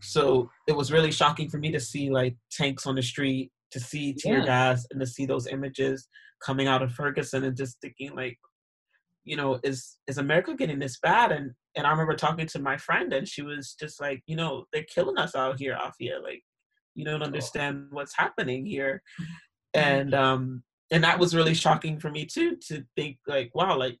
so 0.00 0.50
it 0.66 0.72
was 0.80 0.90
really 0.90 1.12
shocking 1.12 1.48
for 1.50 1.58
me 1.58 1.70
to 1.72 1.80
see 1.80 2.10
like 2.10 2.36
tanks 2.50 2.86
on 2.86 2.94
the 2.94 3.02
street, 3.02 3.50
to 3.74 3.80
see 3.80 4.14
tear 4.14 4.38
Yeah. 4.38 4.44
gas, 4.46 4.86
and 4.90 5.00
to 5.00 5.06
see 5.06 5.26
those 5.26 5.46
images 5.56 6.08
coming 6.46 6.66
out 6.66 6.82
of 6.82 6.92
Ferguson, 6.92 7.44
and 7.44 7.56
just 7.56 7.80
thinking 7.80 8.14
like, 8.16 8.38
you 9.24 9.36
know, 9.36 9.58
is 9.62 9.98
is 10.06 10.18
America 10.18 10.54
getting 10.54 10.78
this 10.78 10.98
bad? 10.98 11.32
And 11.32 11.52
and 11.76 11.86
I 11.86 11.90
remember 11.90 12.14
talking 12.16 12.46
to 12.46 12.58
my 12.58 12.76
friend, 12.76 13.12
and 13.12 13.26
she 13.28 13.42
was 13.42 13.74
just 13.78 14.00
like, 14.00 14.22
you 14.26 14.36
know, 14.36 14.64
they're 14.72 14.92
killing 14.94 15.18
us 15.18 15.34
out 15.34 15.58
here, 15.58 15.76
Apphia. 15.76 16.22
Like, 16.22 16.42
you 16.94 17.04
don't 17.04 17.22
understand 17.22 17.88
what's 17.90 18.16
happening 18.16 18.64
here, 18.64 19.02
and 19.74 20.14
um, 20.14 20.62
and 20.90 21.02
that 21.04 21.18
was 21.18 21.34
really 21.34 21.54
shocking 21.54 21.98
for 21.98 22.10
me 22.10 22.26
too 22.26 22.56
to 22.68 22.84
think 22.96 23.18
like, 23.26 23.50
wow, 23.54 23.76
like 23.78 23.98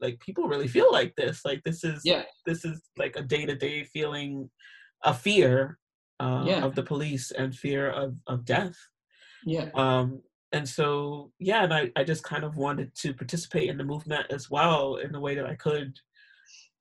like 0.00 0.20
people 0.20 0.46
really 0.48 0.68
feel 0.68 0.92
like 0.92 1.12
this 1.16 1.44
like 1.44 1.60
this 1.64 1.82
is 1.82 2.02
Yeah. 2.04 2.22
this 2.46 2.64
is 2.64 2.80
like 2.96 3.16
a 3.16 3.22
day-to-day 3.22 3.84
feeling 3.84 4.48
a 5.04 5.12
fear 5.12 5.78
uh, 6.20 6.44
Yeah. 6.46 6.64
of 6.64 6.74
the 6.74 6.82
police 6.82 7.30
and 7.32 7.54
fear 7.54 7.90
of, 7.90 8.14
of 8.26 8.44
death 8.44 8.76
Yeah. 9.44 9.68
um 9.74 10.22
and 10.52 10.68
so 10.68 11.30
yeah 11.38 11.64
and 11.64 11.72
I, 11.74 11.90
I 11.96 12.04
just 12.04 12.22
kind 12.24 12.44
of 12.44 12.56
wanted 12.56 12.94
to 12.96 13.12
participate 13.14 13.68
in 13.68 13.76
the 13.78 13.84
movement 13.84 14.26
as 14.30 14.50
well 14.50 14.96
in 14.96 15.12
the 15.12 15.20
way 15.20 15.34
that 15.34 15.46
i 15.46 15.54
could 15.54 15.94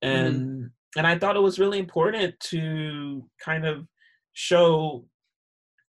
and 0.02 0.70
and 0.96 1.08
i 1.08 1.18
thought 1.18 1.36
it 1.36 1.42
was 1.42 1.60
really 1.60 1.80
important 1.80 2.40
to 2.52 3.28
kind 3.44 3.66
of 3.66 3.88
show 4.34 5.06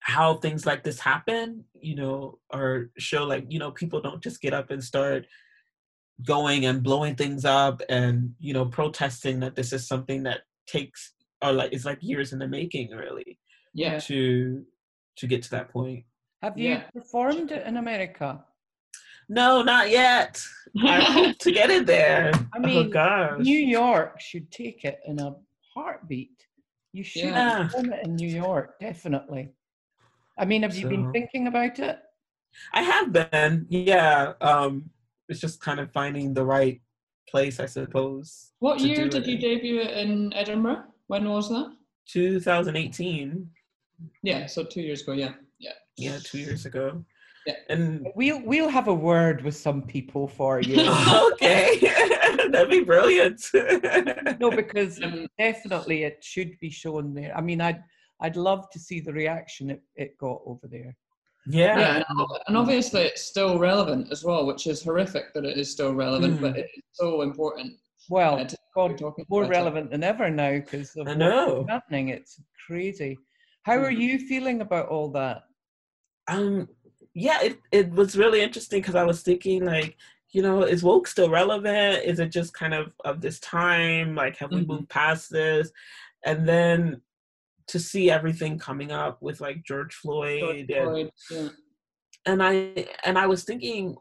how 0.01 0.35
things 0.37 0.65
like 0.65 0.85
this 0.85 1.01
happen 1.01 1.65
you 1.81 1.97
know 1.97 2.39
or 2.53 2.91
show 2.97 3.25
like 3.25 3.45
you 3.49 3.59
know 3.59 3.71
people 3.73 4.01
don't 4.01 4.23
just 4.23 4.41
get 4.41 4.55
up 4.55 4.71
and 4.71 4.83
start 4.83 5.27
going 6.25 6.65
and 6.67 6.83
blowing 6.83 7.15
things 7.15 7.45
up 7.45 7.83
and 7.91 8.33
you 8.39 8.55
know 8.55 8.65
protesting 8.65 9.41
that 9.41 9.55
this 9.55 9.73
is 9.73 9.87
something 9.87 10.23
that 10.23 10.41
takes 10.67 11.13
or 11.43 11.53
like 11.53 11.73
it's 11.73 11.85
like 11.85 11.99
years 12.01 12.33
in 12.33 12.39
the 12.39 12.49
making 12.49 12.91
really 12.91 13.39
Yeah. 13.75 13.99
to 14.01 14.65
to 15.17 15.27
get 15.27 15.43
to 15.43 15.51
that 15.51 15.69
point 15.71 16.05
Have 16.43 16.59
you 16.59 16.69
Yeah. 16.71 16.83
performed 16.95 17.51
it 17.53 17.67
in 17.67 17.77
America? 17.77 18.45
no 19.29 19.61
not 19.61 19.91
yet 19.91 20.41
i 20.87 21.01
hope 21.03 21.37
to 21.39 21.51
get 21.51 21.69
it 21.69 21.85
there 21.85 22.31
I 22.55 22.59
oh 22.59 22.67
mean, 22.67 22.91
gosh 22.91 23.41
New 23.41 23.59
York 23.59 24.21
should 24.21 24.53
take 24.53 24.85
it 24.85 25.01
in 25.05 25.19
a 25.19 25.35
heartbeat. 25.75 26.39
You 26.93 27.03
should 27.03 27.25
Yeah. 27.25 27.65
perform 27.65 27.93
it 27.93 28.05
in 28.07 28.15
New 28.15 28.29
York, 28.29 28.79
definitely. 28.81 29.45
I 30.39 30.45
mean, 30.45 30.63
have 30.63 30.77
you 30.77 30.87
been 30.89 31.11
thinking 31.13 31.49
about 31.49 31.79
it? 31.81 31.99
i 32.73 32.83
have 32.83 33.13
been 33.13 33.67
yeah 33.69 34.33
um 34.41 34.89
it's 35.29 35.41
just 35.41 35.61
kind 35.61 35.79
of 35.81 35.93
finding 35.93 36.33
the 36.33 36.45
right 36.57 36.81
place 37.29 37.59
i 37.61 37.67
suppose 37.67 38.53
What 38.61 38.81
year 38.81 39.09
did 39.09 39.25
it 39.25 39.27
you 39.29 39.35
in. 39.35 39.41
debut 39.41 39.81
it 39.81 39.91
in 40.03 40.33
Edinburgh? 40.33 40.85
When 41.09 41.29
was 41.29 41.49
that? 41.51 41.69
2018 42.07 43.51
Yeah, 44.23 44.47
so 44.47 44.63
two 44.65 44.81
years 44.89 45.03
ago. 45.03 45.13
Yeah. 45.13 45.35
Yeah. 45.97 46.13
yeah 46.13 46.19
two 46.23 46.39
years 46.39 46.67
ago 46.67 47.05
Yeah. 47.47 47.55
and 47.71 48.07
We'll 48.15 48.43
we'll 48.45 48.69
have 48.69 48.89
a 48.89 48.95
word 48.95 49.43
with 49.43 49.57
some 49.57 49.83
people 49.83 50.29
for 50.29 50.61
you. 50.61 50.81
okay 51.33 51.79
that'd 52.51 52.71
be 52.71 52.85
brilliant 52.85 53.41
no, 54.41 54.51
because 54.51 55.03
Um, 55.03 55.27
definitely 55.39 56.05
it 56.05 56.23
should 56.23 56.53
be 56.61 56.71
shown 56.71 57.15
there. 57.15 57.33
I 57.37 57.41
mean, 57.41 57.61
I'd 57.61 57.83
I'd 58.21 58.37
love 58.37 58.71
to 58.71 58.79
see 58.79 59.01
the 59.01 59.13
reaction 59.13 59.71
it, 59.71 59.83
it 59.95 60.17
got 60.19 60.41
over 60.47 60.67
there. 60.77 60.97
yeah, 61.47 61.79
Yeah, 61.79 62.03
and, 62.09 62.27
and 62.49 62.57
obviously 62.57 63.03
it's 63.03 63.23
still 63.23 63.59
relevant 63.59 64.11
as 64.11 64.25
well, 64.25 64.47
which 64.47 64.67
is 64.67 64.83
horrific 64.83 65.27
that 65.35 65.45
it 65.45 65.57
is 65.59 65.71
still 65.71 65.95
relevant, 65.95 66.39
Mm. 66.39 66.41
but 66.41 66.57
it's 66.59 66.71
so 66.93 67.23
important. 67.23 67.75
Well, 68.09 68.35
uh, 68.41 68.49
God, 68.75 68.97
talking 68.99 69.25
more 69.29 69.43
about 69.45 69.53
it. 69.55 69.59
relevant 69.59 69.91
than 69.91 70.03
ever 70.05 70.31
now 70.31 70.53
because 70.53 70.97
of 70.97 71.07
I 71.09 71.11
what's 71.11 71.19
know. 71.19 71.67
happening. 71.69 72.09
It's 72.09 72.41
crazy. 72.67 73.19
How 73.65 73.75
are 73.87 73.93
Mm. 73.93 74.01
you 74.01 74.19
feeling 74.31 74.61
about 74.63 74.89
all 74.89 75.11
that? 75.13 75.43
Um 76.29 76.69
yeah 77.15 77.41
it, 77.43 77.59
it 77.73 77.91
was 77.91 78.17
really 78.17 78.41
interesting 78.43 78.81
because 78.81 78.95
i 78.95 79.05
was 79.05 79.23
thinking 79.23 79.65
like 79.65 79.97
you 80.31 80.43
know 80.43 80.63
is 80.63 80.83
woke 80.83 81.07
still 81.07 81.31
relevant 81.31 82.05
is 82.05 82.19
it 82.19 82.29
just 82.31 82.53
kind 82.55 82.75
of 82.75 82.93
of 83.05 83.21
this 83.21 83.41
time 83.41 84.15
like 84.15 84.37
have 84.37 84.51
we 84.53 84.63
Mhm. 84.63 84.67
moved 84.69 84.89
past 84.89 85.31
this 85.31 85.71
and 86.25 86.49
then 86.49 87.01
to 87.69 87.79
see 87.81 88.11
everything 88.11 88.59
coming 88.59 88.93
up 88.93 89.21
with 89.23 89.41
like 89.41 89.63
george 89.65 89.95
floyd, 89.95 90.41
George 90.41 90.71
and, 90.71 90.85
Floyd, 90.85 91.11
yeah. 91.31 91.49
and 92.27 92.43
i 92.43 92.87
and 93.05 93.19
i 93.19 93.27
was 93.27 93.45
thinking 93.45 93.97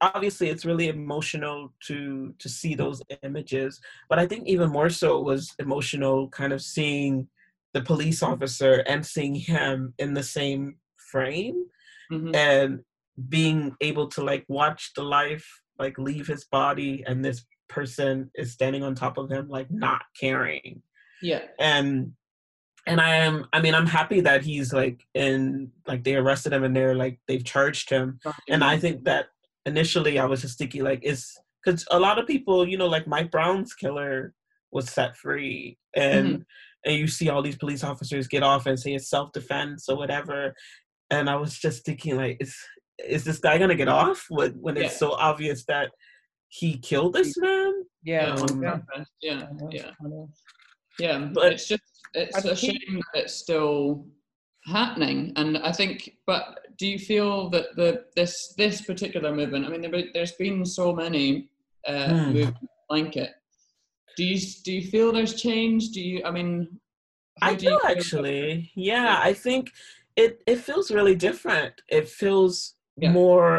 obviously 0.00 0.48
it's 0.48 0.64
really 0.64 0.88
emotional 0.88 1.72
to 1.86 2.32
to 2.38 2.48
see 2.48 2.74
those 2.74 3.02
images 3.22 3.80
but 4.08 4.18
i 4.18 4.26
think 4.26 4.46
even 4.46 4.70
more 4.70 4.88
so 4.90 5.18
it 5.18 5.24
was 5.24 5.54
emotional 5.58 6.28
kind 6.28 6.52
of 6.52 6.62
seeing 6.62 7.28
the 7.74 7.82
police 7.82 8.22
officer 8.22 8.82
and 8.86 9.04
seeing 9.04 9.34
him 9.34 9.92
in 9.98 10.14
the 10.14 10.22
same 10.22 10.76
frame 11.10 11.64
Mhm. 12.12 12.34
and 12.34 12.80
being 13.28 13.74
able 13.80 14.06
to 14.08 14.22
like 14.22 14.44
watch 14.48 14.92
the 14.94 15.02
life 15.02 15.46
like 15.78 15.98
leave 15.98 16.26
his 16.26 16.44
body 16.46 17.04
and 17.06 17.24
this 17.24 17.44
person 17.68 18.30
is 18.34 18.52
standing 18.52 18.82
on 18.82 18.94
top 18.94 19.18
of 19.18 19.30
him 19.30 19.48
like 19.48 19.70
not 19.70 20.02
caring. 20.18 20.82
Yeah. 21.20 21.42
and 21.58 22.12
and 22.86 23.00
i 23.00 23.16
am 23.16 23.44
i 23.52 23.60
mean 23.60 23.74
i'm 23.74 23.86
happy 23.86 24.20
that 24.20 24.42
he's 24.42 24.72
like 24.72 25.02
in 25.14 25.70
like 25.86 26.04
they 26.04 26.14
arrested 26.16 26.52
him 26.52 26.64
and 26.64 26.74
they're 26.74 26.94
like 26.94 27.18
they've 27.26 27.44
charged 27.44 27.90
him. 27.90 28.18
And 28.48 28.62
i 28.64 28.78
think 28.78 29.04
that 29.04 29.26
initially 29.66 30.18
i 30.18 30.24
was 30.24 30.40
just 30.42 30.56
thinking 30.58 30.82
like 30.84 31.00
is 31.04 31.36
because 31.62 31.84
a 31.90 31.98
lot 31.98 32.18
of 32.18 32.26
people 32.26 32.66
you 32.66 32.78
know 32.78 32.86
like 32.86 33.06
mike 33.06 33.30
brown's 33.30 33.74
killer 33.74 34.32
was 34.70 34.88
set 34.90 35.16
free 35.16 35.76
and 35.96 36.44
and 36.86 36.94
you 36.94 37.08
see 37.08 37.28
all 37.28 37.42
these 37.42 37.56
police 37.56 37.82
officers 37.84 38.28
get 38.28 38.42
off 38.44 38.64
and 38.66 38.78
say 38.78 38.94
it's 38.94 39.10
self-defense 39.10 39.88
or 39.88 39.96
whatever 39.96 40.54
and 41.10 41.28
i 41.30 41.36
was 41.36 41.56
just 41.58 41.84
thinking 41.84 42.16
like 42.16 42.36
is 42.40 42.54
is 42.98 43.24
this 43.24 43.38
guy 43.38 43.58
gonna 43.58 43.74
get 43.74 43.88
off 43.88 44.26
when 44.28 44.52
when 44.60 44.76
Yeah. 44.76 44.84
it's 44.84 44.98
so 44.98 45.12
obvious 45.12 45.64
that 45.66 45.90
he 46.48 46.78
killed 46.78 47.12
this 47.14 47.36
man 47.36 47.72
Yeah, 48.04 48.34
Um, 48.34 48.62
yeah, 48.62 48.78
yeah, 49.20 49.46
yeah, 49.70 49.90
yeah. 50.98 51.18
But- 51.18 51.34
But 51.34 51.52
it's 51.52 51.68
just 51.68 51.82
it's 52.14 52.38
a 52.38 52.54
think- 52.56 52.58
shame 52.82 53.00
that 53.12 53.24
it's 53.24 53.34
still 53.34 54.06
happening, 54.66 55.32
and 55.36 55.58
I 55.58 55.72
think. 55.72 55.96
But 56.26 56.42
do 56.78 56.86
you 56.86 56.98
feel 56.98 57.50
that 57.50 57.66
the 57.76 58.04
this 58.16 58.34
this 58.56 58.80
particular 58.90 59.30
movement? 59.34 59.66
I 59.66 59.68
mean, 59.68 59.82
there, 59.82 60.04
there's 60.14 60.32
been 60.44 60.64
so 60.64 60.86
many 60.94 61.50
uh, 61.86 62.08
Hmm. 62.08 62.32
movements 62.32 62.60
like 62.90 63.16
it. 63.24 63.32
Do 64.16 64.24
you 64.24 64.38
do 64.64 64.70
you 64.72 64.84
feel 64.90 65.12
there's 65.12 65.34
change? 65.46 65.80
Do 65.94 66.00
you? 66.00 66.16
I 66.24 66.30
mean, 66.30 66.80
how 67.42 67.50
I 67.50 67.54
do 67.54 67.66
do 67.66 67.78
feel 67.78 67.90
actually. 67.96 68.72
Yeah, 68.74 69.20
I 69.22 69.32
think 69.34 69.70
it 70.24 70.32
it 70.52 70.58
feels 70.68 70.86
really 70.98 71.14
different. 71.28 71.74
It 71.98 72.06
feels 72.22 72.54
Yeah. 72.96 73.12
more 73.12 73.50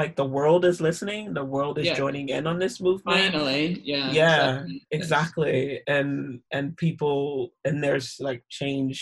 like 0.00 0.12
the 0.16 0.30
world 0.38 0.62
is 0.70 0.78
listening. 0.88 1.22
The 1.40 1.48
world 1.56 1.76
is 1.82 1.86
Yeah. 1.86 1.94
joining 2.02 2.28
in 2.36 2.46
on 2.46 2.58
this 2.64 2.76
movement. 2.86 3.18
Finally, 3.32 3.80
yeah, 3.92 4.12
Yeah, 4.12 4.48
exactly. 4.50 4.76
It's- 4.76 4.88
Exactly. 5.00 5.58
And 5.96 6.10
and 6.56 6.66
people 6.86 7.52
and 7.66 7.76
there's 7.84 8.08
like 8.28 8.42
change. 8.60 8.98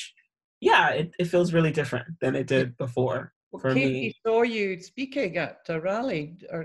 Yeah, 0.70 0.84
it, 1.00 1.08
it 1.20 1.26
feels 1.34 1.52
really 1.56 1.72
different 1.80 2.08
than 2.22 2.34
it 2.40 2.46
did 2.46 2.68
before. 2.84 3.20
Well, 3.50 3.60
For 3.62 3.74
Katy 3.74 3.92
me. 3.92 4.14
saw 4.26 4.40
you 4.42 4.66
speaking 4.92 5.36
at 5.36 5.58
a 5.68 5.76
rally. 5.90 6.22
Or, 6.54 6.62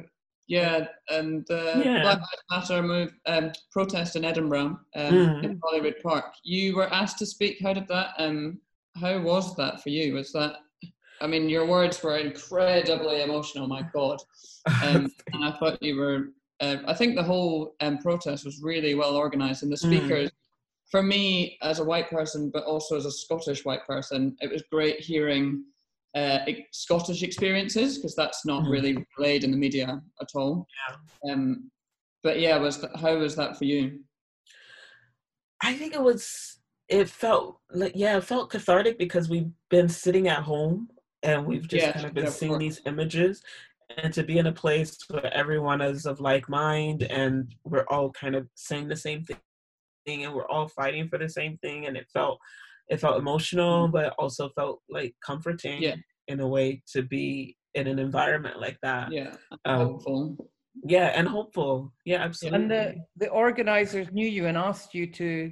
Yeah, 0.47 0.87
and 1.17 1.43
uh, 1.51 1.81
Yeah. 1.85 2.01
Black 2.05 2.19
Lives 2.27 2.45
Matter 2.51 2.81
move 2.93 3.11
um, 3.33 3.45
protest 3.75 4.15
in 4.17 4.23
Edinburgh 4.31 4.71
um, 5.01 5.11
Mhm. 5.13 5.43
in 5.45 5.51
Holyrood 5.63 5.99
Park. 6.07 6.29
You 6.43 6.75
were 6.77 6.89
asked 7.01 7.17
to 7.19 7.25
speak. 7.25 7.53
How 7.63 7.73
did 7.73 7.87
that? 7.95 8.09
Um, 8.23 8.59
how 8.95 9.19
was 9.19 9.55
that 9.55 9.81
for 9.81 9.89
you? 9.89 10.13
Was 10.13 10.31
that? 10.33 10.57
I 11.21 11.27
mean, 11.27 11.49
your 11.49 11.65
words 11.65 12.01
were 12.01 12.17
incredibly 12.17 13.21
emotional. 13.21 13.67
My 13.67 13.83
God, 13.93 14.19
um, 14.83 15.11
and 15.33 15.45
I 15.45 15.51
thought 15.57 15.81
you 15.81 15.97
were. 15.97 16.29
Uh, 16.59 16.77
I 16.85 16.93
think 16.93 17.15
the 17.15 17.23
whole 17.23 17.75
um, 17.81 17.97
protest 17.97 18.45
was 18.45 18.61
really 18.61 18.93
well 18.95 19.15
organized, 19.15 19.63
and 19.63 19.71
the 19.71 19.75
Mm. 19.77 19.87
speakers. 19.87 20.31
For 20.89 21.01
me, 21.01 21.57
as 21.61 21.79
a 21.79 21.85
white 21.85 22.09
person, 22.09 22.51
but 22.53 22.65
also 22.65 22.97
as 22.97 23.05
a 23.05 23.11
Scottish 23.11 23.63
white 23.63 23.85
person, 23.87 24.35
it 24.41 24.51
was 24.51 24.61
great 24.69 24.99
hearing 24.99 25.63
uh, 26.15 26.39
Scottish 26.73 27.23
experiences 27.23 27.97
because 27.97 28.13
that's 28.13 28.45
not 28.45 28.63
Mhm. 28.63 28.71
really 28.71 29.05
relayed 29.17 29.45
in 29.45 29.51
the 29.51 29.57
media 29.57 30.01
at 30.21 30.27
all. 30.35 30.67
Yeah. 30.89 31.31
Um, 31.31 31.71
but 32.23 32.39
yeah, 32.41 32.57
was 32.57 32.81
that, 32.81 32.93
how 32.97 33.17
was 33.17 33.37
that 33.37 33.55
for 33.57 33.63
you? 33.63 34.03
I 35.63 35.75
think 35.75 35.93
it 35.93 36.01
was 36.01 36.59
it 36.91 37.09
felt 37.09 37.59
like 37.71 37.93
yeah, 37.95 38.17
it 38.17 38.23
felt 38.23 38.51
cathartic 38.51 38.99
because 38.99 39.29
we've 39.29 39.49
been 39.69 39.89
sitting 39.89 40.27
at 40.27 40.43
home 40.43 40.89
and 41.23 41.45
we've 41.47 41.67
just 41.67 41.85
Yeah, 41.85 41.93
kind 41.93 42.05
of 42.05 42.13
been 42.13 42.25
yeah, 42.25 42.29
seeing 42.29 42.51
course. 42.51 42.59
these 42.63 42.81
images 42.85 43.41
and 43.97 44.13
to 44.13 44.23
be 44.23 44.37
in 44.37 44.47
a 44.47 44.51
place 44.51 44.97
where 45.09 45.33
everyone 45.33 45.81
is 45.81 46.05
of 46.05 46.19
like 46.19 46.47
mind 46.49 47.03
and 47.03 47.55
we're 47.63 47.85
all 47.89 48.11
kind 48.11 48.35
of 48.35 48.47
saying 48.55 48.87
the 48.89 48.95
same 48.95 49.23
thing 49.25 49.37
and 50.25 50.33
we're 50.33 50.47
all 50.47 50.67
fighting 50.67 51.07
for 51.07 51.17
the 51.17 51.29
same 51.29 51.57
thing 51.63 51.85
and 51.87 51.95
it 51.97 52.07
felt 52.13 52.37
it 52.89 52.99
felt 52.99 53.17
emotional 53.17 53.87
but 53.87 54.05
it 54.07 54.13
also 54.19 54.49
felt 54.49 54.81
like 54.89 55.15
comforting 55.25 55.81
Mm-hmm. 55.81 55.83
Yeah. 55.83 55.95
in 56.27 56.39
a 56.41 56.47
way 56.47 56.81
to 56.93 57.03
be 57.03 57.55
in 57.73 57.87
an 57.87 57.99
environment 57.99 58.59
like 58.59 58.77
that 58.83 59.11
Yeah, 59.11 59.33
um, 59.65 59.87
hopeful. 59.87 60.49
yeah 60.83 61.07
and 61.17 61.27
hopeful 61.27 61.93
yeah 62.05 62.21
absolutely 62.23 62.61
and 62.61 62.71
the, 62.71 62.95
the 63.17 63.29
organizers 63.29 64.07
knew 64.11 64.27
you 64.27 64.47
and 64.47 64.57
asked 64.57 64.93
you 64.93 65.07
to 65.21 65.51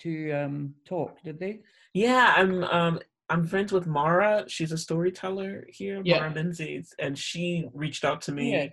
to 0.00 0.32
um, 0.32 0.74
talk, 0.84 1.22
did 1.22 1.38
they? 1.40 1.60
Yeah, 1.94 2.34
I'm 2.36 2.64
um 2.64 3.00
I'm 3.28 3.46
friends 3.46 3.72
with 3.72 3.86
Mara. 3.86 4.44
She's 4.48 4.72
a 4.72 4.78
storyteller 4.78 5.64
here, 5.68 6.02
Yeah. 6.04 6.18
Mara 6.20 6.34
Menzies, 6.34 6.92
and 6.98 7.16
she 7.18 7.68
reached 7.72 8.04
out 8.04 8.22
to 8.22 8.32
me. 8.32 8.52
Yeah. 8.52 8.66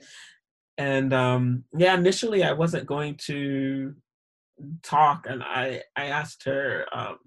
And 0.78 1.14
um 1.14 1.64
yeah, 1.76 1.96
initially 1.96 2.44
I 2.44 2.54
wasn't 2.54 2.86
going 2.88 3.16
to 3.26 3.96
talk 4.84 5.26
and 5.30 5.44
I 5.44 5.84
I 5.96 6.06
asked 6.08 6.44
her 6.46 6.86
um 6.92 7.18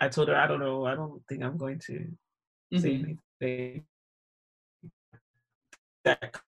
I 0.00 0.08
told 0.08 0.28
her 0.28 0.36
I 0.36 0.46
don't 0.46 0.60
know, 0.60 0.84
I 0.86 0.94
don't 0.94 1.22
think 1.28 1.42
I'm 1.42 1.56
going 1.56 1.78
to 1.86 2.06
say 2.74 2.90
Mhm. 2.98 3.18
anything. 3.40 3.84
That 6.04 6.40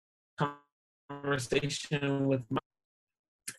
conversation 1.09 2.27
with 2.27 2.43
my, 2.49 2.59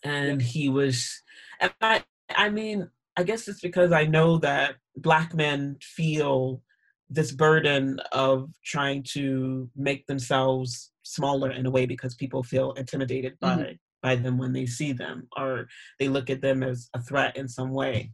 and 0.03 0.41
he 0.41 0.69
was 0.69 1.21
and 1.59 1.73
I 1.81 2.03
I 2.29 2.49
mean 2.49 2.89
I 3.17 3.23
guess 3.23 3.47
it's 3.47 3.61
because 3.61 3.91
I 3.91 4.05
know 4.05 4.37
that 4.39 4.75
black 4.97 5.33
men 5.33 5.77
feel 5.81 6.61
this 7.09 7.31
burden 7.31 7.99
of 8.11 8.51
trying 8.63 9.03
to 9.13 9.69
make 9.75 10.05
themselves 10.07 10.91
smaller 11.03 11.51
in 11.51 11.65
a 11.65 11.71
way 11.71 11.85
because 11.85 12.13
people 12.15 12.43
feel 12.43 12.71
intimidated 12.73 13.37
by 13.39 13.55
Mhm. 13.55 13.79
by 14.01 14.15
them 14.15 14.37
when 14.37 14.53
they 14.53 14.65
see 14.65 14.93
them 14.93 15.27
or 15.35 15.67
they 15.99 16.07
look 16.07 16.29
at 16.29 16.39
them 16.39 16.63
as 16.63 16.89
a 16.93 17.01
threat 17.01 17.35
in 17.35 17.49
some 17.49 17.71
way. 17.71 18.13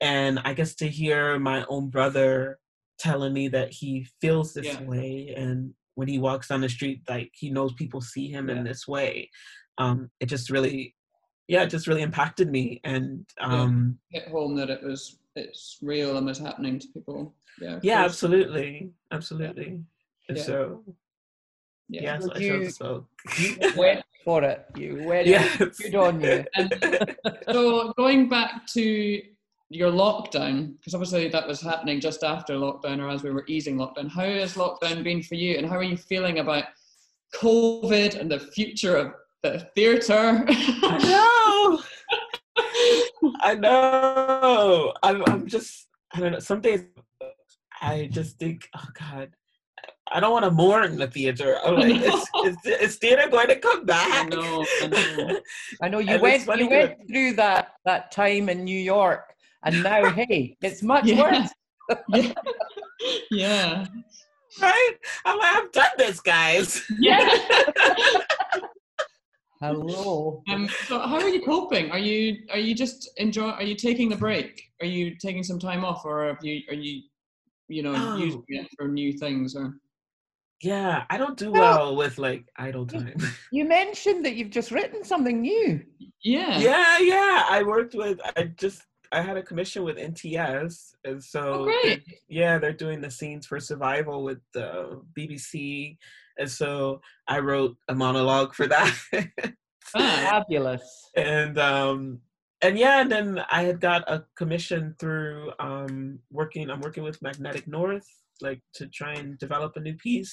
And 0.00 0.40
I 0.40 0.54
guess 0.54 0.74
to 0.76 0.88
hear 0.88 1.38
my 1.38 1.64
own 1.66 1.88
brother 1.88 2.58
telling 2.98 3.32
me 3.32 3.46
that 3.48 3.72
he 3.72 4.08
feels 4.20 4.52
this 4.54 4.66
Yeah. 4.66 4.82
way 4.82 5.32
and 5.36 5.72
when 5.94 6.08
he 6.08 6.18
walks 6.18 6.48
down 6.48 6.62
the 6.62 6.68
street 6.68 7.02
like 7.08 7.30
he 7.34 7.48
knows 7.50 7.72
people 7.74 8.00
see 8.00 8.28
him 8.28 8.48
Yeah. 8.48 8.56
in 8.56 8.64
this 8.64 8.88
way 8.88 9.30
um 9.78 10.10
it 10.20 10.26
just 10.26 10.50
really 10.50 10.96
yeah 11.52 11.62
it 11.64 11.70
just 11.76 11.86
really 11.88 12.02
impacted 12.02 12.48
me 12.50 12.80
and 12.84 13.26
um 13.40 13.98
Hit 14.10 14.28
home 14.28 14.54
that 14.56 14.70
it 14.70 14.82
was 14.82 15.18
it's 15.36 15.78
real 15.82 16.16
and 16.16 16.26
was 16.26 16.38
happening 16.38 16.78
to 16.80 16.86
people. 16.94 17.34
Yeah. 17.60 17.78
yeah 17.82 17.98
course. 18.00 18.12
absolutely 18.12 18.90
absolutely 19.18 19.68
and 20.28 20.36
Yeah. 20.38 20.42
so 20.50 20.84
Yeah. 21.88 22.02
yeah, 22.06 22.18
so 22.18 22.26
Would 22.28 22.36
I 22.36 22.40
you- 22.40 22.52
chose 22.64 22.76
so 22.76 23.06
Went 23.76 24.02
for 24.24 24.38
it. 24.52 24.60
You 24.76 24.90
went. 25.10 25.26
yes 25.26 25.78
Good 25.78 25.94
on 25.94 26.20
you. 26.20 26.44
And 26.56 26.68
so 27.50 27.92
going 28.02 28.28
back 28.28 28.52
to 28.76 28.84
your 29.72 29.90
lockdown, 30.04 30.56
because 30.76 30.94
obviously 30.94 31.28
that 31.28 31.46
was 31.46 31.60
happening 31.70 32.00
just 32.00 32.22
after 32.24 32.54
lockdown 32.54 32.98
or 33.00 33.08
as 33.08 33.22
we 33.22 33.30
were 33.30 33.44
easing 33.54 33.76
lockdown. 33.76 34.08
How 34.18 34.24
has 34.42 34.54
lockdown 34.54 35.02
been 35.04 35.22
for 35.22 35.36
you, 35.36 35.50
and 35.58 35.64
how 35.70 35.76
are 35.76 35.84
you 35.92 35.96
feeling 35.96 36.40
about 36.40 36.64
COVID 37.34 38.18
and 38.18 38.28
the 38.30 38.40
future 38.40 38.96
of 38.96 39.12
the 39.44 39.54
theatre? 39.76 40.44
I 41.60 41.76
know 43.22 43.40
I 43.42 43.54
know. 43.54 44.92
I'm, 45.02 45.24
I'm 45.26 45.46
just, 45.46 45.88
I 46.14 46.20
don't 46.20 46.32
know. 46.32 46.38
Some 46.38 46.60
days 46.60 46.84
I 47.80 48.08
just 48.10 48.38
think, 48.38 48.68
oh 48.76 48.86
God, 48.98 49.30
I 50.12 50.20
don't 50.20 50.32
want 50.32 50.44
to 50.44 50.50
mourn 50.50 50.96
the 50.96 51.06
theater. 51.06 51.58
I'm 51.64 51.76
like, 51.76 52.00
is, 52.02 52.28
is, 52.44 52.56
is 52.66 52.96
theater 52.96 53.28
going 53.30 53.48
to 53.48 53.56
come 53.56 53.80
I 53.80 53.84
back? 53.84 54.30
know, 54.30 54.66
I 54.82 54.86
know. 54.88 55.40
I 55.82 55.88
know 55.88 55.98
you 56.00 56.14
And 56.14 56.22
went. 56.22 56.46
You 56.58 56.68
went 56.68 56.96
through 57.08 57.32
that 57.34 57.72
that 57.84 58.10
time 58.10 58.48
in 58.48 58.64
New 58.64 58.78
York, 58.78 59.24
and 59.64 59.82
now, 59.82 60.08
hey, 60.20 60.56
it's 60.62 60.82
much 60.82 61.04
Yeah. 61.06 61.22
worse. 61.22 61.50
yeah. 62.08 62.32
yeah. 63.30 63.86
Right? 64.60 64.92
I'm 65.24 65.38
like, 65.38 65.56
I've 65.56 65.72
done 65.72 65.94
this, 65.96 66.20
guys. 66.20 66.82
Yeah. 66.98 67.28
Hello. 69.60 70.42
Um, 70.48 70.68
so 70.86 70.98
how 70.98 71.16
are 71.16 71.28
you 71.28 71.42
coping? 71.42 71.90
Are 71.90 71.98
you 71.98 72.44
are 72.50 72.58
you 72.58 72.74
just 72.74 73.10
enjoy? 73.18 73.50
Are 73.50 73.62
you 73.62 73.74
taking 73.74 74.08
the 74.08 74.16
break? 74.16 74.62
Are 74.80 74.86
you 74.86 75.16
taking 75.16 75.42
some 75.42 75.58
time 75.58 75.84
off, 75.84 76.04
or 76.04 76.26
have 76.28 76.42
you 76.42 76.62
are 76.68 76.74
you 76.74 77.02
you 77.68 77.82
know 77.82 77.92
Oh. 77.94 78.16
using 78.16 78.42
it 78.48 78.68
for 78.78 78.88
new 78.88 79.12
things? 79.12 79.54
Or 79.54 79.74
Yeah, 80.62 81.04
I 81.10 81.18
don't 81.18 81.36
do 81.36 81.50
Well- 81.52 81.60
well 81.78 81.96
with 81.96 82.16
like 82.18 82.46
idle 82.56 82.86
time. 82.86 83.16
You 83.52 83.64
mentioned 83.66 84.24
that 84.24 84.34
you've 84.36 84.50
just 84.50 84.70
written 84.70 85.04
something 85.04 85.40
new. 85.42 85.84
yeah, 86.24 86.58
yeah, 86.58 86.98
yeah. 86.98 87.44
I 87.50 87.62
worked 87.62 87.94
with, 87.94 88.18
I 88.36 88.44
just, 88.44 88.82
I 89.12 89.22
had 89.22 89.36
a 89.38 89.42
commission 89.42 89.84
with 89.84 89.96
NTS. 89.96 90.94
And 91.04 91.22
so, 91.22 91.40
Oh, 91.60 91.64
great. 91.64 92.02
yeah, 92.28 92.58
they're 92.58 92.72
doing 92.84 93.00
the 93.00 93.10
scenes 93.10 93.46
for 93.46 93.58
survival 93.60 94.22
with 94.22 94.40
the 94.52 95.00
BBC. 95.16 95.96
And 96.40 96.50
so 96.50 97.00
I 97.28 97.38
wrote 97.38 97.76
a 97.88 97.94
monologue 97.94 98.54
for 98.54 98.66
that. 98.66 98.92
Fabulous. 99.84 101.10
and 101.16 101.58
um 101.58 102.20
and 102.62 102.78
yeah 102.78 103.00
and 103.00 103.10
then 103.10 103.42
i 103.50 103.62
had 103.64 103.80
got 103.80 104.08
a 104.08 104.22
commission 104.36 104.94
through 105.00 105.50
um 105.58 106.18
working 106.30 106.70
i'm 106.70 106.80
working 106.80 107.02
with 107.02 107.20
magnetic 107.22 107.66
north 107.66 108.06
like 108.40 108.60
to 108.72 108.86
try 108.86 109.14
and 109.14 109.36
develop 109.38 109.72
a 109.76 109.80
new 109.80 109.94
piece 109.96 110.30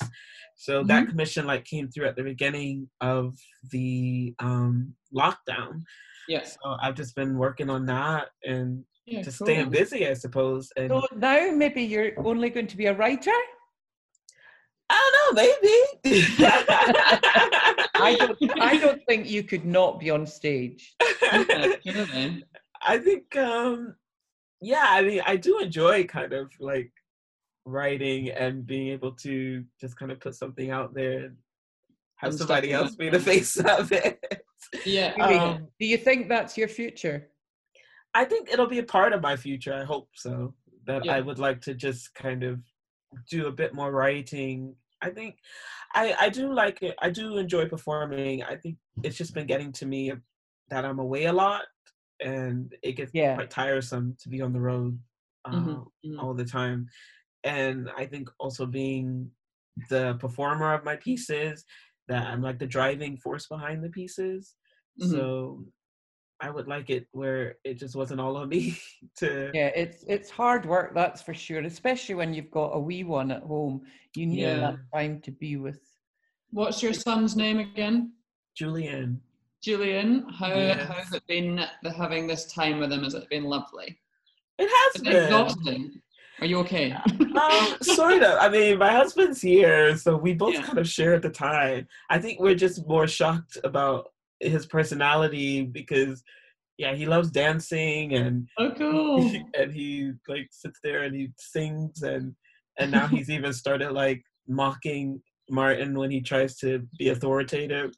so 0.56 0.84
that 0.84 1.08
commission 1.10 1.48
like 1.48 1.66
came 1.66 1.90
through 1.90 2.06
at 2.08 2.16
the 2.16 2.22
beginning 2.24 2.88
of 3.02 3.34
the 3.72 4.34
um 4.40 4.94
lockdown 5.16 5.82
yes. 6.30 6.56
so 6.62 6.76
i've 6.84 6.96
just 6.96 7.16
been 7.16 7.36
working 7.38 7.70
on 7.70 7.86
that 7.88 8.28
and 8.44 8.84
Yeah, 9.08 9.24
just 9.24 9.40
cool. 9.40 9.48
staying 9.48 9.70
busy 9.72 10.08
i 10.08 10.14
suppose 10.14 10.70
and 10.78 10.90
So 10.92 11.02
now 11.16 11.50
maybe 11.52 11.82
you're 11.82 12.12
only 12.26 12.50
going 12.52 12.68
to 12.68 12.78
be 12.78 12.86
a 12.86 12.94
writer. 12.94 13.40
I 14.90 15.12
don't 15.34 15.36
know 15.36 15.42
maybe 15.42 16.26
I 18.00 18.16
don't. 18.16 18.62
I 18.62 18.78
don't 18.78 19.02
think 19.08 19.30
you 19.30 19.44
could 19.44 19.66
not 19.66 20.00
be 20.00 20.10
on 20.10 20.26
stage. 20.26 20.96
I 22.82 23.00
think, 23.00 23.36
um, 23.36 23.96
yeah, 24.62 24.86
I 24.88 25.02
mean, 25.02 25.22
I 25.26 25.36
do 25.36 25.60
enjoy 25.60 26.06
kind 26.06 26.34
of 26.34 26.52
like 26.60 26.92
writing 27.66 28.30
and 28.30 28.66
being 28.66 28.90
able 28.90 29.12
to 29.14 29.64
just 29.80 29.98
kind 29.98 30.12
of 30.12 30.20
put 30.20 30.36
something 30.36 30.72
out 30.72 30.94
there 30.94 31.26
and 31.26 31.38
have 32.18 32.32
And 32.32 32.40
somebody 32.40 32.72
else 32.72 32.96
be 32.96 33.10
the 33.10 33.20
face 33.20 33.58
of 33.58 33.92
it. 33.92 34.24
Yeah. 34.86 35.14
Um, 35.22 35.68
Do 35.80 35.86
you 35.86 35.98
think 35.98 36.30
that's 36.30 36.58
your 36.58 36.68
future? 36.68 37.30
I 38.14 38.26
think 38.26 38.50
it'll 38.52 38.68
be 38.68 38.80
a 38.80 38.84
part 38.84 39.14
of 39.14 39.22
my 39.22 39.36
future. 39.36 39.74
I 39.74 39.84
hope 39.84 40.10
so. 40.14 40.54
That 40.86 41.06
Yeah. 41.06 41.16
I 41.16 41.22
would 41.22 41.40
like 41.40 41.62
to 41.62 41.74
just 41.74 42.14
kind 42.16 42.44
of 42.44 42.60
do 43.30 43.48
a 43.48 43.52
bit 43.52 43.74
more 43.74 43.92
writing. 43.92 44.76
I 45.02 45.10
think 45.12 45.40
I 45.94 46.16
I 46.20 46.30
do 46.30 46.54
like 46.54 46.82
it. 46.84 46.96
I 47.02 47.10
do 47.10 47.38
enjoy 47.38 47.68
performing. 47.70 48.44
I 48.44 48.56
think 48.58 48.78
it's 49.04 49.18
just 49.18 49.34
been 49.34 49.48
getting 49.48 49.72
to 49.74 49.86
me 49.86 50.12
that 50.70 50.86
I'm 50.86 51.00
away 51.00 51.26
a 51.26 51.34
lot, 51.34 51.66
and 52.20 52.76
it 52.84 52.94
gets 52.94 53.14
Yeah. 53.14 53.38
quite 53.38 53.50
tiresome 53.52 54.16
to 54.22 54.30
be 54.30 54.42
on 54.42 54.54
the 54.54 54.62
road 54.62 55.00
uh, 55.46 55.52
Mhm, 55.52 55.86
mhm. 56.04 56.20
all 56.20 56.34
the 56.34 56.46
time. 56.46 56.88
And 57.44 57.90
I 57.98 58.06
think 58.08 58.30
also 58.40 58.66
being 58.66 59.32
the 59.90 60.16
performer 60.20 60.74
of 60.74 60.84
my 60.86 60.96
pieces, 60.98 61.66
that 62.08 62.28
I'm 62.28 62.42
like 62.42 62.60
the 62.60 62.68
driving 62.68 63.18
force 63.18 63.48
behind 63.48 63.84
the 63.84 63.90
pieces. 63.90 64.56
Mhm. 64.98 65.28
So 65.28 65.66
I 66.40 66.50
would 66.52 66.68
like 66.68 66.90
it 66.90 67.08
where 67.12 67.56
it 67.64 67.76
just 67.76 67.96
wasn't 67.96 68.22
all 68.22 68.38
on 68.38 68.50
me 68.50 68.78
to 69.18 69.52
Yeah, 69.54 69.72
it's 69.76 70.04
it's 70.08 70.30
hard 70.30 70.66
work, 70.66 70.94
that's 70.94 71.22
for 71.22 71.34
sure. 71.34 71.62
Especially 71.62 72.16
when 72.16 72.34
you've 72.34 72.52
got 72.52 72.72
a 72.76 72.80
wee 72.80 73.04
one 73.04 73.32
at 73.32 73.44
home, 73.44 73.82
you 74.16 74.26
need 74.28 74.40
Yeah. 74.42 74.60
that 74.60 74.78
time 74.94 75.22
to 75.22 75.32
be 75.32 75.58
with. 75.58 75.80
What's 76.52 76.82
your 76.84 76.94
son's 76.94 77.36
name 77.36 77.60
again? 77.60 78.14
Julian. 78.56 79.22
Julian. 79.64 80.28
How 80.30 80.54
Yes. 80.56 80.88
how 80.88 80.94
has 80.94 81.14
it 81.14 81.26
been 81.28 81.66
the, 81.84 81.92
having 81.92 82.28
this 82.28 82.46
time 82.54 82.80
with 82.80 82.92
him? 82.92 83.04
Has 83.04 83.16
it 83.16 83.30
been 83.30 83.44
lovely? 83.44 84.00
It 84.60 84.70
has 84.70 84.96
Is 84.96 85.02
it 85.02 85.06
been. 85.06 85.24
exhausting? 85.24 86.02
Are 86.40 86.46
you 86.46 86.60
okay? 86.60 86.92
um, 87.42 87.76
sort 87.82 88.22
of. 88.22 88.38
I 88.40 88.48
mean, 88.50 88.78
my 88.78 88.92
husband's 88.92 89.42
here, 89.42 89.98
so 89.98 90.16
we 90.16 90.34
both 90.36 90.54
Yeah. 90.54 90.62
kind 90.64 90.78
of 90.78 90.88
share 90.88 91.20
the 91.20 91.32
time. 91.32 91.88
I 92.12 92.20
think 92.20 92.40
we're 92.40 92.54
just 92.56 92.88
more 92.88 93.08
shocked 93.08 93.58
about 93.64 94.12
his 94.40 94.66
personality 94.66 95.64
because, 95.64 96.24
yeah, 96.78 96.94
he 96.94 97.06
loves 97.06 97.32
dancing 97.32 98.14
and 98.14 98.48
Oh, 98.58 98.72
cool. 98.78 99.32
and 99.58 99.72
he 99.74 100.12
like 100.28 100.48
sits 100.52 100.80
there 100.84 101.04
and 101.04 101.16
he 101.16 101.30
sings 101.38 102.02
and 102.04 102.36
and 102.80 102.92
now 102.92 103.08
he's 103.08 103.30
even 103.30 103.54
started 103.54 103.92
like 103.92 104.22
mocking 104.48 105.22
Martin 105.50 105.98
when 105.98 106.12
he 106.12 106.22
tries 106.22 106.58
to 106.58 106.88
be 107.00 107.10
authoritative. 107.10 107.92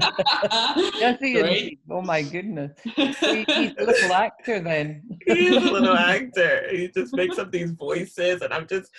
Does 0.00 1.16
he 1.20 1.32
Great. 1.32 1.36
indeed? 1.36 1.78
Oh 1.90 2.02
my 2.02 2.22
goodness. 2.22 2.72
He- 2.82 3.06
he's 3.48 3.72
a 3.78 3.84
little 3.84 4.12
actor 4.26 4.60
then. 4.60 5.02
He's 5.26 5.56
a 5.56 5.60
little 5.60 5.96
actor. 5.96 6.68
He 6.70 6.88
just 6.88 7.14
makes 7.16 7.38
up 7.38 7.50
these 7.52 7.70
voices, 7.72 8.42
and 8.42 8.52
I'm 8.52 8.66
just 8.66 8.90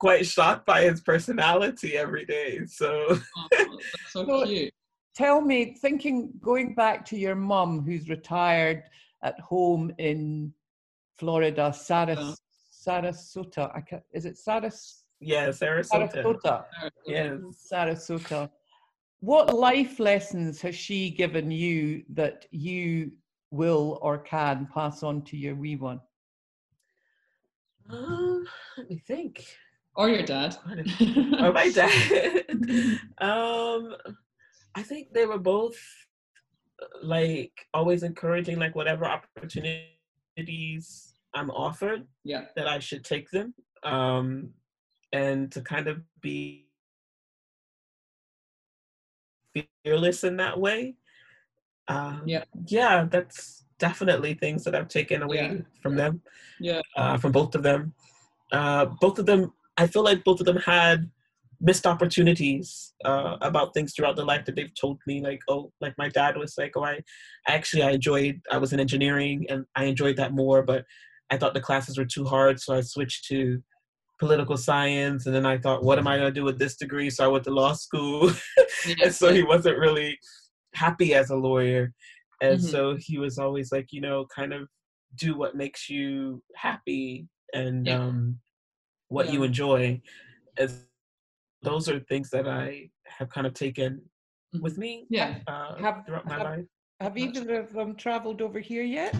quite 0.00 0.26
shocked 0.26 0.64
by 0.66 0.82
his 0.82 1.00
personality 1.00 1.96
every 1.96 2.24
day. 2.24 2.60
So 2.66 3.06
Oh, 3.36 3.48
that's 3.50 3.70
so 4.10 4.24
So- 4.26 4.46
cute. 4.46 4.72
Tell 5.14 5.40
me, 5.40 5.76
thinking, 5.80 6.32
going 6.40 6.74
back 6.74 7.04
to 7.06 7.18
your 7.18 7.34
mum 7.34 7.82
who's 7.84 8.08
retired 8.08 8.84
at 9.22 9.38
home 9.40 9.92
in 9.98 10.52
Florida, 11.18 11.72
Saras, 11.74 12.38
Sarasota. 12.72 13.70
I 13.76 13.80
ca 13.82 14.00
is 14.12 14.24
it 14.24 14.36
Saras, 14.36 15.02
yeah, 15.20 15.48
Sarasota. 15.48 16.12
Sarasota? 16.12 16.64
Yes. 17.06 17.38
Sarasota. 17.70 18.50
What 19.20 19.54
life 19.54 20.00
lessons 20.00 20.60
has 20.62 20.74
she 20.74 21.10
given 21.10 21.50
you 21.50 22.02
that 22.14 22.46
you 22.50 23.12
will 23.52 23.98
or 24.02 24.18
can 24.18 24.66
pass 24.74 25.02
on 25.02 25.22
to 25.22 25.36
your 25.36 25.54
wee 25.54 25.76
one? 25.76 26.00
Um, 27.88 28.46
let 28.76 28.88
me 28.88 28.98
think. 28.98 29.46
Or 29.94 30.08
your 30.08 30.24
dad. 30.24 30.56
or 31.40 31.52
my 31.52 31.70
dad. 31.70 32.44
um, 33.18 33.94
I 34.74 34.82
think 34.82 35.12
they 35.12 35.26
were 35.26 35.38
both 35.38 35.78
like 37.02 37.52
always 37.74 38.02
encouraging 38.02 38.58
like 38.58 38.74
whatever 38.74 39.04
opportunities 39.04 41.14
I'm 41.34 41.50
offered 41.50 42.06
Yeah. 42.24 42.46
that 42.56 42.66
I 42.66 42.78
should 42.78 43.04
take 43.04 43.30
them. 43.30 43.54
Um, 43.82 44.50
and 45.12 45.52
to 45.52 45.60
kind 45.60 45.88
of 45.88 46.00
be 46.20 46.68
fearless 49.84 50.24
in 50.24 50.36
that 50.38 50.58
way. 50.58 50.94
Um, 51.88 52.22
Yeah. 52.26 52.44
Yeah, 52.66 53.06
that's 53.10 53.64
definitely 53.78 54.34
things 54.34 54.64
that 54.64 54.74
I've 54.74 54.88
taken 54.88 55.22
away 55.22 55.36
Yeah. 55.36 55.60
from 55.82 55.96
them. 55.96 56.22
Yeah. 56.60 56.80
Uh, 56.96 57.18
from 57.18 57.32
both 57.32 57.54
of 57.54 57.62
them. 57.62 57.94
Uh, 58.52 58.86
both 59.00 59.18
of 59.18 59.26
them, 59.26 59.52
I 59.76 59.86
feel 59.86 60.04
like 60.04 60.24
both 60.24 60.40
of 60.40 60.46
them 60.46 60.58
had 60.58 61.10
missed 61.62 61.86
opportunities 61.86 62.92
uh, 63.04 63.36
about 63.40 63.72
things 63.72 63.94
throughout 63.94 64.16
their 64.16 64.24
life 64.24 64.44
that 64.44 64.56
they've 64.56 64.74
told 64.74 64.98
me 65.06 65.22
like 65.22 65.40
oh 65.48 65.72
like 65.80 65.94
my 65.96 66.08
dad 66.08 66.36
was 66.36 66.54
like 66.58 66.72
oh 66.76 66.84
i 66.84 66.98
actually 67.48 67.82
i 67.82 67.90
enjoyed 67.90 68.40
i 68.50 68.58
was 68.58 68.72
in 68.72 68.80
engineering 68.80 69.46
and 69.48 69.64
i 69.76 69.84
enjoyed 69.84 70.16
that 70.16 70.32
more 70.32 70.62
but 70.62 70.84
i 71.30 71.36
thought 71.36 71.54
the 71.54 71.60
classes 71.68 71.96
were 71.96 72.04
too 72.04 72.24
hard 72.24 72.60
so 72.60 72.74
i 72.74 72.80
switched 72.80 73.24
to 73.26 73.62
political 74.18 74.56
science 74.56 75.26
and 75.26 75.34
then 75.34 75.46
i 75.46 75.56
thought 75.58 75.82
what 75.84 75.98
am 75.98 76.06
i 76.08 76.16
going 76.16 76.32
to 76.32 76.40
do 76.40 76.44
with 76.44 76.58
this 76.58 76.76
degree? 76.76 77.10
So 77.10 77.24
i 77.24 77.28
went 77.28 77.44
to 77.44 77.50
law 77.50 77.72
school. 77.72 78.30
And 79.02 79.14
so 79.14 79.32
he 79.32 79.42
wasn't 79.44 79.78
really 79.78 80.18
happy 80.74 81.14
as 81.14 81.30
a 81.30 81.36
lawyer. 81.36 81.92
And 82.40 82.58
Mhm. 82.58 82.70
so 82.72 82.96
he 82.98 83.18
was 83.18 83.38
always 83.38 83.70
like 83.72 83.88
you 83.92 84.00
know 84.00 84.26
kind 84.34 84.52
of 84.52 84.68
do 85.16 85.36
what 85.36 85.56
makes 85.56 85.88
you 85.88 86.42
happy 86.56 87.28
and 87.52 87.86
Yeah. 87.88 87.98
um 87.98 88.38
what 89.08 89.28
you 89.32 89.42
enjoy. 89.42 90.00
As 90.56 90.84
those 91.62 91.88
are 91.88 92.00
things 92.00 92.28
that 92.30 92.46
i 92.48 92.88
have 93.06 93.28
kind 93.30 93.46
of 93.46 93.54
taken 93.54 94.00
with 94.60 94.76
me 94.78 95.06
Yeah. 95.08 95.38
uh, 95.46 95.76
Have- 95.76 96.04
throughout 96.06 96.26
my 96.26 96.34
have- 96.34 96.42
life. 96.42 96.64
Have 97.00 97.18
either 97.18 97.60
of 97.62 97.72
them 97.72 97.96
traveled 97.96 98.40
over 98.42 98.60
here 98.60 98.84
yet? 98.84 99.12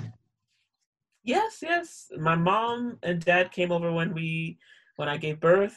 yes 1.25 1.59
yes. 1.63 2.07
My 2.19 2.37
mom 2.37 2.99
and 3.03 3.25
dad 3.25 3.51
came 3.51 3.73
over 3.73 3.93
when 3.93 4.13
we 4.15 4.59
when 4.97 5.09
i 5.09 5.17
gave 5.17 5.41
birth 5.41 5.77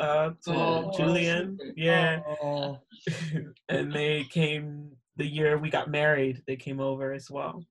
uh 0.00 0.30
to 0.44 0.50
Oh, 0.52 0.90
julian. 0.96 1.58
yeah. 1.76 2.20
Oh, 2.42 2.80
and 3.68 3.92
they 3.92 4.24
came 4.30 4.90
the 5.16 5.26
year 5.26 5.58
we 5.58 5.70
got 5.70 5.90
married 5.90 6.42
they 6.48 6.56
came 6.56 6.80
over 6.80 7.12
as 7.12 7.30
well 7.30 7.62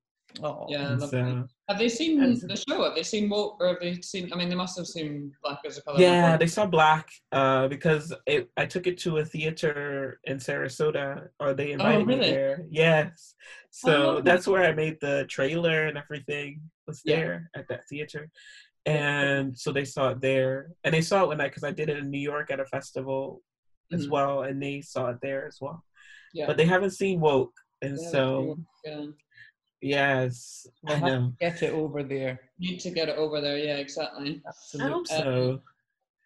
oh. 0.42 0.66
Yeah. 0.70 0.92
And 0.92 1.02
lovely. 1.02 1.20
so- 1.20 1.48
Have 1.70 1.78
they 1.80 1.90
seen 1.90 2.22
and- 2.24 2.38
the 2.38 2.56
show? 2.56 2.84
Have 2.84 2.96
they 2.96 3.04
seen 3.04 3.30
Woke 3.30 3.58
or 3.62 3.68
have 3.70 3.80
they 3.82 4.02
seen? 4.02 4.32
I 4.34 4.36
mean, 4.36 4.50
they 4.50 4.56
must 4.56 4.78
have 4.78 4.88
seen 4.88 5.32
Black 5.44 5.60
as 5.66 5.78
a 5.78 5.82
Color. 5.84 6.00
yeah 6.00 6.26
before. 6.32 6.38
they 6.40 6.48
saw 6.48 6.66
black 6.66 7.10
uh 7.32 7.68
because 7.68 8.14
it, 8.26 8.50
i 8.58 8.66
took 8.66 8.86
it 8.88 8.98
to 9.00 9.18
a 9.18 9.26
theater 9.26 10.20
in 10.26 10.38
sarasota 10.38 11.28
or 11.40 11.54
they 11.54 11.72
invited 11.74 12.06
me 12.08 12.14
Oh, 12.16 12.18
really? 12.18 12.32
there 12.32 12.66
yes 12.70 13.36
so 13.72 13.92
lovely. 13.92 14.22
that's 14.24 14.48
where 14.48 14.64
i 14.64 14.72
made 14.72 14.98
the 15.02 15.26
trailer 15.30 15.88
and 15.88 15.98
everything 15.98 16.62
was 16.88 17.02
Yeah. 17.06 17.16
there 17.18 17.50
at 17.56 17.68
that 17.70 17.88
theater 17.90 18.30
and 18.86 19.58
so 19.58 19.72
they 19.72 19.86
saw 19.86 20.10
it 20.10 20.22
there 20.22 20.72
and 20.84 20.94
they 20.94 21.02
saw 21.02 21.24
it 21.24 21.28
when 21.30 21.42
i 21.42 21.48
because 21.48 21.64
i 21.64 21.72
did 21.72 21.90
it 21.90 21.98
in 21.98 22.10
new 22.10 22.20
york 22.20 22.52
at 22.52 22.60
a 22.60 22.66
festival 22.66 23.42
as 23.92 24.08
Mhm. 24.08 24.12
well 24.12 24.44
and 24.44 24.62
they 24.62 24.82
saw 24.82 25.10
it 25.10 25.20
there 25.22 25.46
as 25.48 25.58
well 25.62 25.84
Yeah. 26.34 26.48
but 26.48 26.58
they 26.58 26.66
haven't 26.66 26.92
seen 26.92 27.20
woke 27.20 27.54
and 27.82 27.98
Yeah, 28.02 28.10
so 28.12 28.58
yeah. 28.86 29.06
Yes 29.84 30.66
We'll 30.82 30.96
i 30.96 31.00
have 31.00 31.08
know 31.08 31.28
to 31.30 31.36
get 31.40 31.62
it 31.62 31.74
over 31.74 32.04
there. 32.04 32.40
Need 32.60 32.80
to 32.80 32.90
get 32.90 33.10
it 33.10 33.18
over 33.18 33.42
there. 33.42 33.58
Yeah, 33.58 33.78
exactly. 33.78 34.42
i 34.46 34.50
Absolutely. 34.50 34.92
hope 34.94 35.08
so 35.08 35.62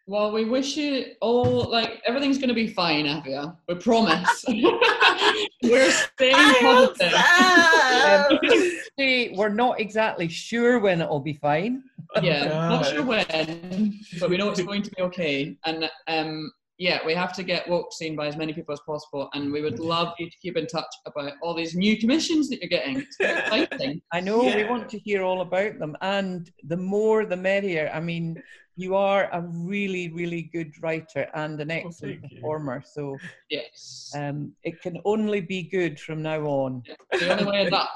Well, 0.06 0.32
we 0.32 0.46
wish 0.46 0.78
you 0.78 1.14
all 1.22 1.70
like 1.70 2.02
everything's 2.06 2.38
going 2.38 2.50
to 2.50 2.54
be 2.56 2.68
fine, 2.68 3.06
Apphia. 3.06 3.58
We 3.68 3.76
promise. 3.76 4.46
We're 5.64 5.92
staying 5.92 6.54
positive. 6.62 7.12
so. 7.12 8.40
Say 9.00 9.34
we're 9.36 9.50
not 9.50 9.80
exactly 9.80 10.28
sure 10.28 10.80
when 10.80 11.02
it'll 11.02 11.20
be 11.20 11.34
fine. 11.34 11.84
Oh, 12.16 12.22
yeah, 12.22 12.46
not 12.70 12.86
sure 12.86 13.04
when, 13.04 14.00
but 14.20 14.30
we 14.30 14.38
know 14.38 14.50
it's 14.50 14.62
going 14.62 14.82
to 14.82 14.92
be 14.92 15.02
okay. 15.04 15.58
And 15.66 15.90
um, 16.08 16.52
yeah, 16.80 17.00
we 17.06 17.14
have 17.16 17.34
to 17.34 17.44
get 17.44 17.68
woke 17.68 17.92
seen 17.92 18.16
by 18.16 18.28
as 18.28 18.38
many 18.38 18.54
people 18.54 18.72
as 18.74 18.80
possible. 18.86 19.30
And 19.34 19.52
we 19.52 19.62
would 19.62 19.80
love 19.80 20.14
you 20.20 20.30
to 20.30 20.38
keep 20.42 20.56
in 20.58 20.68
touch 20.68 20.86
about 21.06 21.34
all 21.42 21.56
these 21.56 21.76
new 21.76 21.98
commissions 21.98 22.50
that 22.50 22.60
you're 22.62 22.70
getting. 22.70 22.98
It's 23.00 23.18
very 23.18 23.40
exciting. 23.64 24.02
I 24.12 24.20
know 24.20 24.40
we 24.44 24.64
want 24.64 24.88
to 24.90 25.00
hear 25.00 25.24
all 25.24 25.42
about 25.42 25.80
them, 25.80 25.96
and 26.02 26.50
the 26.64 26.78
more 26.78 27.26
the 27.26 27.36
merrier. 27.38 27.90
I 27.94 28.00
mean, 28.00 28.42
you 28.76 28.96
are 28.96 29.28
a 29.34 29.42
really, 29.42 30.10
really 30.14 30.44
good 30.54 30.72
writer 30.84 31.28
and 31.34 31.60
an 31.60 31.72
excellent 31.72 32.22
thank 32.22 32.32
you. 32.32 32.38
performer, 32.38 32.84
so 32.86 33.18
Yes. 33.50 34.12
um, 34.16 34.52
it 34.64 34.80
can 34.84 35.00
only 35.04 35.42
be 35.42 35.64
good 35.64 36.00
from 36.00 36.22
now 36.22 36.42
on. 36.46 36.84
the 37.12 37.32
only 37.32 37.46
way 37.52 37.66
is 37.66 37.74
up. 37.74 37.92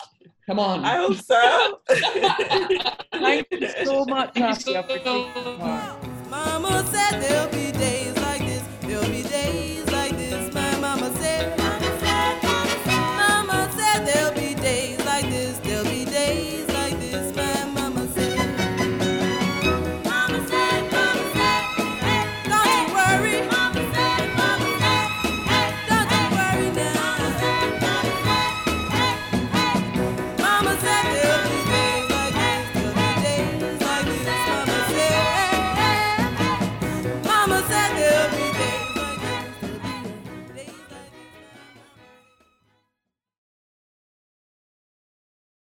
Come 0.48 0.58
on. 0.58 0.84
I 0.84 0.96
hope 0.96 1.18
so. 1.18 1.80
Thank 3.14 3.46
you 3.52 3.68
so 3.86 4.06
much, 4.06 4.34
Thank 4.34 4.66
you 4.66 4.74
Nadia, 4.74 4.84
for 4.84 5.00
so 5.04 5.28